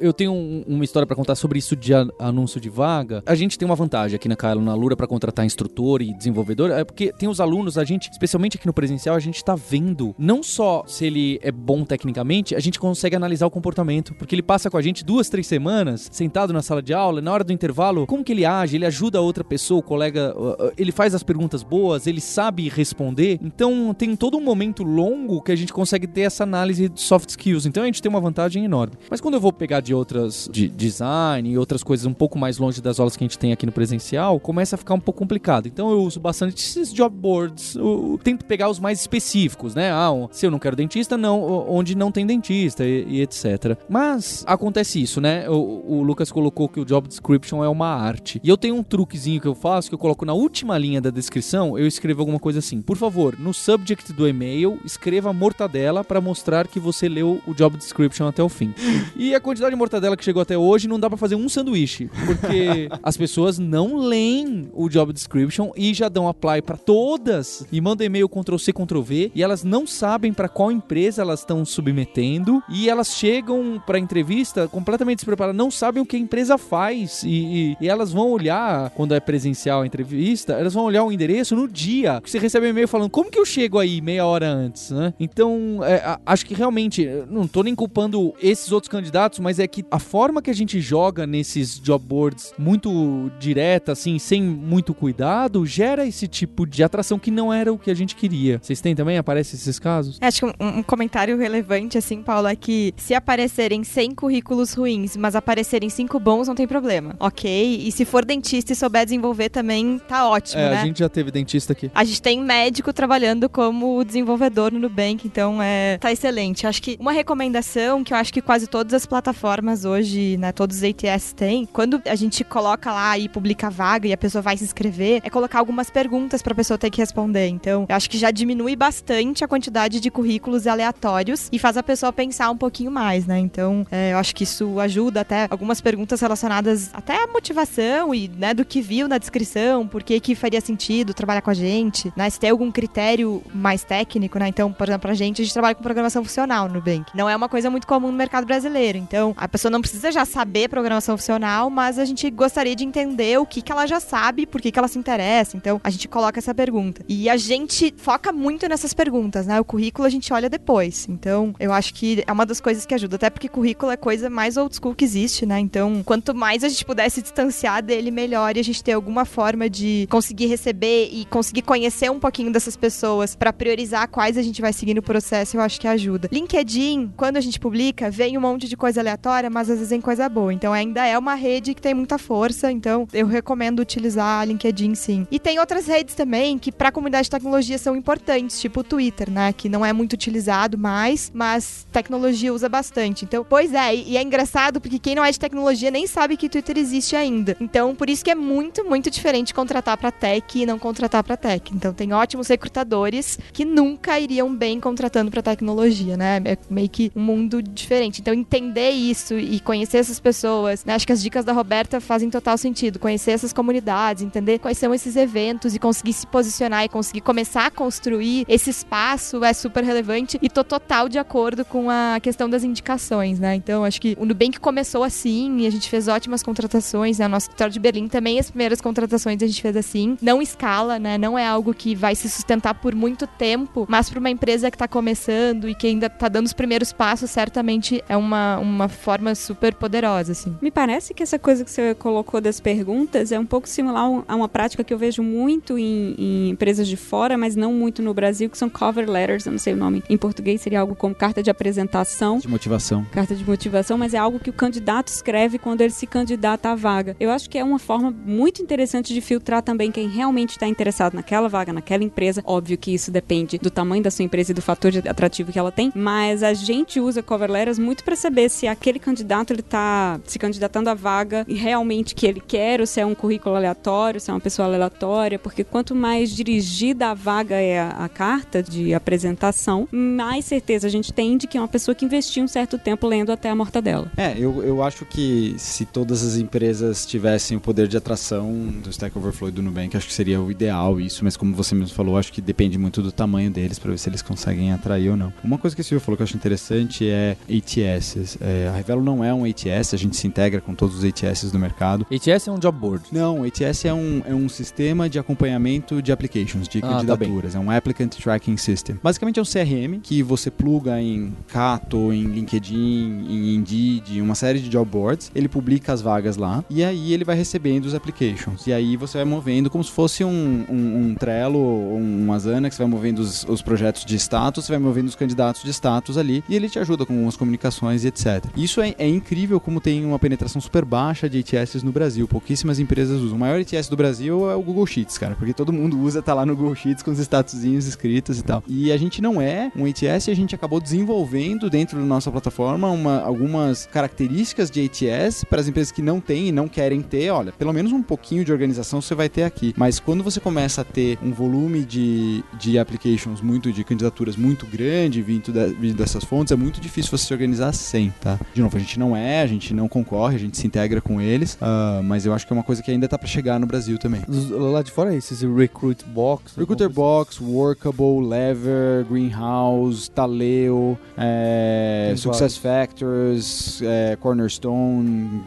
eu 0.00 0.12
tenho 0.12 0.32
um, 0.32 0.64
uma 0.66 0.84
história 0.84 1.06
para 1.06 1.16
contar 1.16 1.34
sobre 1.34 1.58
isso 1.58 1.74
de 1.74 1.92
anúncio 2.18 2.60
de 2.60 2.68
vaga. 2.68 3.22
A 3.26 3.34
gente 3.34 3.58
tem 3.58 3.66
uma 3.66 3.74
vantagem 3.74 4.16
aqui 4.16 4.28
na 4.28 4.36
Kailo, 4.36 4.60
na 4.60 4.74
Lura, 4.74 4.96
para 4.96 5.06
contratar 5.06 5.44
instrutor 5.44 6.02
e 6.02 6.12
desenvolvedor, 6.12 6.70
é 6.70 6.84
porque 6.84 7.12
tem 7.12 7.28
os 7.28 7.40
alunos, 7.40 7.78
a 7.78 7.84
gente, 7.84 8.10
especialmente 8.10 8.56
aqui 8.56 8.66
no 8.66 8.72
presencial, 8.72 9.16
a 9.16 9.20
gente 9.20 9.42
tá 9.44 9.54
vendo 9.54 10.14
não 10.18 10.42
só 10.42 10.84
se 10.86 11.06
ele 11.06 11.38
é 11.42 11.50
bom 11.50 11.84
tecnicamente, 11.84 12.54
a 12.54 12.60
gente 12.60 12.78
consegue 12.78 13.16
analisar 13.16 13.46
o 13.46 13.50
comportamento, 13.50 14.14
porque 14.14 14.34
ele 14.34 14.42
passa 14.42 14.70
com 14.70 14.76
a 14.76 14.82
gente 14.82 15.04
duas, 15.04 15.28
três 15.28 15.46
semanas, 15.46 16.08
sentado 16.12 16.52
na 16.52 16.62
sala 16.62 16.82
de 16.82 16.92
aula, 16.92 17.20
na 17.20 17.32
hora 17.32 17.44
do 17.44 17.52
intervalo, 17.52 18.06
como 18.06 18.24
que 18.24 18.32
ele 18.32 18.44
age, 18.44 18.76
ele 18.76 18.86
ajuda 18.86 19.18
a 19.18 19.20
outra 19.20 19.44
pessoa, 19.44 19.80
o 19.80 19.82
colega, 19.82 20.34
ele 20.76 20.92
faz 20.92 21.14
as 21.14 21.22
perguntas 21.22 21.62
boas, 21.62 22.06
ele 22.06 22.20
sabe 22.20 22.68
responder. 22.68 23.38
Então 23.42 23.94
tem 23.94 24.14
todo 24.16 24.36
um 24.36 24.40
momento 24.40 24.82
longo 24.82 25.40
que 25.42 25.52
a 25.52 25.56
gente 25.56 25.72
consegue 25.72 26.06
ter 26.06 26.22
essa 26.22 26.42
análise 26.42 26.88
de 26.88 27.00
soft 27.00 27.30
skills. 27.30 27.66
Então 27.66 27.82
a 27.82 27.86
gente 27.86 28.02
tem 28.02 28.08
uma 28.08 28.20
vantagem 28.20 28.64
enorme. 28.64 28.94
Mas 29.10 29.15
quando 29.20 29.34
eu 29.34 29.40
vou 29.40 29.52
pegar 29.52 29.80
de 29.80 29.94
outras 29.94 30.48
de 30.52 30.68
design 30.68 31.50
e 31.50 31.58
outras 31.58 31.82
coisas 31.82 32.06
um 32.06 32.14
pouco 32.14 32.38
mais 32.38 32.58
longe 32.58 32.80
das 32.80 32.98
aulas 33.00 33.16
que 33.16 33.24
a 33.24 33.26
gente 33.26 33.38
tem 33.38 33.52
aqui 33.52 33.66
no 33.66 33.72
presencial, 33.72 34.38
começa 34.40 34.76
a 34.76 34.78
ficar 34.78 34.94
um 34.94 35.00
pouco 35.00 35.18
complicado. 35.18 35.66
Então 35.66 35.90
eu 35.90 36.02
uso 36.02 36.20
bastante 36.20 36.56
esses 36.56 36.92
job 36.92 37.14
boards. 37.14 37.74
Eu 37.74 38.18
tento 38.22 38.44
pegar 38.44 38.68
os 38.68 38.78
mais 38.78 39.00
específicos, 39.00 39.74
né? 39.74 39.90
Ah, 39.90 40.10
se 40.30 40.46
eu 40.46 40.50
não 40.50 40.58
quero 40.58 40.76
dentista, 40.76 41.16
não, 41.16 41.42
onde 41.68 41.94
não 41.94 42.12
tem 42.12 42.26
dentista 42.26 42.84
e, 42.84 43.04
e 43.08 43.22
etc. 43.22 43.78
Mas 43.88 44.44
acontece 44.46 45.00
isso, 45.00 45.20
né? 45.20 45.48
O, 45.48 45.82
o, 45.86 46.02
Lucas 46.02 46.30
colocou 46.30 46.68
que 46.68 46.80
o 46.80 46.84
job 46.84 47.08
description 47.08 47.64
é 47.64 47.68
uma 47.68 47.88
arte. 47.88 48.40
E 48.42 48.48
eu 48.48 48.56
tenho 48.56 48.76
um 48.76 48.82
truquezinho 48.82 49.40
que 49.40 49.48
eu 49.48 49.54
faço 49.54 49.88
que 49.88 49.94
eu 49.94 49.98
coloco 49.98 50.24
na 50.24 50.32
última 50.32 50.78
linha 50.78 51.00
da 51.00 51.10
descrição, 51.10 51.78
eu 51.78 51.86
escrevo 51.86 52.20
alguma 52.20 52.38
coisa 52.38 52.58
assim. 52.58 52.80
Por 52.80 52.96
favor, 52.96 53.38
no 53.38 53.52
subject 53.52 54.12
do 54.12 54.28
e-mail, 54.28 54.78
escreva 54.84 55.32
mortadela 55.32 56.04
para 56.04 56.20
mostrar 56.20 56.68
que 56.68 56.78
você 56.78 57.08
leu 57.08 57.40
o 57.46 57.54
job 57.54 57.76
description 57.76 58.26
até 58.26 58.42
o 58.42 58.48
fim. 58.48 58.74
E 59.26 59.34
a 59.34 59.40
quantidade 59.40 59.70
de 59.70 59.76
mortadela 59.76 60.16
que 60.16 60.24
chegou 60.24 60.42
até 60.42 60.56
hoje, 60.56 60.86
não 60.86 61.00
dá 61.00 61.08
para 61.08 61.16
fazer 61.16 61.34
um 61.34 61.48
sanduíche, 61.48 62.10
porque 62.26 62.88
as 63.02 63.16
pessoas 63.16 63.58
não 63.58 63.96
leem 63.96 64.68
o 64.72 64.88
job 64.88 65.12
description 65.12 65.70
e 65.76 65.92
já 65.94 66.08
dão 66.08 66.28
apply 66.28 66.62
para 66.62 66.76
todas 66.76 67.66
e 67.72 67.80
mandam 67.80 68.06
e-mail 68.06 68.28
Ctrl 68.28 68.58
C 68.58 68.72
Ctrl 68.72 69.00
V 69.00 69.32
e 69.34 69.42
elas 69.42 69.64
não 69.64 69.86
sabem 69.86 70.32
para 70.32 70.48
qual 70.48 70.70
empresa 70.70 71.22
elas 71.22 71.40
estão 71.40 71.64
submetendo 71.64 72.62
e 72.68 72.88
elas 72.88 73.14
chegam 73.14 73.82
para 73.84 73.98
entrevista 73.98 74.68
completamente 74.68 75.18
despreparadas, 75.18 75.56
não 75.56 75.70
sabem 75.70 76.02
o 76.02 76.06
que 76.06 76.16
a 76.16 76.18
empresa 76.18 76.58
faz 76.58 77.22
e, 77.22 77.28
e, 77.28 77.76
e, 77.80 77.88
elas 77.88 78.12
vão 78.12 78.30
olhar 78.30 78.90
quando 78.90 79.14
é 79.14 79.20
presencial 79.20 79.82
a 79.82 79.86
entrevista, 79.86 80.54
elas 80.54 80.74
vão 80.74 80.84
olhar 80.84 81.04
o 81.04 81.12
endereço 81.12 81.56
no 81.56 81.66
dia 81.68 82.20
que 82.20 82.30
você 82.30 82.38
recebe 82.38 82.66
um 82.66 82.70
e-mail 82.70 82.88
falando 82.88 83.10
como 83.10 83.30
que 83.30 83.38
eu 83.38 83.44
chego 83.44 83.78
aí 83.78 84.00
meia 84.00 84.26
hora 84.26 84.48
antes, 84.48 84.90
né? 84.90 85.14
Então 85.18 85.80
é, 85.82 86.18
acho 86.24 86.46
que 86.46 86.54
realmente 86.54 87.08
não 87.30 87.46
tô 87.46 87.62
nem 87.62 87.74
culpando 87.74 88.34
esses 88.40 88.70
outros 88.72 88.90
candidatos, 88.96 89.38
mas 89.38 89.58
é 89.58 89.66
que 89.66 89.84
a 89.90 89.98
forma 89.98 90.40
que 90.40 90.50
a 90.50 90.54
gente 90.54 90.80
joga 90.80 91.26
nesses 91.26 91.78
job 91.78 92.04
boards 92.04 92.52
muito 92.58 93.30
direta, 93.38 93.92
assim, 93.92 94.18
sem 94.18 94.42
muito 94.42 94.94
cuidado, 94.94 95.64
gera 95.66 96.06
esse 96.06 96.26
tipo 96.26 96.66
de 96.66 96.82
atração 96.82 97.18
que 97.18 97.30
não 97.30 97.52
era 97.52 97.72
o 97.72 97.78
que 97.78 97.90
a 97.90 97.94
gente 97.94 98.16
queria. 98.16 98.58
Vocês 98.62 98.80
têm 98.80 98.94
também? 98.94 99.18
Aparecem 99.18 99.56
esses 99.56 99.78
casos? 99.78 100.18
Acho 100.20 100.40
que 100.40 100.46
um, 100.46 100.78
um 100.78 100.82
comentário 100.82 101.36
relevante, 101.36 101.98
assim, 101.98 102.22
Paulo, 102.22 102.48
é 102.48 102.56
que 102.56 102.94
se 102.96 103.14
aparecerem 103.14 103.84
100 103.84 104.14
currículos 104.14 104.72
ruins, 104.72 105.16
mas 105.16 105.36
aparecerem 105.36 105.88
5 105.88 106.18
bons, 106.18 106.48
não 106.48 106.54
tem 106.54 106.66
problema. 106.66 107.14
Ok? 107.20 107.82
E 107.86 107.92
se 107.92 108.04
for 108.04 108.24
dentista 108.24 108.72
e 108.72 108.76
souber 108.76 109.04
desenvolver 109.04 109.50
também, 109.50 110.00
tá 110.08 110.28
ótimo, 110.28 110.60
é, 110.60 110.70
né? 110.70 110.80
a 110.80 110.84
gente 110.84 110.98
já 110.98 111.08
teve 111.08 111.30
dentista 111.30 111.72
aqui. 111.72 111.90
A 111.94 112.04
gente 112.04 112.22
tem 112.22 112.40
médico 112.40 112.92
trabalhando 112.92 113.48
como 113.48 114.02
desenvolvedor 114.04 114.72
no 114.72 114.78
Nubank, 114.78 115.26
então 115.26 115.62
é, 115.62 115.98
tá 115.98 116.10
excelente. 116.10 116.66
Acho 116.66 116.82
que 116.82 116.96
uma 116.98 117.12
recomendação 117.12 118.02
que 118.02 118.12
eu 118.12 118.16
acho 118.16 118.32
que 118.32 118.40
quase 118.40 118.66
todas 118.86 119.02
as 119.02 119.06
plataformas 119.06 119.84
hoje, 119.84 120.36
né, 120.36 120.52
todos 120.52 120.76
os 120.76 120.84
ATS 120.84 121.32
têm, 121.32 121.66
quando 121.66 122.00
a 122.06 122.14
gente 122.14 122.44
coloca 122.44 122.92
lá 122.92 123.18
e 123.18 123.28
publica 123.28 123.66
a 123.66 123.70
vaga 123.70 124.06
e 124.06 124.12
a 124.12 124.16
pessoa 124.16 124.40
vai 124.40 124.56
se 124.56 124.62
inscrever, 124.62 125.20
é 125.24 125.28
colocar 125.28 125.58
algumas 125.58 125.90
perguntas 125.90 126.40
para 126.40 126.52
a 126.52 126.56
pessoa 126.56 126.78
ter 126.78 126.88
que 126.88 127.00
responder. 127.00 127.48
Então, 127.48 127.84
eu 127.88 127.96
acho 127.96 128.08
que 128.08 128.16
já 128.16 128.30
diminui 128.30 128.76
bastante 128.76 129.42
a 129.42 129.48
quantidade 129.48 129.98
de 129.98 130.08
currículos 130.08 130.68
aleatórios 130.68 131.48
e 131.50 131.58
faz 131.58 131.76
a 131.76 131.82
pessoa 131.82 132.12
pensar 132.12 132.48
um 132.48 132.56
pouquinho 132.56 132.92
mais, 132.92 133.26
né? 133.26 133.40
Então, 133.40 133.84
é, 133.90 134.12
eu 134.12 134.18
acho 134.18 134.32
que 134.32 134.44
isso 134.44 134.78
ajuda 134.78 135.22
até 135.22 135.48
algumas 135.50 135.80
perguntas 135.80 136.20
relacionadas 136.20 136.90
até 136.92 137.24
à 137.24 137.26
motivação 137.26 138.14
e, 138.14 138.28
né, 138.28 138.54
do 138.54 138.64
que 138.64 138.80
viu 138.80 139.08
na 139.08 139.18
descrição, 139.18 139.84
por 139.88 140.04
que 140.04 140.20
que 140.20 140.36
faria 140.36 140.60
sentido 140.60 141.12
trabalhar 141.12 141.42
com 141.42 141.50
a 141.50 141.54
gente, 141.54 142.12
né? 142.16 142.30
Se 142.30 142.38
tem 142.38 142.50
algum 142.50 142.70
critério 142.70 143.42
mais 143.52 143.82
técnico, 143.82 144.38
né? 144.38 144.46
Então, 144.46 144.72
por 144.72 144.88
exemplo, 144.88 145.10
a 145.10 145.14
gente, 145.14 145.42
a 145.42 145.44
gente 145.44 145.52
trabalha 145.52 145.74
com 145.74 145.82
programação 145.82 146.22
funcional 146.22 146.68
no 146.68 146.74
Nubank. 146.74 147.10
Não 147.16 147.28
é 147.28 147.34
uma 147.34 147.48
coisa 147.48 147.68
muito 147.68 147.86
comum 147.86 148.12
no 148.12 148.16
mercado 148.16 148.46
brasileiro. 148.46 148.75
Então, 148.76 149.34
a 149.36 149.48
pessoa 149.48 149.70
não 149.70 149.80
precisa 149.80 150.10
já 150.12 150.24
saber 150.24 150.68
programação 150.68 151.16
funcional, 151.16 151.70
mas 151.70 151.98
a 151.98 152.04
gente 152.04 152.28
gostaria 152.30 152.76
de 152.76 152.84
entender 152.84 153.38
o 153.38 153.46
que 153.46 153.62
que 153.62 153.72
ela 153.72 153.86
já 153.86 154.00
sabe, 154.00 154.46
por 154.46 154.60
que 154.60 154.70
que 154.70 154.78
ela 154.78 154.88
se 154.88 154.98
interessa. 154.98 155.56
Então, 155.56 155.80
a 155.82 155.90
gente 155.90 156.08
coloca 156.08 156.38
essa 156.38 156.54
pergunta. 156.54 157.04
E 157.08 157.28
a 157.28 157.36
gente 157.36 157.94
foca 157.96 158.32
muito 158.32 158.68
nessas 158.68 158.92
perguntas, 158.92 159.46
né? 159.46 159.60
O 159.60 159.64
currículo 159.64 160.06
a 160.06 160.10
gente 160.10 160.32
olha 160.32 160.48
depois. 160.48 161.06
Então, 161.08 161.54
eu 161.58 161.72
acho 161.72 161.94
que 161.94 162.22
é 162.26 162.32
uma 162.32 162.46
das 162.46 162.60
coisas 162.60 162.84
que 162.84 162.94
ajuda, 162.94 163.16
até 163.16 163.30
porque 163.30 163.48
currículo 163.48 163.92
é 163.92 163.96
coisa 163.96 164.28
mais 164.28 164.56
old 164.56 164.74
school 164.74 164.94
que 164.94 165.04
existe, 165.04 165.46
né? 165.46 165.58
Então, 165.58 166.02
quanto 166.04 166.34
mais 166.34 166.64
a 166.64 166.68
gente 166.68 166.84
puder 166.84 167.08
se 167.10 167.22
distanciar 167.22 167.82
dele, 167.82 168.10
melhor 168.10 168.56
e 168.56 168.60
a 168.60 168.64
gente 168.64 168.82
ter 168.82 168.92
alguma 168.92 169.24
forma 169.24 169.68
de 169.68 170.06
conseguir 170.10 170.46
receber 170.46 171.08
e 171.12 171.24
conseguir 171.26 171.62
conhecer 171.62 172.10
um 172.10 172.18
pouquinho 172.18 172.52
dessas 172.52 172.76
pessoas 172.76 173.34
para 173.34 173.52
priorizar 173.52 174.08
quais 174.08 174.38
a 174.38 174.42
gente 174.42 174.60
vai 174.60 174.72
seguir 174.72 174.94
no 174.94 175.02
processo, 175.02 175.56
eu 175.56 175.60
acho 175.60 175.80
que 175.80 175.88
ajuda. 175.88 176.28
LinkedIn, 176.32 177.12
quando 177.16 177.36
a 177.36 177.40
gente 177.40 177.60
publica, 177.60 178.10
vem 178.10 178.36
um 178.36 178.40
monte 178.40 178.65
de 178.68 178.76
coisa 178.76 179.00
aleatória, 179.00 179.50
mas 179.50 179.70
às 179.70 179.76
vezes 179.76 179.90
vem 179.90 180.00
coisa 180.00 180.28
boa. 180.28 180.52
Então, 180.52 180.72
ainda 180.72 181.06
é 181.06 181.18
uma 181.18 181.34
rede 181.34 181.74
que 181.74 181.82
tem 181.82 181.94
muita 181.94 182.18
força, 182.18 182.70
então 182.70 183.06
eu 183.12 183.26
recomendo 183.26 183.80
utilizar 183.80 184.40
a 184.40 184.44
LinkedIn 184.44 184.94
sim. 184.94 185.26
E 185.30 185.38
tem 185.38 185.58
outras 185.58 185.86
redes 185.86 186.14
também 186.14 186.58
que 186.58 186.72
para 186.72 186.88
a 186.88 186.92
comunidade 186.92 187.24
de 187.24 187.30
tecnologia 187.30 187.78
são 187.78 187.96
importantes, 187.96 188.60
tipo 188.60 188.80
o 188.80 188.84
Twitter, 188.84 189.30
né, 189.30 189.52
que 189.52 189.68
não 189.68 189.84
é 189.84 189.92
muito 189.92 190.12
utilizado 190.12 190.78
mais, 190.78 191.30
mas 191.34 191.86
tecnologia 191.92 192.52
usa 192.52 192.68
bastante. 192.68 193.24
Então, 193.24 193.44
pois 193.48 193.72
é, 193.72 193.94
e 193.94 194.16
é 194.16 194.22
engraçado 194.22 194.80
porque 194.80 194.98
quem 194.98 195.14
não 195.14 195.24
é 195.24 195.30
de 195.30 195.38
tecnologia 195.38 195.90
nem 195.90 196.06
sabe 196.06 196.36
que 196.36 196.48
Twitter 196.48 196.78
existe 196.78 197.16
ainda. 197.16 197.56
Então, 197.60 197.94
por 197.94 198.08
isso 198.08 198.24
que 198.24 198.30
é 198.30 198.34
muito, 198.34 198.84
muito 198.84 199.10
diferente 199.10 199.54
contratar 199.54 199.96
para 199.96 200.10
tech 200.10 200.58
e 200.58 200.66
não 200.66 200.78
contratar 200.78 201.22
para 201.22 201.36
tech. 201.36 201.74
Então, 201.74 201.92
tem 201.92 202.12
ótimos 202.12 202.48
recrutadores 202.48 203.38
que 203.52 203.64
nunca 203.64 204.18
iriam 204.18 204.54
bem 204.54 204.80
contratando 204.80 205.30
para 205.30 205.42
tecnologia, 205.42 206.16
né? 206.16 206.40
É 206.44 206.58
meio 206.68 206.88
que 206.88 207.10
um 207.14 207.20
mundo 207.22 207.62
diferente. 207.62 208.20
Então, 208.20 208.34
entender 208.46 208.90
isso 208.90 209.38
e 209.38 209.60
conhecer 209.60 209.98
essas 209.98 210.20
pessoas, 210.20 210.84
né? 210.84 210.94
Acho 210.94 211.06
que 211.06 211.12
as 211.12 211.22
dicas 211.22 211.44
da 211.44 211.52
Roberta 211.52 212.00
fazem 212.00 212.30
total 212.30 212.56
sentido. 212.56 212.98
Conhecer 212.98 213.32
essas 213.32 213.52
comunidades, 213.52 214.22
entender 214.22 214.58
quais 214.58 214.78
são 214.78 214.94
esses 214.94 215.16
eventos 215.16 215.74
e 215.74 215.78
conseguir 215.78 216.12
se 216.12 216.26
posicionar 216.26 216.84
e 216.84 216.88
conseguir 216.88 217.20
começar 217.20 217.66
a 217.66 217.70
construir 217.70 218.44
esse 218.48 218.70
espaço 218.70 219.44
é 219.44 219.52
super 219.52 219.84
relevante 219.84 220.38
e 220.40 220.48
tô 220.48 220.62
total 220.62 221.08
de 221.08 221.18
acordo 221.18 221.64
com 221.64 221.90
a 221.90 222.18
questão 222.22 222.48
das 222.48 222.64
indicações, 222.64 223.38
né? 223.38 223.54
Então, 223.54 223.84
acho 223.84 224.00
que 224.00 224.16
o 224.18 224.24
Nubank 224.24 224.58
começou 224.60 225.02
assim 225.02 225.60
e 225.60 225.66
a 225.66 225.70
gente 225.70 225.88
fez 225.88 226.08
ótimas 226.08 226.42
contratações, 226.42 227.18
né? 227.18 227.26
O 227.26 227.28
nosso 227.28 227.44
escritório 227.44 227.72
de 227.72 227.80
Berlim 227.80 228.08
também 228.08 228.38
as 228.38 228.50
primeiras 228.50 228.80
contratações 228.80 229.42
a 229.42 229.46
gente 229.46 229.60
fez 229.60 229.76
assim. 229.76 230.16
Não 230.22 230.40
escala, 230.40 230.98
né? 230.98 231.18
Não 231.18 231.38
é 231.38 231.46
algo 231.46 231.74
que 231.74 231.94
vai 231.94 232.14
se 232.14 232.28
sustentar 232.28 232.74
por 232.74 232.94
muito 232.94 233.26
tempo, 233.26 233.86
mas 233.88 234.08
para 234.08 234.18
uma 234.18 234.30
empresa 234.30 234.70
que 234.70 234.78
tá 234.78 234.88
começando 234.88 235.68
e 235.68 235.74
que 235.74 235.86
ainda 235.86 236.08
tá 236.08 236.28
dando 236.28 236.46
os 236.46 236.52
primeiros 236.52 236.92
passos, 236.92 237.30
certamente 237.30 238.02
é 238.08 238.16
uma, 238.16 238.35
uma 238.60 238.88
forma 238.88 239.34
super 239.34 239.74
poderosa, 239.74 240.32
assim. 240.32 240.56
Me 240.60 240.70
parece 240.70 241.14
que 241.14 241.22
essa 241.22 241.38
coisa 241.38 241.64
que 241.64 241.70
você 241.70 241.94
colocou 241.94 242.40
das 242.40 242.60
perguntas 242.60 243.32
é 243.32 243.38
um 243.38 243.46
pouco 243.46 243.68
similar 243.68 244.24
a 244.26 244.36
uma 244.36 244.48
prática 244.48 244.84
que 244.84 244.92
eu 244.92 244.98
vejo 244.98 245.22
muito 245.22 245.78
em, 245.78 246.14
em 246.18 246.50
empresas 246.50 246.86
de 246.86 246.96
fora, 246.96 247.36
mas 247.36 247.56
não 247.56 247.72
muito 247.72 248.02
no 248.02 248.12
Brasil, 248.14 248.48
que 248.48 248.58
são 248.58 248.68
cover 248.68 249.08
letters, 249.08 249.46
eu 249.46 249.52
não 249.52 249.58
sei 249.58 249.72
o 249.72 249.76
nome 249.76 250.02
em 250.08 250.16
português, 250.16 250.60
seria 250.60 250.80
algo 250.80 250.94
como 250.94 251.14
carta 251.14 251.42
de 251.42 251.50
apresentação. 251.50 252.38
De 252.38 252.48
motivação. 252.48 253.04
Carta 253.12 253.34
de 253.34 253.44
motivação, 253.44 253.98
mas 253.98 254.14
é 254.14 254.18
algo 254.18 254.38
que 254.38 254.50
o 254.50 254.52
candidato 254.52 255.08
escreve 255.08 255.58
quando 255.58 255.80
ele 255.80 255.92
se 255.92 256.06
candidata 256.06 256.70
à 256.70 256.74
vaga. 256.74 257.16
Eu 257.18 257.30
acho 257.30 257.48
que 257.48 257.58
é 257.58 257.64
uma 257.64 257.78
forma 257.78 258.10
muito 258.10 258.62
interessante 258.62 259.12
de 259.12 259.20
filtrar 259.20 259.62
também 259.62 259.90
quem 259.90 260.08
realmente 260.08 260.50
está 260.50 260.66
interessado 260.66 261.14
naquela 261.14 261.48
vaga, 261.48 261.72
naquela 261.72 262.04
empresa. 262.04 262.42
Óbvio 262.44 262.78
que 262.78 262.92
isso 262.92 263.10
depende 263.10 263.58
do 263.58 263.70
tamanho 263.70 264.02
da 264.02 264.10
sua 264.10 264.24
empresa 264.24 264.52
e 264.52 264.54
do 264.54 264.62
fator 264.62 264.90
de 264.90 265.08
atrativo 265.08 265.52
que 265.52 265.58
ela 265.58 265.72
tem, 265.72 265.92
mas 265.94 266.42
a 266.42 266.54
gente 266.54 267.00
usa 267.00 267.22
cover 267.22 267.50
letters 267.50 267.78
muito 267.78 268.04
para 268.04 268.16
saber 268.26 268.48
se 268.50 268.66
aquele 268.66 268.98
candidato 268.98 269.52
ele 269.52 269.62
tá 269.62 270.20
se 270.24 270.36
candidatando 270.36 270.90
à 270.90 270.94
vaga 270.94 271.44
e 271.46 271.54
realmente 271.54 272.14
que 272.14 272.26
ele 272.26 272.40
quer, 272.40 272.80
ou 272.80 272.86
se 272.86 273.00
é 273.00 273.06
um 273.06 273.14
currículo 273.14 273.54
aleatório, 273.54 274.20
se 274.20 274.30
é 274.30 274.34
uma 274.34 274.40
pessoa 274.40 274.66
aleatória, 274.66 275.38
porque 275.38 275.62
quanto 275.62 275.94
mais 275.94 276.30
dirigida 276.30 277.10
a 277.10 277.14
vaga 277.14 277.54
é 277.54 277.78
a, 277.78 277.90
a 277.90 278.08
carta 278.08 278.62
de 278.62 278.92
apresentação, 278.92 279.88
mais 279.92 280.44
certeza 280.44 280.88
a 280.88 280.90
gente 280.90 281.12
tem 281.12 281.36
de 281.36 281.46
que 281.46 281.56
é 281.56 281.60
uma 281.60 281.68
pessoa 281.68 281.94
que 281.94 282.04
investiu 282.04 282.42
um 282.42 282.48
certo 282.48 282.78
tempo 282.78 283.06
lendo 283.06 283.30
até 283.30 283.48
a 283.48 283.54
mortadela. 283.54 284.10
É, 284.16 284.34
eu, 284.36 284.62
eu 284.64 284.82
acho 284.82 285.04
que 285.04 285.54
se 285.56 285.84
todas 285.84 286.24
as 286.24 286.36
empresas 286.36 287.06
tivessem 287.06 287.56
o 287.56 287.60
poder 287.60 287.86
de 287.86 287.96
atração 287.96 288.52
do 288.82 288.90
Stack 288.90 289.16
Overflow 289.16 289.50
e 289.50 289.52
do 289.52 289.62
Nubank, 289.62 289.96
acho 289.96 290.08
que 290.08 290.12
seria 290.14 290.40
o 290.40 290.50
ideal 290.50 291.00
isso, 291.00 291.22
mas 291.24 291.36
como 291.36 291.54
você 291.54 291.76
mesmo 291.76 291.94
falou, 291.94 292.18
acho 292.18 292.32
que 292.32 292.40
depende 292.40 292.76
muito 292.76 293.00
do 293.02 293.12
tamanho 293.12 293.52
deles 293.52 293.78
para 293.78 293.92
ver 293.92 293.98
se 293.98 294.08
eles 294.08 294.20
conseguem 294.20 294.72
atrair 294.72 295.10
ou 295.10 295.16
não. 295.16 295.32
Uma 295.44 295.58
coisa 295.58 295.76
que 295.76 295.82
o 295.82 295.84
Silvio 295.84 296.04
falou 296.04 296.16
que 296.16 296.22
eu 296.22 296.24
acho 296.24 296.36
interessante 296.36 297.08
é 297.08 297.36
ATS. 297.48 298.15
É, 298.40 298.68
a 298.68 298.72
Revelo 298.76 299.02
não 299.02 299.22
é 299.22 299.32
um 299.32 299.44
ATS, 299.44 299.94
a 299.94 299.96
gente 299.96 300.16
se 300.16 300.26
integra 300.26 300.60
com 300.60 300.74
todos 300.74 300.96
os 300.96 301.04
ATS 301.04 301.50
do 301.50 301.58
mercado. 301.58 302.06
ATS 302.12 302.48
é 302.48 302.52
um 302.52 302.58
job 302.58 302.78
board. 302.78 303.04
Não, 303.12 303.44
ATS 303.44 303.84
é 303.84 303.92
um, 303.94 304.22
é 304.26 304.34
um 304.34 304.48
sistema 304.48 305.08
de 305.08 305.18
acompanhamento 305.18 306.00
de 306.00 306.12
applications, 306.12 306.68
de 306.68 306.78
Ah, 306.78 306.82
tá 306.82 306.88
candidaturas. 306.94 307.54
é 307.54 307.58
um 307.58 307.70
Applicant 307.70 308.14
Tracking 308.16 308.56
System. 308.56 308.98
Basicamente 309.02 309.38
é 309.38 309.42
um 309.42 309.44
CRM 309.44 310.00
que 310.02 310.22
você 310.22 310.50
pluga 310.50 311.00
em 311.00 311.32
Cato, 311.48 312.12
em 312.12 312.24
LinkedIn, 312.24 313.26
em 313.28 313.54
Indeed, 313.56 314.18
em 314.18 314.20
uma 314.20 314.34
série 314.34 314.60
de 314.60 314.68
job 314.68 314.90
boards. 314.90 315.30
Ele 315.34 315.48
publica 315.48 315.92
as 315.92 316.00
vagas 316.00 316.36
lá 316.36 316.64
e 316.70 316.82
aí 316.82 317.12
ele 317.12 317.24
vai 317.24 317.36
recebendo 317.36 317.84
os 317.86 317.94
applications. 317.94 318.66
E 318.66 318.72
aí 318.72 318.96
você 318.96 319.18
vai 319.18 319.24
movendo 319.24 319.68
como 319.70 319.82
se 319.84 319.90
fosse 319.90 320.24
um, 320.24 320.64
um, 320.68 320.98
um 321.10 321.14
Trello 321.14 321.58
ou 321.58 321.98
um 321.98 322.32
Asana, 322.32 322.68
que 322.68 322.74
você 322.74 322.82
vai 322.82 322.90
movendo 322.90 323.18
os, 323.20 323.44
os 323.48 323.62
projetos 323.62 324.04
de 324.04 324.16
status, 324.16 324.64
você 324.64 324.72
vai 324.72 324.78
movendo 324.80 325.08
os 325.08 325.14
candidatos 325.14 325.62
de 325.62 325.70
status 325.70 326.16
ali 326.16 326.42
e 326.48 326.54
ele 326.56 326.68
te 326.68 326.78
ajuda 326.78 327.04
com 327.04 327.26
as 327.28 327.36
comunicações 327.36 328.04
etc. 328.06 328.44
Isso 328.56 328.80
é, 328.80 328.94
é 328.98 329.08
incrível 329.08 329.60
como 329.60 329.80
tem 329.80 330.04
uma 330.04 330.18
penetração 330.18 330.60
super 330.60 330.84
baixa 330.84 331.28
de 331.28 331.38
ATS 331.38 331.82
no 331.82 331.92
Brasil. 331.92 332.26
Pouquíssimas 332.26 332.78
empresas 332.78 333.20
usam. 333.20 333.36
O 333.36 333.40
maior 333.40 333.60
ATS 333.60 333.88
do 333.88 333.96
Brasil 333.96 334.50
é 334.50 334.54
o 334.54 334.62
Google 334.62 334.86
Sheets, 334.86 335.18
cara, 335.18 335.34
porque 335.34 335.52
todo 335.52 335.72
mundo 335.72 335.98
usa, 336.00 336.22
tá 336.22 336.34
lá 336.34 336.46
no 336.46 336.56
Google 336.56 336.74
Sheets 336.74 337.02
com 337.02 337.10
os 337.10 337.18
statuzinhos 337.18 337.86
escritos 337.86 338.38
e 338.38 338.42
tal. 338.42 338.62
E 338.66 338.92
a 338.92 338.96
gente 338.96 339.20
não 339.20 339.40
é 339.40 339.70
um 339.76 339.84
ATS, 339.84 340.28
a 340.28 340.34
gente 340.34 340.54
acabou 340.54 340.80
desenvolvendo 340.80 341.68
dentro 341.68 341.98
da 341.98 342.04
nossa 342.04 342.30
plataforma 342.30 342.90
uma, 342.90 343.20
algumas 343.20 343.86
características 343.86 344.70
de 344.70 344.84
ATS 344.84 345.44
para 345.44 345.60
as 345.60 345.68
empresas 345.68 345.92
que 345.92 346.02
não 346.02 346.20
têm 346.20 346.48
e 346.48 346.52
não 346.52 346.68
querem 346.68 347.02
ter. 347.02 347.30
Olha, 347.30 347.52
pelo 347.52 347.72
menos 347.72 347.92
um 347.92 348.02
pouquinho 348.02 348.44
de 348.44 348.52
organização 348.52 349.00
você 349.00 349.14
vai 349.14 349.28
ter 349.28 349.42
aqui. 349.42 349.74
Mas 349.76 350.00
quando 350.00 350.22
você 350.22 350.40
começa 350.40 350.80
a 350.80 350.84
ter 350.84 351.18
um 351.22 351.32
volume 351.32 351.84
de, 351.84 352.42
de 352.58 352.78
applications 352.78 353.40
muito, 353.40 353.72
de 353.72 353.84
candidaturas 353.84 354.36
muito 354.36 354.66
grande 354.66 355.22
vindo, 355.22 355.52
vindo 355.78 355.96
dessas 355.96 356.24
fontes, 356.24 356.52
é 356.52 356.56
muito 356.56 356.80
difícil 356.80 357.10
você 357.10 357.26
se 357.26 357.32
organizar 357.32 357.72
sem, 357.96 358.12
tá? 358.20 358.38
De 358.52 358.60
novo, 358.60 358.76
a 358.76 358.80
gente 358.80 358.98
não 358.98 359.16
é, 359.16 359.40
a 359.40 359.46
gente 359.46 359.72
não 359.72 359.88
concorre, 359.88 360.36
a 360.36 360.38
gente 360.38 360.56
se 360.58 360.66
integra 360.66 361.00
com 361.00 361.20
eles, 361.20 361.56
ah, 361.60 362.00
mas 362.04 362.26
eu 362.26 362.34
acho 362.34 362.46
que 362.46 362.52
é 362.52 362.54
uma 362.54 362.62
coisa 362.62 362.82
que 362.82 362.90
ainda 362.90 363.08
tá 363.08 363.16
para 363.16 363.26
chegar 363.26 363.58
no 363.58 363.66
Brasil 363.66 363.98
também. 363.98 364.22
Lá 364.28 364.82
de 364.82 364.90
fora 364.90 365.14
é 365.14 365.16
esses 365.16 365.40
Recruit 365.42 366.04
Box. 366.04 366.56
Recruiter 366.58 366.90
Box, 366.90 367.40
Workable, 367.40 368.26
Lever, 368.26 369.06
Greenhouse, 369.06 370.10
Taleo, 370.10 370.98
é, 371.16 372.12
Success 372.16 372.56
Factors, 372.56 373.80
é, 373.82 374.16
Cornerstone, 374.16 375.42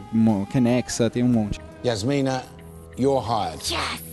Kenexa, 0.50 1.08
tem 1.08 1.22
um 1.22 1.28
monte. 1.28 1.60
Yasmina, 1.84 2.42
you're 2.98 3.20
hired. 3.20 4.09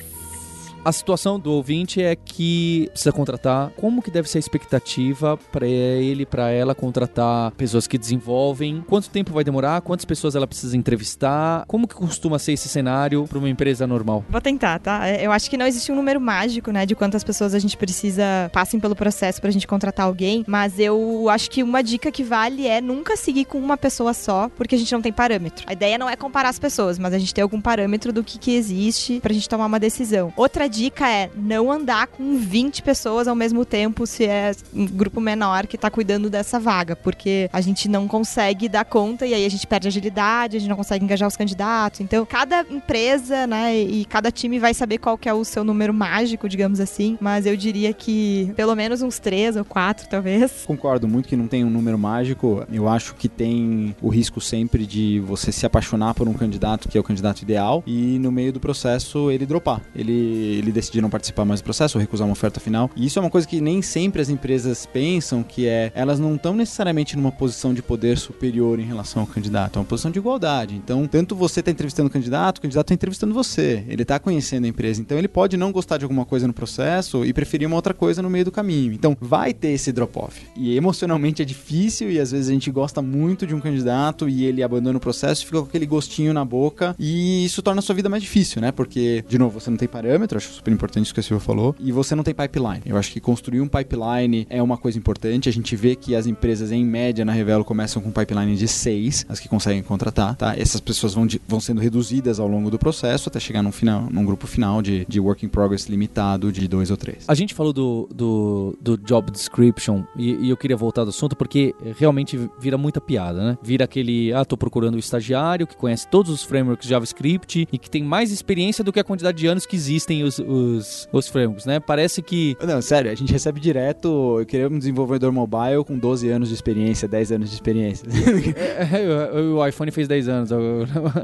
A 0.88 0.92
situação 0.94 1.38
do 1.38 1.52
ouvinte 1.52 2.02
é 2.02 2.16
que 2.16 2.88
precisa 2.92 3.12
contratar. 3.12 3.72
Como 3.72 4.02
que 4.02 4.10
deve 4.10 4.30
ser 4.30 4.38
a 4.38 4.40
expectativa 4.40 5.36
para 5.52 5.68
ele, 5.68 6.26
para 6.26 6.50
ela 6.50 6.74
contratar 6.74 7.52
pessoas 7.58 7.88
que 7.88 7.98
desenvolvem? 7.98 8.82
Quanto 8.88 9.10
tempo 9.10 9.34
vai 9.34 9.44
demorar? 9.44 9.82
Quantas 9.82 10.06
pessoas 10.06 10.34
ela 10.34 10.48
precisa 10.48 10.78
entrevistar? 10.78 11.66
Como 11.68 11.90
que 11.90 11.94
costuma 11.94 12.40
ser 12.40 12.54
esse 12.54 12.70
cenário 12.70 13.28
para 13.28 13.38
uma 13.38 13.50
empresa 13.50 13.86
normal? 13.86 14.24
Vou 14.30 14.40
tentar, 14.40 14.80
tá? 14.80 15.06
É, 15.06 15.26
Eu 15.26 15.34
acho 15.34 15.50
que 15.50 15.58
não 15.58 15.68
existe 15.68 15.92
um 15.92 15.96
número 15.96 16.22
mágico, 16.22 16.72
né, 16.72 16.86
de 16.86 16.96
quantas 16.96 17.22
pessoas 17.22 17.54
a 17.54 17.60
gente 17.60 17.76
precisa 17.76 18.50
passem 18.54 18.80
pelo 18.80 18.96
processo 18.96 19.42
pra 19.42 19.52
gente 19.52 19.68
contratar 19.68 20.06
alguém, 20.06 20.46
mas 20.48 20.80
eu 20.80 21.28
acho 21.30 21.52
que 21.52 21.64
uma 21.64 21.84
dica 21.84 22.10
que 22.14 22.24
vale 22.24 22.66
é 22.66 22.80
nunca 22.80 23.18
seguir 23.18 23.44
com 23.44 23.58
uma 23.58 23.76
pessoa 23.76 24.14
só, 24.14 24.50
porque 24.56 24.76
a 24.76 24.78
gente 24.78 24.94
não 24.94 25.02
tem 25.02 25.12
parâmetro. 25.12 25.66
A 25.68 25.74
ideia 25.74 25.98
não 25.98 26.10
é 26.10 26.16
comparar 26.16 26.48
as 26.48 26.58
pessoas, 26.58 26.98
mas 26.98 27.14
a 27.14 27.20
gente 27.20 27.34
tem 27.34 27.42
algum 27.42 27.60
parâmetro 27.60 28.14
do 28.14 28.24
que, 28.24 28.40
que 28.40 28.56
existe 28.56 29.20
pra 29.20 29.34
gente 29.34 29.50
tomar 29.50 29.66
uma 29.66 29.82
decisão. 29.82 30.32
Outra 30.38 30.70
dica 30.70 30.77
é 31.02 31.30
não 31.36 31.72
andar 31.72 32.08
com 32.08 32.38
20 32.38 32.84
pessoas 32.84 33.28
ao 33.28 33.36
mesmo 33.36 33.66
tempo 33.66 34.06
se 34.06 34.26
é 34.26 34.52
um 34.74 34.86
grupo 34.86 35.20
menor 35.20 35.68
que 35.68 35.78
tá 35.78 35.90
cuidando 35.90 36.30
dessa 36.30 36.60
vaga, 36.60 36.96
porque 36.96 37.50
a 37.52 37.62
gente 37.62 37.88
não 37.88 38.08
consegue 38.08 38.70
dar 38.70 38.86
conta 38.86 39.26
e 39.26 39.34
aí 39.34 39.46
a 39.46 39.50
gente 39.50 39.66
perde 39.66 39.88
agilidade, 39.88 40.58
a 40.58 40.60
gente 40.60 40.70
não 40.70 40.76
consegue 40.76 41.04
engajar 41.04 41.28
os 41.28 41.36
candidatos. 41.38 42.02
Então, 42.02 42.26
cada 42.26 42.66
empresa, 42.70 43.48
né, 43.48 43.78
e 43.78 44.06
cada 44.06 44.32
time 44.32 44.60
vai 44.60 44.74
saber 44.74 44.98
qual 44.98 45.18
que 45.18 45.30
é 45.30 45.34
o 45.34 45.44
seu 45.44 45.64
número 45.64 45.94
mágico, 45.94 46.48
digamos 46.48 46.80
assim, 46.80 47.18
mas 47.20 47.46
eu 47.46 47.56
diria 47.56 47.94
que 47.94 48.52
pelo 48.56 48.76
menos 48.76 49.02
uns 49.02 49.20
três 49.20 49.56
ou 49.56 49.66
quatro, 49.66 50.08
talvez. 50.10 50.64
Concordo 50.66 51.08
muito 51.08 51.28
que 51.28 51.36
não 51.36 51.48
tem 51.48 51.64
um 51.64 51.70
número 51.70 51.98
mágico. 51.98 52.66
Eu 52.72 52.88
acho 52.88 53.16
que 53.16 53.28
tem 53.28 53.96
o 54.02 54.10
risco 54.10 54.40
sempre 54.40 54.86
de 54.86 55.20
você 55.20 55.52
se 55.52 55.66
apaixonar 55.66 56.14
por 56.14 56.28
um 56.28 56.34
candidato 56.34 56.88
que 56.88 56.98
é 56.98 57.02
o 57.02 57.04
candidato 57.04 57.42
ideal 57.42 57.84
e 57.86 58.20
no 58.20 58.32
meio 58.32 58.52
do 58.54 58.60
processo 58.60 59.32
ele 59.32 59.46
dropar. 59.46 59.82
Ele, 59.96 60.58
ele 60.58 60.67
decidir 60.72 61.02
não 61.02 61.10
participar 61.10 61.46
mais 61.46 61.62
do 61.62 61.64
processo 61.64 61.98
ou 61.98 62.02
recusar 62.02 62.28
uma 62.28 62.34
oferta 62.34 62.60
final. 62.60 62.90
E 62.96 63.06
isso 63.06 63.20
é 63.20 63.22
uma 63.22 63.30
coisa 63.30 63.48
que 63.48 63.60
nem 63.60 63.82
sempre 63.82 64.22
as 64.22 64.30
empresas 64.30 64.86
pensam, 64.86 65.44
que 65.44 65.68
é 65.68 65.92
elas 65.96 66.20
não 66.20 66.36
estão 66.36 66.56
necessariamente 66.56 67.16
numa 67.16 67.32
posição 67.32 67.74
de 67.74 67.82
poder 67.82 68.18
superior 68.18 68.80
em 68.80 68.84
relação 68.84 69.22
ao 69.22 69.28
candidato, 69.28 69.78
é 69.78 69.80
uma 69.80 69.86
posição 69.86 70.12
de 70.12 70.20
igualdade. 70.20 70.76
Então, 70.76 71.08
tanto 71.08 71.36
você 71.36 71.60
está 71.60 71.72
entrevistando 71.72 72.10
o 72.10 72.12
candidato, 72.12 72.60
o 72.60 72.62
candidato 72.62 72.86
está 72.86 72.94
entrevistando 72.94 73.34
você. 73.34 73.84
Ele 73.88 74.02
está 74.02 74.20
conhecendo 74.20 74.66
a 74.66 74.68
empresa. 74.68 75.02
Então, 75.02 75.18
ele 75.18 75.28
pode 75.28 75.58
não 75.58 75.72
gostar 75.72 75.98
de 75.98 76.06
alguma 76.06 76.26
coisa 76.26 76.48
no 76.48 76.54
processo 76.54 77.26
e 77.26 77.34
preferir 77.34 77.68
uma 77.68 77.76
outra 77.76 77.94
coisa 77.94 78.22
no 78.22 78.30
meio 78.30 78.46
do 78.46 78.52
caminho. 78.52 78.94
Então, 78.94 79.16
vai 79.20 79.54
ter 79.54 79.70
esse 79.70 79.92
drop-off. 79.92 80.46
E 80.56 80.76
emocionalmente 80.76 81.42
é 81.42 81.46
difícil 81.46 82.12
e 82.12 82.20
às 82.20 82.32
vezes 82.32 82.50
a 82.50 82.54
gente 82.54 82.70
gosta 82.72 83.02
muito 83.02 83.48
de 83.48 83.56
um 83.56 83.60
candidato 83.60 84.30
e 84.30 84.46
ele 84.46 84.64
abandona 84.64 84.98
o 84.98 85.02
processo 85.02 85.46
fica 85.46 85.60
com 85.60 85.68
aquele 85.68 85.86
gostinho 85.86 86.34
na 86.34 86.46
boca 86.46 86.96
e 87.00 87.46
isso 87.46 87.62
torna 87.62 87.80
a 87.80 87.82
sua 87.82 87.96
vida 87.96 88.10
mais 88.10 88.22
difícil, 88.22 88.62
né? 88.62 88.72
Porque, 88.72 89.24
de 89.28 89.38
novo, 89.38 89.60
você 89.60 89.70
não 89.70 89.78
tem 89.78 89.88
parâmetro, 89.88 90.38
acho 90.48 90.54
super 90.54 90.72
importante 90.72 91.06
isso 91.06 91.14
que 91.14 91.20
a 91.20 91.24
Silvia 91.24 91.46
falou, 91.46 91.76
e 91.80 91.92
você 91.92 92.16
não 92.16 92.24
tem 92.24 92.34
pipeline. 92.34 92.82
Eu 92.86 92.98
acho 92.98 93.12
que 93.12 93.20
construir 93.20 93.62
um 93.62 93.68
pipeline 93.68 94.48
é 94.50 94.64
uma 94.64 94.78
coisa 94.78 94.98
importante. 94.98 95.50
A 95.50 95.52
gente 95.52 95.76
vê 95.76 95.96
que 95.96 96.16
as 96.16 96.26
empresas, 96.26 96.72
em 96.72 96.86
média, 96.86 97.26
na 97.26 97.32
Revelo, 97.32 97.64
começam 97.64 98.02
com 98.02 98.10
um 98.10 98.12
pipeline 98.12 98.56
de 98.56 98.68
seis, 98.68 99.26
as 99.28 99.40
que 99.40 99.50
conseguem 99.50 99.84
contratar, 99.84 100.36
tá? 100.36 100.58
Essas 100.58 100.80
pessoas 100.80 101.14
vão, 101.14 101.28
de, 101.28 101.42
vão 101.48 101.60
sendo 101.60 101.82
reduzidas 101.82 102.40
ao 102.40 102.48
longo 102.48 102.72
do 102.72 102.80
processo 102.80 103.30
até 103.30 103.40
chegar 103.40 103.62
num, 103.62 103.72
final, 103.72 104.08
num 104.10 104.26
grupo 104.26 104.48
final 104.48 104.82
de, 104.82 105.06
de 105.08 105.20
work 105.20 105.46
in 105.46 105.50
progress 105.50 105.90
limitado 105.90 106.52
de 106.52 106.68
dois 106.68 106.90
ou 106.90 106.98
três. 106.98 107.26
A 107.28 107.36
gente 107.36 107.54
falou 107.54 107.74
do, 107.74 108.10
do, 108.14 108.78
do 108.82 108.98
job 108.98 109.32
description 109.32 110.04
e, 110.16 110.36
e, 110.36 110.50
eu 110.50 110.58
queria 110.58 110.78
voltar 110.78 111.04
do 111.04 111.10
assunto 111.10 111.36
porque 111.36 111.76
realmente 111.98 112.40
vira 112.60 112.78
muita 112.78 113.02
piada, 113.02 113.44
né? 113.44 113.58
Vira 113.62 113.86
aquele, 113.86 114.34
ah, 114.34 114.46
tô 114.46 114.56
procurando 114.56 114.96
um 114.96 115.00
estagiário 115.00 115.68
que 115.68 115.76
conhece 115.76 116.08
todos 116.08 116.32
os 116.32 116.44
frameworks 116.44 116.88
JavaScript 116.88 117.68
e 117.72 117.78
que 117.78 117.90
tem 117.90 118.04
mais 118.04 118.32
experiência 118.32 118.84
do 118.84 118.94
que 118.94 119.00
a 119.00 119.04
quantidade 119.04 119.38
de 119.38 119.48
anos 119.48 119.66
que 119.66 119.76
existem 119.76 120.24
os, 120.24 120.37
os, 120.40 121.08
os 121.12 121.28
frameworks, 121.28 121.66
né? 121.66 121.80
Parece 121.80 122.22
que... 122.22 122.56
Não, 122.62 122.82
sério, 122.82 123.12
a 123.12 123.16
gente 123.16 123.32
recebe 123.32 123.60
direto, 123.60 124.38
eu 124.40 124.46
queria 124.46 124.68
um 124.68 124.78
desenvolvedor 124.78 125.32
mobile 125.32 125.84
com 125.86 125.98
12 125.98 126.30
anos 126.30 126.50
de 126.50 126.56
experiência, 126.56 127.08
10 127.08 127.32
anos 127.34 127.50
de 127.50 127.56
experiência. 127.56 128.08
é, 128.56 129.04
é, 129.04 129.42
o 129.42 129.66
iPhone 129.66 129.92
fez 129.92 130.08
10 130.08 130.28
anos. 130.28 130.50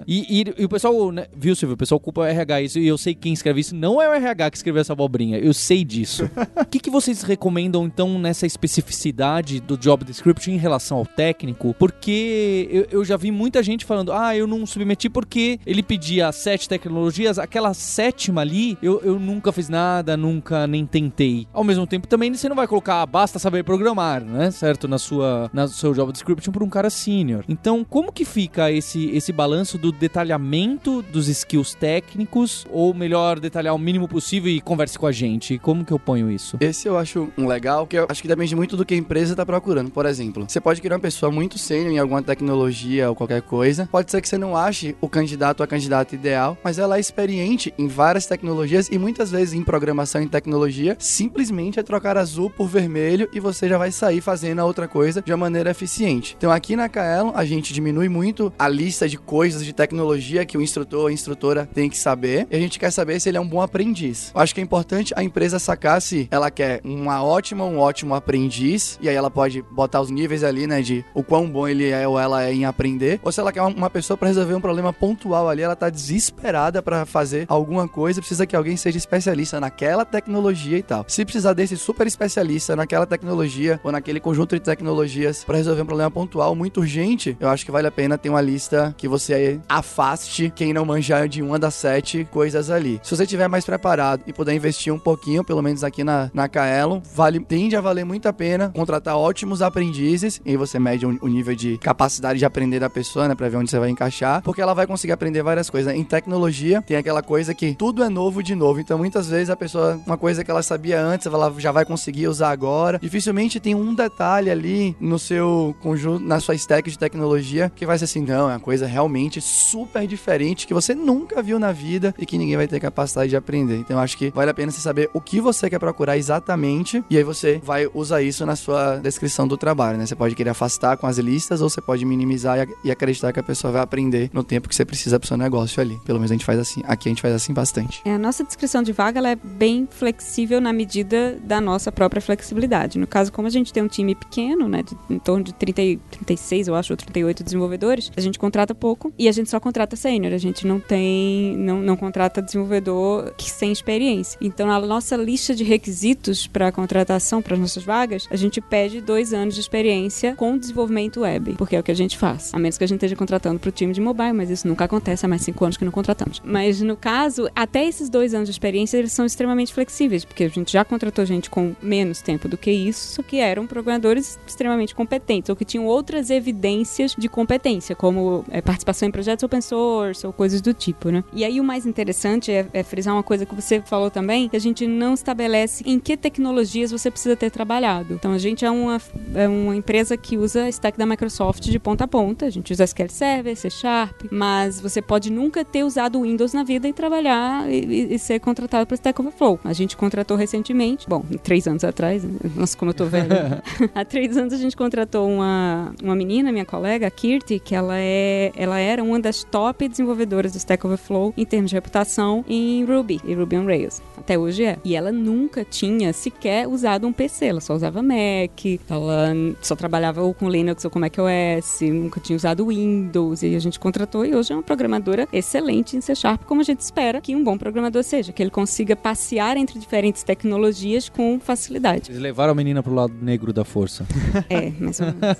E, 0.08 0.42
e, 0.42 0.54
e 0.62 0.66
o 0.66 0.70
pessoal, 0.70 1.12
né, 1.12 1.26
viu, 1.36 1.56
Silvio? 1.56 1.76
O 1.76 1.78
pessoal 1.78 2.00
culpa 2.00 2.22
o 2.22 2.24
RH 2.24 2.62
isso 2.62 2.80
e 2.80 2.88
eu 2.88 2.98
sei 2.98 3.14
quem 3.14 3.34
escreve 3.34 3.62
isso. 3.62 3.76
Não 3.76 4.02
é 4.02 4.10
o 4.10 4.14
RH 4.14 4.52
que 4.52 4.58
escreveu 4.58 4.82
essa 4.82 4.94
abobrinha, 4.94 5.38
eu 5.38 5.54
sei 5.54 5.84
disso. 5.84 6.30
O 6.56 6.66
que, 6.66 6.80
que 6.80 6.90
vocês 6.90 7.22
recomendam, 7.24 7.86
então, 7.86 8.18
nessa 8.20 8.46
especificidade 8.46 9.60
do 9.60 9.78
job 9.78 10.04
description 10.04 10.52
em 10.52 10.58
relação 10.58 10.98
ao 10.98 11.06
técnico? 11.06 11.76
Porque 11.78 12.68
eu, 12.72 13.00
eu 13.00 13.06
já 13.06 13.18
vi 13.18 13.32
muita 13.32 13.62
gente 13.62 13.86
falando, 13.86 14.12
ah, 14.12 14.36
eu 14.36 14.48
não 14.48 14.66
submeti 14.66 15.10
porque 15.10 15.60
ele 15.66 15.84
pedia 15.84 16.32
sete 16.32 16.68
tecnologias, 16.68 17.38
aquela 17.38 17.74
sétima 17.74 18.42
ali, 18.42 18.78
eu, 18.82 19.02
eu 19.04 19.20
nunca 19.20 19.52
fiz 19.52 19.70
nada, 19.70 20.18
nunca 20.18 20.66
nem 20.68 20.86
tentei. 20.86 21.48
Ao 21.54 21.64
mesmo 21.64 21.86
tempo, 21.86 22.08
também 22.08 22.34
você 22.34 22.50
não 22.50 22.56
vai 22.56 22.68
colocar 22.68 23.06
basta 23.06 23.40
saber 23.40 23.64
programar, 23.64 24.24
né? 24.24 24.52
Certo? 24.52 24.88
Na 24.88 24.98
sua, 24.98 25.50
na 25.54 25.68
seu 25.68 25.94
job 25.94 26.12
description 26.12 26.52
por 26.52 26.64
um 26.64 26.70
cara 26.70 26.90
senior. 26.90 27.44
Então, 27.48 27.84
como 27.84 28.12
que 28.12 28.26
fica 28.26 28.72
esse, 28.72 29.10
esse 29.12 29.32
balanço 29.32 29.78
do 29.78 29.92
detalhamento 29.92 31.02
dos 31.02 31.28
skills 31.28 31.74
técnicos? 31.76 32.66
Ou 32.72 32.94
melhor, 32.94 33.40
detalhar 33.40 33.76
o 33.76 33.80
mínimo 33.80 34.08
possível 34.08 34.52
e 34.52 34.62
converse 34.62 34.98
com 34.98 35.08
a 35.08 35.12
gente? 35.12 35.58
Como 35.60 35.86
que 35.86 35.92
eu 35.92 36.00
ponho 36.00 36.32
isso? 36.32 36.58
Esse 36.60 36.88
eu 36.88 36.98
acho 36.98 37.30
um 37.38 37.48
legal, 37.48 37.86
que 37.86 37.98
eu 37.98 38.08
acho 38.10 38.22
que 38.22 38.28
depende 38.28 38.56
muito 38.56 38.78
do 38.78 38.86
que 38.86 38.94
a 38.94 38.98
empresa 38.98 39.34
está 39.34 39.46
procurando. 39.46 39.92
Por 39.92 40.06
exemplo, 40.06 40.46
você 40.48 40.60
pode 40.60 40.82
criar 40.82 40.96
uma 40.96 41.02
pessoa 41.02 41.32
muito 41.32 41.58
sênior 41.58 41.92
em 41.92 42.00
alguma 42.00 42.22
tecnologia 42.22 43.10
ou 43.10 43.16
qualquer 43.16 43.42
coisa. 43.42 43.88
Pode 43.92 44.12
ser 44.12 44.22
que 44.22 44.30
você 44.30 44.38
não 44.38 44.56
ache 44.56 44.96
o 45.02 45.10
candidato 45.10 45.60
ou 45.60 45.64
a 45.64 45.68
candidata 45.68 46.16
ideal, 46.16 46.58
mas 46.64 46.80
ela 46.80 46.98
é 46.98 47.00
experiente 47.00 47.74
em 47.78 47.88
várias 47.88 48.26
tecnologias 48.26 48.90
e 48.94 49.00
muitas 49.00 49.32
vezes 49.32 49.56
em 49.56 49.64
programação 49.64 50.22
e 50.22 50.30
tecnologia, 50.30 50.96
simplesmente 51.00 51.80
é 51.80 51.84
trocar 51.84 52.16
azul 52.16 52.48
por 52.48 52.68
vermelho 52.68 53.28
e 53.34 53.40
você 53.40 53.68
já 53.68 53.76
vai 53.76 53.92
sair 53.92 54.22
fazendo 54.22 54.60
a 54.60 54.66
outra 54.66 54.88
coisa 54.88 55.20
de 55.20 55.32
uma 55.32 55.38
maneira 55.38 55.72
eficiente. 55.72 56.36
Então 56.38 56.52
aqui 56.52 56.76
na 56.76 56.88
Kaelon 56.88 57.32
a 57.34 57.44
gente 57.44 57.74
diminui 57.74 58.08
muito 58.08 58.54
a 58.60 58.70
lista 58.70 59.10
de 59.10 59.18
coisas 59.18 59.66
de 59.66 59.74
tecnologia 59.74 60.46
que 60.46 60.56
o 60.56 60.62
instrutor 60.62 61.02
ou 61.02 61.10
instrutora 61.10 61.68
tem 61.74 61.90
que 61.90 61.98
saber 61.98 62.46
e 62.52 62.56
a 62.56 62.60
gente 62.60 62.78
quer 62.78 62.92
saber 62.92 63.20
se 63.20 63.30
ele 63.30 63.38
é 63.38 63.42
um 63.42 63.48
bom 63.48 63.62
aprendiz. 63.62 64.32
Eu 64.36 64.42
acho 64.42 64.54
que 64.54 64.62
é 64.62 64.64
importante 64.64 65.12
a 65.16 65.24
empresa 65.24 65.58
sacar 65.58 66.00
se 66.00 66.28
ela 66.30 66.52
quer 66.52 66.80
uma 66.84 67.24
ótima, 67.24 67.66
um 67.66 67.80
ótimo 67.80 68.14
aprendiz 68.14 69.00
e 69.02 69.10
aí 69.10 69.16
ela 69.16 69.32
pode 69.32 69.64
botar 69.72 70.02
os 70.02 70.12
níveis 70.12 70.44
ali, 70.44 70.68
né, 70.68 70.84
de 70.84 71.04
o 71.16 71.24
quão 71.24 71.50
bom 71.50 71.68
ele 71.68 71.90
é 71.90 72.08
ou 72.08 72.20
ela 72.20 72.44
é 72.44 72.54
em 72.54 72.66
aprender, 72.66 73.20
ou 73.24 73.32
se 73.32 73.40
ela 73.40 73.52
quer 73.52 73.64
uma 73.64 73.90
pessoa 73.90 74.16
para 74.16 74.28
resolver 74.28 74.54
um 74.54 74.62
problema 74.62 74.94
pontual 74.94 75.50
ali, 75.50 75.64
ela 75.64 75.76
tá 75.76 75.90
desesperada 75.90 76.80
para 76.80 77.08
fazer 77.08 77.46
alguma 77.48 77.88
coisa, 77.88 78.22
precisa 78.22 78.46
que 78.46 78.56
alguém 78.56 78.78
seja 78.84 78.98
especialista 78.98 79.60
naquela 79.60 80.04
tecnologia 80.04 80.78
e 80.78 80.84
tal. 80.84 81.06
Se 81.08 81.24
precisar 81.24 81.54
desse 81.54 81.78
super 81.78 82.06
especialista 82.06 82.76
naquela 82.76 83.06
tecnologia 83.06 83.80
ou 83.84 83.92
naquele 83.92 84.20
conjunto 84.20 84.56
de 84.56 84.62
tecnologias 84.62 85.44
para 85.44 85.58
resolver 85.58 85.82
um 85.82 85.86
problema 85.86 86.12
pontual 86.12 86.54
muito 86.54 86.82
urgente, 86.82 87.38
eu 87.40 87.48
acho 87.48 87.66
que 87.66 87.72
vale 87.72 87.88
a 87.88 87.92
pena 87.92 88.18
ter 88.18 88.30
uma 88.30 88.42
lista 88.42 88.94
que 88.98 89.08
você 89.08 89.60
afaste 89.70 90.52
quem 90.54 90.74
não 90.74 90.86
manjar 90.86 91.30
de 91.30 91.42
uma 91.42 91.58
das 91.58 91.76
sete 91.76 92.28
coisas 92.30 92.70
ali. 92.70 93.00
Se 93.04 93.16
você 93.16 93.26
tiver 93.26 93.48
mais 93.48 93.66
preparado 93.66 94.24
e 94.28 94.34
puder 94.34 94.54
investir 94.54 94.94
um 94.94 95.00
pouquinho, 95.00 95.44
pelo 95.44 95.62
menos 95.62 95.84
aqui 95.84 96.04
na, 96.04 96.30
na 96.34 96.50
Kaelon, 96.50 97.02
vale, 97.16 97.40
tende 97.40 97.76
a 97.76 97.82
valer 97.82 98.04
muito 98.04 98.28
a 98.28 98.34
pena 98.34 98.70
contratar 98.76 99.18
ótimos 99.18 99.62
aprendizes 99.62 100.42
e 100.46 100.58
você 100.58 100.78
mede 100.78 101.06
o, 101.06 101.18
o 101.22 101.28
nível 101.28 101.56
de 101.56 101.78
capacidade 101.78 102.40
de 102.40 102.46
aprender 102.46 102.80
da 102.80 102.90
pessoa, 102.90 103.30
né, 103.30 103.36
para 103.36 103.48
ver 103.48 103.58
onde 103.58 103.70
você 103.70 103.80
vai 103.80 103.90
encaixar, 103.90 104.42
porque 104.42 104.62
ela 104.62 104.74
vai 104.74 104.86
conseguir 104.86 105.14
aprender 105.14 105.42
várias 105.42 105.70
coisas. 105.70 105.94
Em 105.94 106.04
tecnologia, 106.04 106.82
tem 106.82 106.98
aquela 106.98 107.22
coisa 107.22 107.54
que 107.54 107.76
tudo 107.76 108.04
é 108.04 108.10
novo 108.10 108.44
de 108.44 108.54
novo, 108.56 108.73
então 108.80 108.98
muitas 108.98 109.28
vezes 109.28 109.50
a 109.50 109.56
pessoa, 109.56 110.00
uma 110.06 110.18
coisa 110.18 110.44
que 110.44 110.52
ela 110.52 110.64
sabia 110.64 111.02
antes, 111.02 111.28
ela 111.28 111.54
já 111.58 111.72
vai 111.72 111.86
conseguir 111.86 112.28
usar 112.28 112.52
agora. 112.52 113.00
Dificilmente 113.00 113.60
tem 113.60 113.76
um 113.76 113.94
detalhe 113.94 114.50
ali 114.50 114.96
no 115.00 115.18
seu 115.20 115.76
conjunto, 115.82 116.24
na 116.24 116.40
sua 116.40 116.56
stack 116.56 116.90
de 116.90 116.98
tecnologia 116.98 117.72
que 117.76 117.86
vai 117.86 117.98
ser 117.98 118.06
assim, 118.06 118.22
não, 118.22 118.50
é 118.50 118.54
uma 118.54 118.60
coisa 118.60 118.86
realmente 118.86 119.42
super 119.42 120.08
diferente 120.08 120.68
que 120.68 120.74
você 120.74 120.94
nunca 120.96 121.42
viu 121.42 121.60
na 121.60 121.72
vida 121.72 122.14
e 122.18 122.26
que 122.26 122.38
ninguém 122.38 122.58
vai 122.58 122.68
ter 122.68 122.80
capacidade 122.80 123.30
de 123.30 123.36
aprender. 123.36 123.78
Então 123.78 124.00
acho 124.00 124.18
que 124.18 124.32
vale 124.32 124.52
a 124.52 124.54
pena 124.54 124.72
você 124.72 124.82
saber 124.82 125.10
o 125.14 125.22
que 125.22 125.40
você 125.40 125.70
quer 125.70 125.80
procurar 125.80 126.18
exatamente 126.18 127.04
e 127.10 127.18
aí 127.18 127.24
você 127.24 127.62
vai 127.64 127.88
usar 127.94 128.22
isso 128.22 128.46
na 128.46 128.56
sua 128.56 128.98
descrição 128.98 129.48
do 129.48 129.58
trabalho, 129.58 129.98
né? 129.98 130.06
Você 130.06 130.16
pode 130.16 130.36
querer 130.36 130.50
afastar 130.52 130.98
com 130.98 131.08
as 131.08 131.18
listas 131.18 131.62
ou 131.62 131.70
você 131.70 131.82
pode 131.82 132.06
minimizar 132.06 132.68
e 132.84 132.92
acreditar 132.92 133.32
que 133.32 133.40
a 133.40 133.44
pessoa 133.44 133.72
vai 133.72 133.82
aprender 133.82 134.30
no 134.34 134.44
tempo 134.44 134.68
que 134.70 134.76
você 134.76 134.86
precisa 134.86 135.20
pro 135.20 135.28
seu 135.28 135.38
negócio 135.38 135.82
ali. 135.82 136.00
Pelo 136.06 136.20
menos 136.20 136.32
a 136.32 136.34
gente 136.34 136.46
faz 136.46 136.60
assim. 136.60 136.82
Aqui 136.86 137.10
a 137.10 137.12
gente 137.12 137.22
faz 137.22 137.34
assim 137.34 137.54
bastante. 137.54 138.02
É, 138.06 138.14
a 138.14 138.20
nossa 138.20 138.44
descrição 138.44 138.63
de 138.84 138.92
vaga 138.92 139.20
ela 139.20 139.30
é 139.30 139.36
bem 139.36 139.88
flexível 139.90 140.60
na 140.62 140.72
medida 140.72 141.38
da 141.44 141.60
nossa 141.60 141.92
própria 141.92 142.22
flexibilidade. 142.22 142.98
No 142.98 143.06
caso, 143.06 143.32
como 143.32 143.48
a 143.48 143.52
gente 143.52 143.74
tem 143.74 143.84
um 143.84 143.88
time 143.88 144.16
pequeno, 144.16 144.68
né, 144.68 144.84
de, 144.84 144.96
em 145.10 145.20
torno 145.20 145.44
de 145.44 145.54
30, 145.54 146.02
36, 146.12 146.68
eu 146.68 146.76
acho, 146.76 146.94
ou 146.94 146.98
38 146.98 147.44
desenvolvedores, 147.44 148.12
a 148.16 148.22
gente 148.22 148.40
contrata 148.40 148.74
pouco 148.74 149.14
e 149.18 149.28
a 149.28 149.32
gente 149.32 149.50
só 149.50 149.60
contrata 149.60 149.96
sênior. 149.96 150.34
A 150.34 150.38
gente 150.38 150.66
não 150.66 150.80
tem, 150.80 151.56
não, 151.58 151.82
não 151.82 151.96
contrata 151.96 152.42
desenvolvedor 152.42 153.34
que 153.38 153.50
sem 153.50 153.72
experiência. 153.72 154.38
Então, 154.42 154.68
na 154.68 154.80
nossa 154.80 155.16
lista 155.16 155.54
de 155.54 155.64
requisitos 155.64 156.48
para 156.48 156.72
contratação 156.72 157.42
para 157.42 157.56
as 157.56 157.60
nossas 157.60 157.84
vagas, 157.84 158.28
a 158.32 158.36
gente 158.36 158.62
pede 158.62 159.02
dois 159.02 159.34
anos 159.34 159.56
de 159.56 159.62
experiência 159.62 160.36
com 160.36 160.58
desenvolvimento 160.58 161.22
web, 161.22 161.56
porque 161.58 161.76
é 161.76 161.80
o 161.80 161.84
que 161.84 161.92
a 161.92 161.96
gente 161.96 162.18
faz. 162.18 162.52
A 162.54 162.60
menos 162.60 162.78
que 162.78 162.84
a 162.84 162.88
gente 162.88 162.98
esteja 162.98 163.16
contratando 163.16 163.60
para 163.60 163.70
o 163.70 163.72
time 163.72 163.94
de 163.94 164.02
mobile, 164.02 164.34
mas 164.34 164.50
isso 164.50 164.68
nunca 164.68 164.86
acontece 164.86 165.26
há 165.26 165.30
mais 165.30 165.42
cinco 165.42 165.64
anos 165.64 165.78
que 165.78 165.86
não 165.86 165.92
contratamos. 165.92 166.42
Mas 166.44 166.82
no 166.82 166.96
caso, 166.96 167.50
até 167.56 167.86
esses 167.86 168.10
dois 168.10 168.34
anos 168.34 168.48
de 168.48 168.53
experiência, 168.54 168.98
eles 168.98 169.12
são 169.12 169.26
extremamente 169.26 169.74
flexíveis, 169.74 170.24
porque 170.26 170.44
a 170.44 170.50
gente 170.50 170.72
já 170.72 170.86
contratou 170.86 171.26
gente 171.26 171.50
com 171.50 171.76
menos 171.82 172.22
tempo 172.22 172.48
do 172.48 172.58
que 172.58 172.72
isso, 172.72 173.22
que 173.24 173.38
eram 173.38 173.68
programadores 173.68 174.40
extremamente 174.48 174.96
competentes, 174.96 175.50
ou 175.50 175.56
que 175.56 175.66
tinham 175.66 175.86
outras 175.86 176.30
evidências 176.30 177.16
de 177.18 177.28
competência, 177.28 177.96
como 177.96 178.46
é, 178.50 178.62
participação 178.62 179.08
em 179.08 179.12
projetos 179.12 179.44
open 179.44 179.62
source 179.62 180.26
ou 180.26 180.34
coisas 180.34 180.62
do 180.62 180.74
tipo, 180.74 181.10
né? 181.10 181.24
E 181.34 181.44
aí 181.44 181.60
o 181.60 181.64
mais 181.64 181.86
interessante 181.86 182.52
é, 182.52 182.68
é 182.74 182.84
frisar 182.84 183.14
uma 183.14 183.24
coisa 183.24 183.46
que 183.46 183.56
você 183.56 183.82
falou 183.82 184.10
também, 184.10 184.48
que 184.50 184.56
a 184.56 184.60
gente 184.60 184.88
não 184.88 185.14
estabelece 185.14 185.84
em 185.86 186.00
que 186.00 186.16
tecnologias 186.16 186.92
você 186.92 187.10
precisa 187.10 187.36
ter 187.36 187.50
trabalhado. 187.50 188.14
Então 188.14 188.32
a 188.32 188.38
gente 188.38 188.66
é 188.66 188.72
uma, 188.72 189.02
é 189.36 189.48
uma 189.48 189.76
empresa 189.76 190.16
que 190.16 190.38
usa 190.38 190.64
a 190.64 190.70
stack 190.70 190.98
da 190.98 191.06
Microsoft 191.06 191.64
de 191.64 191.80
ponta 191.80 192.04
a 192.04 192.08
ponta, 192.08 192.46
a 192.46 192.50
gente 192.50 192.72
usa 192.72 192.84
SQL 192.84 193.10
Server, 193.10 193.56
C 193.56 193.70
Sharp, 193.70 194.24
mas 194.32 194.80
você 194.80 195.02
pode 195.02 195.32
nunca 195.32 195.64
ter 195.66 195.84
usado 195.84 196.22
Windows 196.22 196.54
na 196.54 196.64
vida 196.64 196.88
e 196.88 196.94
trabalhar 196.94 197.70
e, 197.72 198.14
e 198.14 198.20
ser 198.20 198.33
ser 198.34 198.40
contratado 198.40 198.86
para 198.88 198.94
o 198.94 198.96
Stack 198.96 199.22
Overflow. 199.22 199.60
A 199.64 199.74
gente 199.74 199.96
contratou 199.96 200.36
recentemente, 200.36 201.08
bom, 201.08 201.24
três 201.44 201.68
anos 201.68 201.84
atrás, 201.84 202.24
né? 202.24 202.32
nossa, 202.56 202.78
como 202.78 202.92
eu 202.92 202.96
tô 202.96 203.06
velha. 203.06 203.62
Há 203.94 204.04
três 204.04 204.38
anos 204.38 204.54
a 204.54 204.58
gente 204.58 204.76
contratou 204.76 205.30
uma, 205.30 205.94
uma 206.02 206.16
menina, 206.16 206.52
minha 206.52 206.66
colega, 206.66 207.08
a 207.08 207.12
Kirti, 207.12 207.60
que 207.60 207.76
ela, 207.76 207.98
é, 207.98 208.52
ela 208.56 208.80
era 208.80 209.04
uma 209.04 209.20
das 209.20 209.44
top 209.44 209.88
desenvolvedoras 209.88 210.54
do 210.54 210.58
Stack 210.58 210.86
Overflow 210.86 211.34
em 211.38 211.46
termos 211.46 211.70
de 211.70 211.76
reputação 211.76 212.44
em 212.48 212.84
Ruby 212.86 213.22
e 213.24 213.34
Ruby 213.34 213.58
on 213.58 213.66
Rails. 213.66 214.02
Até 214.18 214.38
hoje 214.38 214.64
é. 214.64 214.78
E 214.84 214.96
ela 214.96 215.12
nunca 215.12 215.66
tinha 215.66 216.14
sequer 216.14 216.68
usado 216.68 217.06
um 217.08 217.14
PC, 217.14 217.48
ela 217.48 217.62
só 217.62 217.76
usava 217.76 218.02
Mac, 218.02 218.66
ela 218.90 219.34
só 219.62 219.76
trabalhava 219.76 220.22
ou 220.22 220.34
com 220.34 220.50
Linux 220.50 220.86
ou 220.86 220.92
com 220.92 221.00
macOS, 221.00 221.82
nunca 221.82 222.20
tinha 222.20 222.36
usado 222.36 222.68
Windows, 222.68 223.44
e 223.44 223.56
a 223.56 223.60
gente 223.60 223.80
contratou 223.80 224.26
e 224.26 224.36
hoje 224.36 224.54
é 224.54 224.56
uma 224.56 224.64
programadora 224.64 225.28
excelente 225.32 225.98
em 225.98 226.02
C 226.02 226.16
Sharp, 226.16 226.44
como 226.46 226.62
a 226.62 226.64
gente 226.64 226.80
espera 226.80 227.20
que 227.22 227.36
um 227.36 227.44
bom 227.44 227.58
programador 227.58 228.04
seja, 228.04 228.23
que 228.32 228.42
ele 228.42 228.52
consiga 228.52 228.96
passear 228.96 229.58
entre 229.58 229.80
diferentes 229.80 230.24
tecnologias 230.24 231.10
com 231.10 231.40
facilidade. 231.40 232.12
Eles 232.12 232.22
levaram 232.22 232.52
a 232.52 232.56
menina 232.56 232.82
pro 232.82 232.94
lado 232.94 233.14
negro 233.22 233.52
da 233.52 233.66
força. 233.66 234.06
É, 234.50 234.72
mais 234.80 235.00
ou 235.00 235.08
menos. 235.08 235.24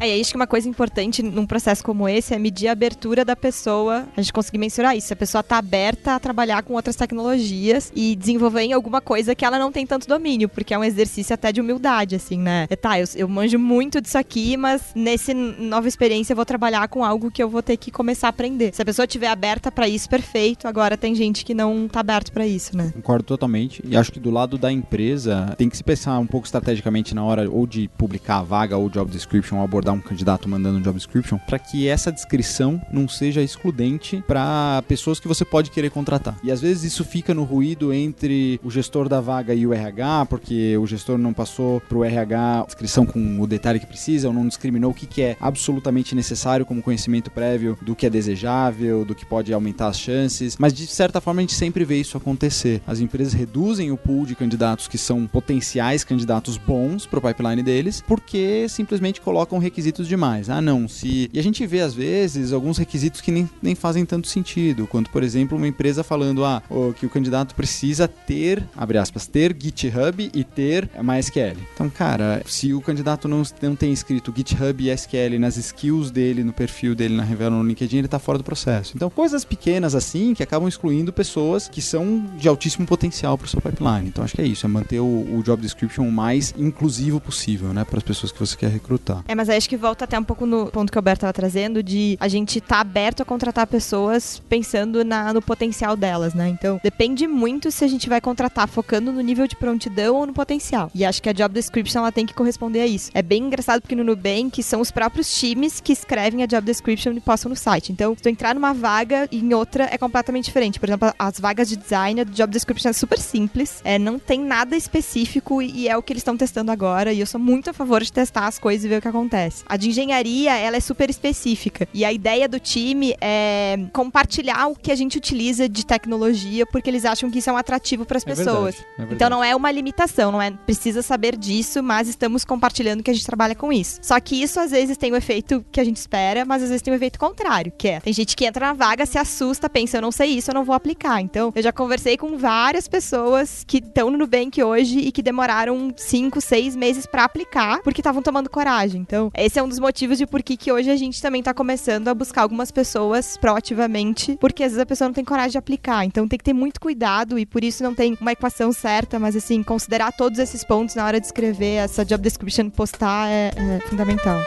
É, 0.00 0.20
acho 0.20 0.30
que 0.30 0.36
uma 0.36 0.46
coisa 0.46 0.68
importante 0.68 1.22
num 1.22 1.46
processo 1.46 1.82
como 1.82 2.08
esse 2.08 2.34
é 2.34 2.38
medir 2.38 2.68
a 2.68 2.72
abertura 2.72 3.24
da 3.24 3.36
pessoa, 3.36 4.06
a 4.16 4.20
gente 4.20 4.32
conseguir 4.32 4.58
mensurar 4.58 4.96
isso, 4.96 5.08
se 5.08 5.12
a 5.12 5.16
pessoa 5.16 5.42
tá 5.42 5.56
aberta 5.56 6.14
a 6.14 6.20
trabalhar 6.20 6.62
com 6.62 6.74
outras 6.74 6.96
tecnologias 6.96 7.92
e 7.94 8.16
desenvolver 8.16 8.62
em 8.62 8.72
alguma 8.72 9.00
coisa 9.00 9.34
que 9.34 9.44
ela 9.44 9.58
não 9.58 9.70
tem 9.70 9.86
tanto 9.86 10.06
domínio, 10.06 10.48
porque 10.48 10.74
é 10.74 10.78
um 10.78 10.84
exercício 10.84 11.32
até 11.32 11.52
de 11.52 11.60
humildade, 11.60 12.16
assim, 12.16 12.38
né? 12.38 12.66
É, 12.68 12.76
tá, 12.76 12.98
eu, 12.98 13.06
eu 13.14 13.28
manjo 13.28 13.58
muito 13.58 14.00
disso 14.00 14.18
aqui, 14.18 14.56
mas 14.56 14.82
nesse 14.94 15.32
nova 15.32 15.88
experiência 15.88 16.32
eu 16.32 16.36
vou 16.36 16.44
trabalhar 16.44 16.88
com 16.88 17.04
algo 17.04 17.30
que 17.30 17.42
eu 17.42 17.48
vou 17.48 17.62
ter 17.62 17.76
que 17.76 17.90
começar 17.90 18.28
a 18.28 18.30
aprender. 18.30 18.74
Se 18.74 18.82
a 18.82 18.84
pessoa 18.84 19.04
estiver 19.04 19.28
aberta 19.28 19.70
para 19.70 19.88
isso, 19.88 20.08
perfeito. 20.08 20.66
Agora 20.68 20.96
tem 20.96 21.14
gente 21.14 21.44
que 21.44 21.54
não 21.54 21.88
tá 21.88 22.02
aberto 22.04 22.30
para 22.30 22.46
isso, 22.46 22.76
né? 22.76 22.92
Concordo 22.94 23.24
totalmente. 23.24 23.82
E 23.84 23.96
acho 23.96 24.12
que 24.12 24.20
do 24.20 24.30
lado 24.30 24.58
da 24.58 24.70
empresa, 24.70 25.54
tem 25.56 25.68
que 25.68 25.76
se 25.76 25.82
pensar 25.82 26.18
um 26.18 26.26
pouco 26.26 26.46
estrategicamente 26.46 27.14
na 27.14 27.24
hora 27.24 27.50
ou 27.50 27.66
de 27.66 27.88
publicar 27.96 28.38
a 28.38 28.42
vaga 28.42 28.76
ou 28.76 28.90
job 28.90 29.10
description, 29.10 29.56
ou 29.56 29.64
abordar 29.64 29.94
um 29.94 30.00
candidato 30.00 30.48
mandando 30.48 30.78
um 30.78 30.82
job 30.82 30.96
description, 30.96 31.38
para 31.38 31.58
que 31.58 31.88
essa 31.88 32.12
descrição 32.12 32.80
não 32.92 33.08
seja 33.08 33.42
excludente 33.42 34.22
para 34.26 34.82
pessoas 34.86 35.18
que 35.18 35.26
você 35.26 35.44
pode 35.44 35.70
querer 35.70 35.90
contratar. 35.90 36.36
E 36.42 36.50
às 36.50 36.60
vezes 36.60 36.84
isso 36.84 37.04
fica 37.04 37.32
no 37.32 37.44
ruído 37.44 37.92
entre 37.92 38.60
o 38.62 38.70
gestor 38.70 39.08
da 39.08 39.20
vaga 39.20 39.54
e 39.54 39.66
o 39.66 39.72
RH, 39.72 40.26
porque 40.26 40.76
o 40.76 40.86
gestor 40.86 41.18
não 41.18 41.32
passou 41.32 41.80
para 41.80 41.98
o 41.98 42.04
RH 42.04 42.60
a 42.60 42.66
descrição 42.66 43.06
com 43.06 43.40
o 43.40 43.46
detalhe 43.46 43.80
que 43.80 43.86
precisa, 43.86 44.28
ou 44.28 44.34
não 44.34 44.46
discriminou 44.46 44.90
o 44.90 44.94
que, 44.94 45.06
que 45.06 45.22
é 45.22 45.36
absolutamente 45.40 46.14
necessário 46.14 46.66
como 46.66 46.82
conhecimento 46.82 47.30
prévio 47.30 47.78
do 47.82 47.94
que 47.94 48.06
é 48.06 48.10
desejável, 48.10 49.04
do 49.04 49.14
que 49.14 49.24
pode 49.24 49.52
aumentar 49.52 49.88
as 49.88 49.98
chances. 49.98 50.56
Mas 50.58 50.72
de 50.72 50.86
certa 50.86 51.20
forma 51.20 51.40
a 51.40 51.42
gente 51.42 51.54
sempre 51.54 51.84
vê 51.84 51.93
isso 51.96 52.16
acontecer. 52.16 52.80
As 52.86 53.00
empresas 53.00 53.32
reduzem 53.32 53.90
o 53.90 53.96
pool 53.96 54.26
de 54.26 54.34
candidatos 54.34 54.88
que 54.88 54.98
são 54.98 55.26
potenciais 55.26 56.04
candidatos 56.04 56.56
bons 56.56 57.06
para 57.06 57.18
o 57.18 57.22
pipeline 57.22 57.62
deles, 57.62 58.02
porque 58.06 58.66
simplesmente 58.68 59.20
colocam 59.20 59.58
requisitos 59.58 60.06
demais. 60.06 60.50
Ah, 60.50 60.60
não, 60.60 60.88
se. 60.88 61.30
E 61.32 61.38
a 61.38 61.42
gente 61.42 61.66
vê 61.66 61.80
às 61.80 61.94
vezes 61.94 62.52
alguns 62.52 62.78
requisitos 62.78 63.20
que 63.20 63.30
nem, 63.30 63.48
nem 63.62 63.74
fazem 63.74 64.04
tanto 64.04 64.28
sentido, 64.28 64.86
quanto 64.86 65.10
por 65.10 65.22
exemplo 65.22 65.56
uma 65.56 65.68
empresa 65.68 66.02
falando 66.02 66.44
ah, 66.44 66.62
que 66.98 67.06
o 67.06 67.10
candidato 67.10 67.54
precisa 67.54 68.06
ter, 68.06 68.62
abre 68.76 68.98
aspas, 68.98 69.26
ter 69.26 69.56
GitHub 69.58 70.30
e 70.32 70.44
ter 70.44 70.88
MySQL. 71.02 71.56
Então, 71.74 71.88
cara, 71.90 72.42
se 72.46 72.72
o 72.72 72.80
candidato 72.80 73.28
não, 73.28 73.42
não 73.62 73.76
tem 73.76 73.92
escrito 73.92 74.32
GitHub 74.34 74.84
e 74.84 74.90
SQL 74.90 75.38
nas 75.38 75.56
skills 75.56 76.10
dele, 76.10 76.44
no 76.44 76.52
perfil 76.52 76.94
dele, 76.94 77.14
na 77.14 77.22
Revela 77.22 77.56
no 77.56 77.66
LinkedIn, 77.66 77.98
ele 77.98 78.08
tá 78.08 78.18
fora 78.18 78.38
do 78.38 78.44
processo. 78.44 78.92
Então, 78.94 79.10
coisas 79.10 79.44
pequenas 79.44 79.94
assim 79.94 80.34
que 80.34 80.42
acabam 80.42 80.68
excluindo 80.68 81.12
pessoas 81.12 81.68
que 81.68 81.80
são 81.86 82.24
de 82.36 82.48
altíssimo 82.48 82.86
potencial 82.86 83.36
para 83.38 83.46
o 83.46 83.48
seu 83.48 83.60
pipeline. 83.60 84.08
Então, 84.08 84.24
acho 84.24 84.34
que 84.34 84.42
é 84.42 84.46
isso, 84.46 84.66
é 84.66 84.68
manter 84.68 85.00
o, 85.00 85.04
o 85.04 85.42
job 85.42 85.60
description 85.60 86.04
o 86.04 86.12
mais 86.12 86.54
inclusivo 86.56 87.20
possível, 87.20 87.72
né, 87.72 87.84
para 87.84 87.98
as 87.98 88.02
pessoas 88.02 88.32
que 88.32 88.38
você 88.38 88.56
quer 88.56 88.70
recrutar. 88.70 89.24
É, 89.28 89.34
mas 89.34 89.48
acho 89.48 89.68
que 89.68 89.76
volta 89.76 90.04
até 90.04 90.18
um 90.18 90.24
pouco 90.24 90.46
no 90.46 90.66
ponto 90.66 90.90
que 90.90 90.98
o 90.98 91.00
Alberto 91.00 91.18
estava 91.18 91.32
trazendo 91.32 91.82
de 91.82 92.16
a 92.20 92.28
gente 92.28 92.60
tá 92.60 92.80
aberto 92.80 93.22
a 93.22 93.24
contratar 93.24 93.66
pessoas 93.66 94.42
pensando 94.48 95.04
na, 95.04 95.32
no 95.32 95.42
potencial 95.42 95.96
delas, 95.96 96.34
né? 96.34 96.48
Então, 96.48 96.80
depende 96.82 97.26
muito 97.26 97.70
se 97.70 97.84
a 97.84 97.88
gente 97.88 98.08
vai 98.08 98.20
contratar 98.20 98.68
focando 98.68 99.12
no 99.12 99.20
nível 99.20 99.46
de 99.46 99.56
prontidão 99.56 100.16
ou 100.16 100.26
no 100.26 100.32
potencial. 100.32 100.90
E 100.94 101.04
acho 101.04 101.22
que 101.22 101.28
a 101.28 101.32
job 101.32 101.54
description 101.54 102.00
ela 102.00 102.12
tem 102.12 102.26
que 102.26 102.34
corresponder 102.34 102.80
a 102.80 102.86
isso. 102.86 103.10
É 103.14 103.22
bem 103.22 103.44
engraçado 103.44 103.80
porque 103.80 103.94
no 103.94 104.04
Nubank 104.04 104.62
são 104.62 104.80
os 104.80 104.90
próprios 104.90 105.32
times 105.34 105.80
que 105.80 105.92
escrevem 105.92 106.42
a 106.42 106.46
job 106.46 106.64
description 106.64 107.12
e 107.12 107.20
postam 107.20 107.50
no 107.50 107.56
site. 107.56 107.92
Então, 107.92 108.14
se 108.16 108.22
tu 108.22 108.28
entrar 108.28 108.54
numa 108.54 108.72
vaga 108.72 109.28
e 109.30 109.38
em 109.38 109.54
outra 109.54 109.88
é 109.90 109.98
completamente 109.98 110.44
diferente. 110.44 110.78
Por 110.80 110.88
exemplo, 110.88 111.12
as 111.18 111.38
vagas 111.38 111.68
de 111.68 111.73
design, 111.76 112.20
a 112.20 112.24
job 112.24 112.52
description 112.52 112.90
é 112.90 112.92
super 112.92 113.18
simples, 113.18 113.80
é, 113.84 113.98
não 113.98 114.18
tem 114.18 114.40
nada 114.40 114.76
específico 114.76 115.60
e 115.62 115.88
é 115.88 115.96
o 115.96 116.02
que 116.02 116.12
eles 116.12 116.20
estão 116.20 116.36
testando 116.36 116.70
agora. 116.70 117.12
E 117.12 117.20
eu 117.20 117.26
sou 117.26 117.40
muito 117.40 117.70
a 117.70 117.72
favor 117.72 118.02
de 118.02 118.12
testar 118.12 118.46
as 118.46 118.58
coisas 118.58 118.84
e 118.84 118.88
ver 118.88 118.98
o 118.98 119.02
que 119.02 119.08
acontece. 119.08 119.64
A 119.68 119.76
de 119.76 119.88
engenharia, 119.88 120.56
ela 120.56 120.76
é 120.76 120.80
super 120.80 121.10
específica. 121.10 121.88
E 121.92 122.04
a 122.04 122.12
ideia 122.12 122.48
do 122.48 122.58
time 122.60 123.14
é 123.20 123.78
compartilhar 123.92 124.66
o 124.68 124.74
que 124.76 124.90
a 124.92 124.94
gente 124.96 125.16
utiliza 125.18 125.68
de 125.68 125.84
tecnologia, 125.86 126.66
porque 126.66 126.88
eles 126.90 127.04
acham 127.04 127.30
que 127.30 127.38
isso 127.38 127.50
é 127.50 127.52
um 127.52 127.56
atrativo 127.56 128.04
para 128.04 128.16
as 128.18 128.22
É 128.22 128.26
pessoas. 128.26 128.74
verdade, 128.74 128.76
é 128.94 128.96
verdade. 128.98 129.14
Então 129.14 129.30
não 129.30 129.42
é 129.44 129.54
uma 129.54 129.70
limitação, 129.70 130.30
não 130.32 130.40
é 130.42 130.50
precisa 130.50 131.02
saber 131.02 131.36
disso, 131.36 131.82
mas 131.82 132.08
estamos 132.08 132.44
compartilhando 132.44 133.02
que 133.02 133.10
a 133.10 133.14
gente 133.14 133.26
trabalha 133.26 133.54
com 133.54 133.72
isso. 133.72 133.98
Só 134.02 134.18
que 134.20 134.40
isso 134.42 134.60
às 134.60 134.70
vezes 134.70 134.96
tem 134.96 135.12
o 135.12 135.16
efeito 135.16 135.64
que 135.72 135.80
a 135.80 135.84
gente 135.84 135.96
espera, 135.96 136.44
mas 136.44 136.62
às 136.62 136.68
vezes 136.68 136.82
tem 136.82 136.92
o 136.92 136.96
efeito 136.96 137.18
contrário, 137.18 137.72
que 137.76 137.88
é 137.88 138.00
tem 138.00 138.12
gente 138.12 138.36
que 138.36 138.44
entra 138.44 138.66
na 138.66 138.72
vaga, 138.72 139.06
se 139.06 139.18
assusta, 139.18 139.68
pensa, 139.68 139.96
eu 139.98 140.02
não 140.02 140.12
sei 140.12 140.30
isso, 140.30 140.50
eu 140.50 140.54
não 140.54 140.64
vou 140.64 140.74
aplicar. 140.74 141.20
Então, 141.20 141.52
eu 141.54 141.62
já 141.64 141.72
conversei 141.72 142.18
com 142.18 142.36
várias 142.36 142.86
pessoas 142.86 143.64
que 143.66 143.78
estão 143.78 144.10
no 144.10 144.18
Nubank 144.18 144.62
hoje 144.62 144.98
e 144.98 145.10
que 145.10 145.22
demoraram 145.22 145.92
cinco, 145.96 146.38
seis 146.38 146.76
meses 146.76 147.06
pra 147.06 147.24
aplicar, 147.24 147.80
porque 147.82 148.02
estavam 148.02 148.22
tomando 148.22 148.50
coragem. 148.50 149.00
Então, 149.00 149.30
esse 149.34 149.58
é 149.58 149.62
um 149.62 149.68
dos 149.68 149.78
motivos 149.78 150.18
de 150.18 150.26
por 150.26 150.42
que 150.42 150.58
que 150.58 150.70
hoje 150.70 150.90
a 150.90 150.96
gente 150.96 151.22
também 151.22 151.42
tá 151.42 151.54
começando 151.54 152.08
a 152.08 152.14
buscar 152.14 152.42
algumas 152.42 152.70
pessoas 152.70 153.38
proativamente, 153.38 154.36
porque 154.38 154.62
às 154.62 154.72
vezes 154.72 154.82
a 154.82 154.86
pessoa 154.86 155.08
não 155.08 155.14
tem 155.14 155.24
coragem 155.24 155.52
de 155.52 155.58
aplicar. 155.58 156.04
Então, 156.04 156.28
tem 156.28 156.38
que 156.38 156.44
ter 156.44 156.52
muito 156.52 156.78
cuidado 156.78 157.38
e 157.38 157.46
por 157.46 157.64
isso 157.64 157.82
não 157.82 157.94
tem 157.94 158.16
uma 158.20 158.32
equação 158.32 158.70
certa, 158.70 159.18
mas 159.18 159.34
assim, 159.34 159.62
considerar 159.62 160.12
todos 160.12 160.38
esses 160.38 160.62
pontos 160.64 160.94
na 160.94 161.06
hora 161.06 161.18
de 161.18 161.26
escrever 161.26 161.76
essa 161.76 162.04
job 162.04 162.22
description, 162.22 162.68
postar 162.68 163.30
é, 163.30 163.52
é 163.56 163.80
fundamental. 163.88 164.38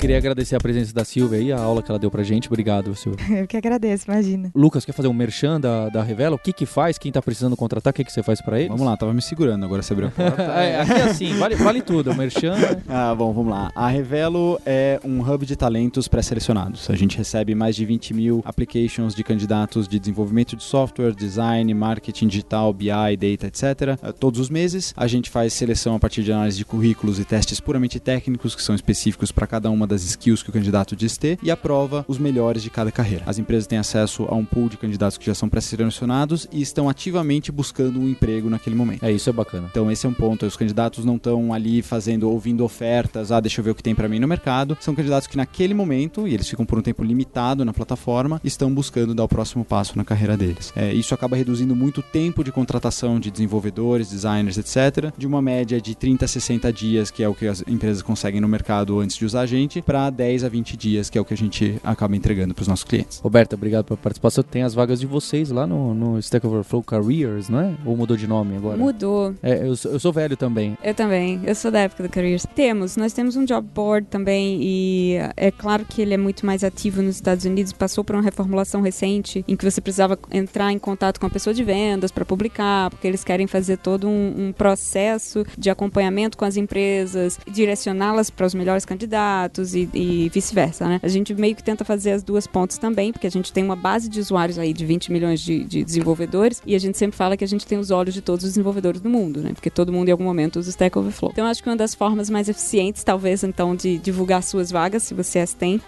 Queria 0.00 0.16
agradecer 0.16 0.56
a 0.56 0.58
presença 0.58 0.94
da 0.94 1.04
Silvia 1.04 1.38
aí, 1.38 1.52
a 1.52 1.60
aula 1.60 1.82
que 1.82 1.90
ela 1.90 1.98
deu 1.98 2.10
pra 2.10 2.22
gente. 2.22 2.48
Obrigado, 2.48 2.94
Silvia. 2.96 3.20
Eu 3.42 3.46
que 3.46 3.54
agradeço, 3.54 4.06
imagina. 4.10 4.50
Lucas, 4.54 4.82
quer 4.82 4.92
fazer 4.92 5.08
um 5.08 5.12
merchan 5.12 5.60
da, 5.60 5.90
da 5.90 6.02
Revela? 6.02 6.36
O 6.36 6.38
que 6.38 6.54
que 6.54 6.64
faz? 6.64 6.96
Quem 6.96 7.12
tá 7.12 7.20
precisando 7.20 7.54
contratar? 7.54 7.90
O 7.90 7.94
que 7.94 8.02
que 8.04 8.10
você 8.10 8.22
faz 8.22 8.40
pra 8.40 8.58
eles? 8.58 8.70
Vamos 8.70 8.86
lá, 8.86 8.96
tava 8.96 9.12
me 9.12 9.20
segurando, 9.20 9.62
agora 9.62 9.82
você 9.82 9.92
abriu 9.92 10.08
a 10.08 10.10
porta. 10.10 10.40
É, 10.60 10.80
aqui 10.80 10.92
é 10.92 11.02
assim, 11.02 11.34
vale, 11.34 11.54
vale 11.54 11.82
tudo. 11.82 12.12
O 12.12 12.16
merchan 12.16 12.54
é- 12.56 12.80
Ah, 12.88 13.14
bom, 13.14 13.30
vamos 13.34 13.50
lá. 13.52 13.70
A 13.74 13.88
Revelo 13.88 14.58
é 14.64 14.98
um 15.04 15.20
hub 15.20 15.44
de 15.44 15.54
talentos 15.54 16.08
pré-selecionados. 16.08 16.88
A 16.88 16.96
gente 16.96 17.18
recebe 17.18 17.54
mais 17.54 17.76
de 17.76 17.84
20 17.84 18.14
mil 18.14 18.40
applications 18.46 19.14
de 19.14 19.22
candidatos 19.22 19.86
de 19.86 19.98
desenvolvimento 19.98 20.56
de 20.56 20.62
software, 20.62 21.14
design, 21.14 21.72
marketing 21.74 22.26
digital, 22.28 22.72
BI, 22.72 22.86
data, 22.88 23.46
etc. 23.48 23.62
eh, 24.02 24.12
Todos 24.18 24.40
os 24.40 24.48
meses. 24.48 24.94
A 24.96 25.06
gente 25.06 25.28
faz 25.28 25.52
seleção 25.52 25.94
a 25.94 25.98
partir 25.98 26.22
de 26.22 26.32
análise 26.32 26.56
de 26.56 26.64
currículos 26.64 27.18
e 27.20 27.24
testes 27.26 27.60
puramente 27.60 28.00
técnicos, 28.00 28.54
que 28.54 28.62
são 28.62 28.74
específicos 28.74 29.30
para 29.30 29.46
cada 29.46 29.70
uma 29.70 29.89
das 29.90 30.04
skills 30.04 30.42
que 30.42 30.50
o 30.50 30.52
candidato 30.52 30.96
diz 30.96 31.16
ter, 31.16 31.38
e 31.42 31.50
aprova 31.50 32.04
os 32.08 32.18
melhores 32.18 32.62
de 32.62 32.70
cada 32.70 32.90
carreira. 32.90 33.24
As 33.26 33.38
empresas 33.38 33.66
têm 33.66 33.78
acesso 33.78 34.26
a 34.28 34.34
um 34.34 34.44
pool 34.44 34.68
de 34.68 34.76
candidatos 34.76 35.18
que 35.18 35.26
já 35.26 35.34
são 35.34 35.48
pré-selecionados 35.48 36.46
e 36.52 36.62
estão 36.62 36.88
ativamente 36.88 37.52
buscando 37.52 38.00
um 38.00 38.08
emprego 38.08 38.48
naquele 38.48 38.76
momento. 38.76 39.04
É, 39.04 39.12
isso 39.12 39.28
é 39.28 39.32
bacana. 39.32 39.68
Então 39.70 39.90
esse 39.90 40.06
é 40.06 40.08
um 40.08 40.14
ponto. 40.14 40.46
Os 40.46 40.56
candidatos 40.56 41.04
não 41.04 41.16
estão 41.16 41.52
ali 41.52 41.82
fazendo, 41.82 42.30
ouvindo 42.30 42.64
ofertas, 42.64 43.32
ah, 43.32 43.40
deixa 43.40 43.60
eu 43.60 43.64
ver 43.64 43.70
o 43.70 43.74
que 43.74 43.82
tem 43.82 43.94
para 43.94 44.08
mim 44.08 44.18
no 44.18 44.28
mercado. 44.28 44.76
São 44.80 44.94
candidatos 44.94 45.26
que 45.26 45.36
naquele 45.36 45.74
momento, 45.74 46.26
e 46.26 46.34
eles 46.34 46.48
ficam 46.48 46.64
por 46.64 46.78
um 46.78 46.82
tempo 46.82 47.02
limitado 47.02 47.64
na 47.64 47.72
plataforma, 47.72 48.40
estão 48.44 48.72
buscando 48.72 49.14
dar 49.14 49.24
o 49.24 49.28
próximo 49.28 49.64
passo 49.64 49.96
na 49.96 50.04
carreira 50.04 50.36
deles. 50.36 50.72
É, 50.76 50.92
isso 50.92 51.14
acaba 51.14 51.36
reduzindo 51.36 51.74
muito 51.74 51.98
o 51.98 52.02
tempo 52.02 52.44
de 52.44 52.52
contratação 52.52 53.18
de 53.18 53.30
desenvolvedores, 53.30 54.10
designers, 54.10 54.58
etc., 54.58 55.12
de 55.16 55.26
uma 55.26 55.42
média 55.42 55.80
de 55.80 55.94
30 55.94 56.24
a 56.24 56.28
60 56.28 56.72
dias, 56.72 57.10
que 57.10 57.22
é 57.22 57.28
o 57.28 57.34
que 57.34 57.46
as 57.46 57.62
empresas 57.66 58.02
conseguem 58.02 58.40
no 58.40 58.48
mercado 58.48 59.00
antes 59.00 59.16
de 59.16 59.24
usar 59.24 59.40
a 59.40 59.46
gente, 59.46 59.79
para 59.82 60.10
10 60.10 60.44
a 60.44 60.48
20 60.48 60.76
dias, 60.76 61.10
que 61.10 61.16
é 61.18 61.20
o 61.20 61.24
que 61.24 61.34
a 61.34 61.36
gente 61.36 61.78
acaba 61.84 62.16
entregando 62.16 62.54
para 62.54 62.62
os 62.62 62.68
nossos 62.68 62.84
clientes. 62.84 63.18
Roberta, 63.20 63.54
obrigado 63.56 63.84
pela 63.84 63.96
participação. 63.96 64.42
Tem 64.44 64.62
as 64.62 64.74
vagas 64.74 65.00
de 65.00 65.06
vocês 65.06 65.50
lá 65.50 65.66
no, 65.66 65.94
no 65.94 66.18
Stack 66.18 66.46
Overflow 66.46 66.82
Careers, 66.82 67.48
não 67.48 67.60
é? 67.60 67.74
Ou 67.84 67.96
mudou 67.96 68.16
de 68.16 68.26
nome 68.26 68.56
agora? 68.56 68.76
Mudou. 68.76 69.34
É, 69.42 69.66
eu, 69.66 69.76
sou- 69.76 69.92
eu 69.92 70.00
sou 70.00 70.12
velho 70.12 70.36
também. 70.36 70.76
Eu 70.82 70.94
também, 70.94 71.40
eu 71.44 71.54
sou 71.54 71.70
da 71.70 71.80
época 71.80 72.02
do 72.02 72.08
Careers. 72.08 72.46
Temos, 72.54 72.96
nós 72.96 73.12
temos 73.12 73.36
um 73.36 73.44
job 73.44 73.66
board 73.74 74.06
também 74.08 74.58
e 74.62 75.16
é 75.36 75.50
claro 75.50 75.84
que 75.84 76.00
ele 76.02 76.14
é 76.14 76.16
muito 76.16 76.44
mais 76.46 76.62
ativo 76.64 77.02
nos 77.02 77.16
Estados 77.16 77.44
Unidos, 77.44 77.72
passou 77.72 78.02
por 78.04 78.14
uma 78.16 78.22
reformulação 78.22 78.80
recente 78.80 79.44
em 79.46 79.56
que 79.56 79.64
você 79.68 79.80
precisava 79.80 80.18
entrar 80.32 80.72
em 80.72 80.78
contato 80.78 81.18
com 81.20 81.26
a 81.26 81.30
pessoa 81.30 81.52
de 81.54 81.62
vendas 81.64 82.10
para 82.10 82.24
publicar, 82.24 82.90
porque 82.90 83.06
eles 83.06 83.22
querem 83.24 83.46
fazer 83.46 83.76
todo 83.78 84.08
um, 84.08 84.48
um 84.48 84.52
processo 84.52 85.44
de 85.56 85.70
acompanhamento 85.70 86.36
com 86.36 86.44
as 86.44 86.56
empresas, 86.56 87.38
direcioná-las 87.50 88.30
para 88.30 88.46
os 88.46 88.54
melhores 88.54 88.84
candidatos 88.84 89.69
empregos 89.70 89.74
e, 89.74 89.88
e 89.94 90.28
vice-versa, 90.28 90.86
né? 90.86 91.00
A 91.02 91.08
gente 91.08 91.34
meio 91.34 91.54
que 91.54 91.62
tenta 91.62 91.84
fazer 91.84 92.12
as 92.12 92.22
duas 92.22 92.46
pontas 92.46 92.78
também, 92.78 93.12
porque 93.12 93.26
a 93.26 93.30
gente 93.30 93.52
tem 93.52 93.64
uma 93.64 93.76
base 93.76 94.08
de 94.08 94.20
usuários 94.20 94.58
aí 94.58 94.72
de 94.72 94.84
20 94.84 95.12
milhões 95.12 95.40
de, 95.40 95.64
de 95.64 95.84
desenvolvedores 95.84 96.62
e 96.66 96.74
a 96.74 96.78
gente 96.78 96.98
sempre 96.98 97.16
fala 97.16 97.36
que 97.36 97.44
a 97.44 97.46
gente 97.46 97.66
tem 97.66 97.78
os 97.78 97.90
olhos 97.90 98.14
de 98.14 98.20
todos 98.20 98.44
os 98.44 98.50
desenvolvedores 98.50 99.00
do 99.00 99.08
mundo, 99.08 99.40
né? 99.40 99.52
Porque 99.52 99.70
todo 99.70 99.92
mundo 99.92 100.08
em 100.08 100.12
algum 100.12 100.24
momento 100.24 100.58
usa 100.58 100.68
o 100.68 100.70
Stack 100.70 100.98
Overflow. 100.98 101.30
Então 101.32 101.46
acho 101.46 101.62
que 101.62 101.68
uma 101.68 101.76
das 101.76 101.94
formas 101.94 102.28
mais 102.28 102.48
eficientes, 102.48 103.04
talvez, 103.04 103.44
então, 103.44 103.74
de 103.74 103.98
divulgar 103.98 104.42
suas 104.42 104.70
vagas, 104.70 105.04
se 105.04 105.14
você 105.14 105.38
as 105.38 105.54
tem, 105.54 105.76
uh, 105.76 105.82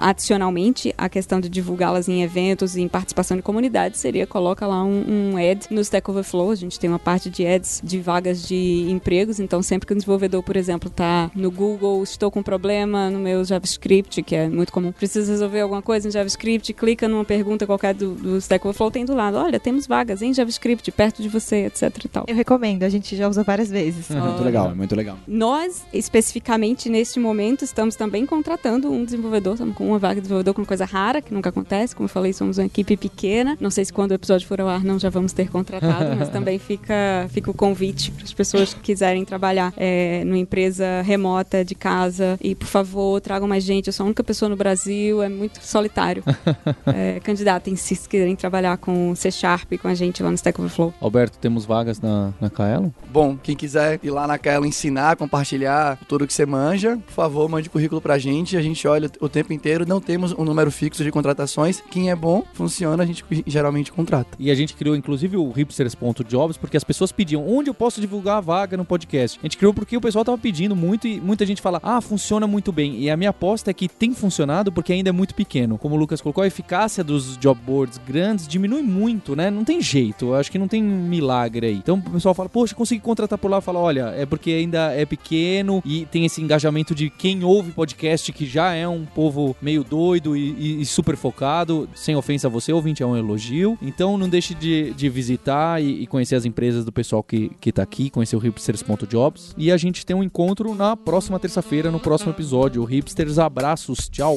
adicionalmente, 0.00 0.94
a 0.96 1.08
questão 1.08 1.40
de 1.40 1.48
divulgá-las 1.48 2.08
em 2.08 2.22
eventos 2.22 2.76
e 2.76 2.82
em 2.82 2.88
participação 2.88 3.36
de 3.36 3.42
comunidade 3.42 3.98
seria 3.98 4.26
coloca 4.26 4.66
lá 4.66 4.82
um, 4.82 5.32
um 5.32 5.36
ad 5.36 5.66
no 5.70 5.80
Stack 5.80 6.10
Overflow. 6.10 6.50
A 6.50 6.54
gente 6.54 6.78
tem 6.78 6.88
uma 6.88 6.98
parte 6.98 7.30
de 7.30 7.46
ads 7.46 7.80
de 7.82 8.00
vagas 8.00 8.46
de 8.46 8.86
empregos, 8.88 9.40
então 9.40 9.62
sempre 9.62 9.86
que 9.86 9.92
o 9.92 9.96
desenvolvedor, 9.96 10.42
por 10.42 10.56
exemplo, 10.56 10.90
tá 10.90 11.30
no 11.34 11.50
Google, 11.50 12.02
estou 12.02 12.30
com 12.30 12.40
um 12.40 12.42
problema 12.42 13.10
no 13.10 13.18
meu 13.18 13.27
JavaScript, 13.44 14.22
que 14.22 14.34
é 14.34 14.48
muito 14.48 14.72
comum, 14.72 14.92
precisa 14.92 15.30
resolver 15.30 15.60
alguma 15.60 15.82
coisa 15.82 16.08
em 16.08 16.10
JavaScript, 16.10 16.72
clica 16.72 17.08
numa 17.08 17.24
pergunta 17.24 17.66
qualquer 17.66 17.94
do, 17.94 18.14
do 18.14 18.36
Stack 18.38 18.66
Overflow, 18.66 18.90
tem 18.90 19.04
do 19.04 19.14
lado, 19.14 19.36
olha, 19.36 19.58
temos 19.58 19.86
vagas 19.86 20.22
em 20.22 20.32
JavaScript 20.32 20.90
perto 20.92 21.22
de 21.22 21.28
você, 21.28 21.66
etc 21.66 22.04
e 22.04 22.08
tal. 22.08 22.24
Eu 22.28 22.34
recomendo, 22.34 22.82
a 22.82 22.88
gente 22.88 23.16
já 23.16 23.28
usou 23.28 23.44
várias 23.44 23.70
vezes. 23.70 24.10
É 24.10 24.20
muito 24.20 24.42
legal, 24.42 24.70
é 24.70 24.74
muito 24.74 24.94
legal. 24.94 25.18
Nós, 25.26 25.84
especificamente 25.92 26.88
neste 26.88 27.18
momento, 27.18 27.64
estamos 27.64 27.96
também 27.96 28.26
contratando 28.26 28.90
um 28.90 29.04
desenvolvedor, 29.04 29.54
estamos 29.54 29.74
com 29.76 29.86
uma 29.88 29.98
vaga 29.98 30.16
de 30.16 30.22
desenvolvedor 30.22 30.54
com 30.54 30.64
coisa 30.64 30.84
rara, 30.84 31.20
que 31.20 31.32
nunca 31.32 31.50
acontece. 31.50 31.94
Como 31.94 32.04
eu 32.04 32.08
falei, 32.08 32.32
somos 32.32 32.58
uma 32.58 32.66
equipe 32.66 32.96
pequena. 32.96 33.56
Não 33.60 33.70
sei 33.70 33.84
se 33.84 33.92
quando 33.92 34.12
o 34.12 34.14
episódio 34.14 34.46
for 34.46 34.60
ao 34.60 34.68
ar 34.68 34.84
não 34.84 34.98
já 34.98 35.10
vamos 35.10 35.32
ter 35.32 35.48
contratado, 35.50 36.16
mas 36.16 36.28
também 36.30 36.58
fica, 36.58 37.28
fica 37.30 37.50
o 37.50 37.54
convite 37.54 38.10
para 38.10 38.24
as 38.24 38.32
pessoas 38.32 38.74
que 38.74 38.80
quiserem 38.80 39.24
trabalhar 39.24 39.72
é, 39.76 40.22
numa 40.24 40.38
empresa 40.38 41.02
remota, 41.02 41.64
de 41.64 41.74
casa. 41.74 42.38
E, 42.40 42.54
por 42.54 42.66
favor, 42.66 43.17
tragam 43.20 43.48
mais 43.48 43.64
gente. 43.64 43.88
Eu 43.88 43.92
sou 43.92 44.04
a 44.04 44.06
única 44.06 44.22
pessoa 44.24 44.48
no 44.48 44.56
Brasil, 44.56 45.22
é 45.22 45.28
muito 45.28 45.60
solitário. 45.62 46.22
é, 46.86 47.20
candidatem-se 47.20 47.96
se 47.96 48.08
quiserem 48.08 48.36
trabalhar 48.36 48.76
com 48.78 49.14
C 49.14 49.30
Sharp 49.30 49.72
com 49.80 49.88
a 49.88 49.94
gente 49.94 50.22
lá 50.22 50.30
no 50.30 50.34
Stack 50.34 50.60
Overflow. 50.60 50.94
Alberto, 51.00 51.38
temos 51.38 51.64
vagas 51.64 52.00
na, 52.00 52.32
na 52.40 52.50
Kaelo? 52.50 52.92
Bom, 53.10 53.36
quem 53.36 53.56
quiser 53.56 54.00
ir 54.02 54.10
lá 54.10 54.26
na 54.26 54.38
Kaelo 54.38 54.66
ensinar, 54.66 55.16
compartilhar 55.16 55.98
tudo 56.08 56.26
que 56.26 56.32
você 56.32 56.46
manja, 56.46 56.96
por 57.06 57.12
favor, 57.12 57.48
mande 57.48 57.70
currículo 57.70 58.00
pra 58.00 58.18
gente. 58.18 58.56
A 58.56 58.62
gente 58.62 58.86
olha 58.86 59.10
o 59.20 59.28
tempo 59.28 59.52
inteiro. 59.52 59.86
Não 59.86 60.00
temos 60.00 60.32
um 60.32 60.44
número 60.44 60.70
fixo 60.70 61.02
de 61.02 61.10
contratações. 61.10 61.82
Quem 61.90 62.10
é 62.10 62.16
bom, 62.16 62.44
funciona, 62.52 63.02
a 63.02 63.06
gente 63.06 63.24
geralmente 63.46 63.92
contrata. 63.92 64.36
E 64.38 64.50
a 64.50 64.54
gente 64.54 64.74
criou, 64.74 64.96
inclusive, 64.96 65.36
o 65.36 65.50
hipsters.jobs, 65.50 66.56
porque 66.56 66.76
as 66.76 66.84
pessoas 66.84 67.12
pediam 67.12 67.46
onde 67.48 67.70
eu 67.70 67.74
posso 67.74 68.00
divulgar 68.00 68.38
a 68.38 68.40
vaga 68.40 68.76
no 68.76 68.84
podcast. 68.84 69.38
A 69.40 69.42
gente 69.42 69.56
criou 69.56 69.72
porque 69.72 69.96
o 69.96 70.00
pessoal 70.00 70.24
tava 70.24 70.38
pedindo 70.38 70.74
muito 70.74 71.06
e 71.06 71.20
muita 71.20 71.44
gente 71.46 71.62
fala, 71.62 71.80
ah, 71.82 72.00
funciona 72.00 72.46
muito 72.46 72.72
bem. 72.72 73.00
E 73.00 73.07
a 73.10 73.16
minha 73.16 73.30
aposta 73.30 73.70
é 73.70 73.74
que 73.74 73.88
tem 73.88 74.12
funcionado 74.14 74.72
porque 74.72 74.92
ainda 74.92 75.10
é 75.10 75.12
muito 75.12 75.34
pequeno. 75.34 75.78
Como 75.78 75.94
o 75.94 75.98
Lucas 75.98 76.20
colocou, 76.20 76.42
a 76.42 76.46
eficácia 76.46 77.04
dos 77.04 77.36
job 77.36 77.60
boards 77.64 77.98
grandes 78.06 78.46
diminui 78.46 78.82
muito, 78.82 79.34
né? 79.34 79.50
Não 79.50 79.64
tem 79.64 79.80
jeito. 79.80 80.34
Acho 80.34 80.50
que 80.50 80.58
não 80.58 80.68
tem 80.68 80.82
milagre 80.82 81.66
aí. 81.66 81.74
Então 81.76 81.96
o 81.96 82.10
pessoal 82.10 82.34
fala, 82.34 82.48
poxa, 82.48 82.74
consegui 82.74 83.00
contratar 83.00 83.38
por 83.38 83.50
lá. 83.50 83.60
Fala, 83.60 83.78
olha, 83.78 84.12
é 84.16 84.24
porque 84.24 84.50
ainda 84.50 84.92
é 84.92 85.04
pequeno 85.04 85.82
e 85.84 86.06
tem 86.06 86.24
esse 86.24 86.40
engajamento 86.40 86.94
de 86.94 87.10
quem 87.10 87.44
ouve 87.44 87.72
podcast 87.72 88.32
que 88.32 88.46
já 88.46 88.72
é 88.72 88.86
um 88.86 89.04
povo 89.04 89.56
meio 89.60 89.82
doido 89.84 90.36
e, 90.36 90.50
e, 90.52 90.80
e 90.82 90.86
super 90.86 91.16
focado. 91.16 91.88
Sem 91.94 92.16
ofensa 92.16 92.46
a 92.46 92.50
você, 92.50 92.72
ouvinte, 92.72 93.02
é 93.02 93.06
um 93.06 93.16
elogio. 93.16 93.78
Então 93.80 94.16
não 94.18 94.28
deixe 94.28 94.54
de, 94.54 94.92
de 94.92 95.08
visitar 95.08 95.82
e, 95.82 96.02
e, 96.02 96.06
conhecer 96.06 96.34
as 96.34 96.44
empresas 96.44 96.84
do 96.84 96.92
pessoal 96.92 97.22
que, 97.22 97.50
que 97.60 97.72
tá 97.72 97.82
aqui, 97.82 98.10
conhecer 98.10 98.36
o 98.36 98.38
hipsters.jobs. 98.38 99.54
E 99.56 99.70
a 99.70 99.76
gente 99.76 100.04
tem 100.04 100.14
um 100.14 100.22
encontro 100.22 100.74
na 100.74 100.96
próxima 100.96 101.38
terça-feira, 101.38 101.90
no 101.90 102.00
próximo 102.00 102.32
episódio. 102.32 102.82
O 102.82 102.84
Hipsters, 102.98 103.38
abraços, 103.38 104.08
tchau! 104.10 104.36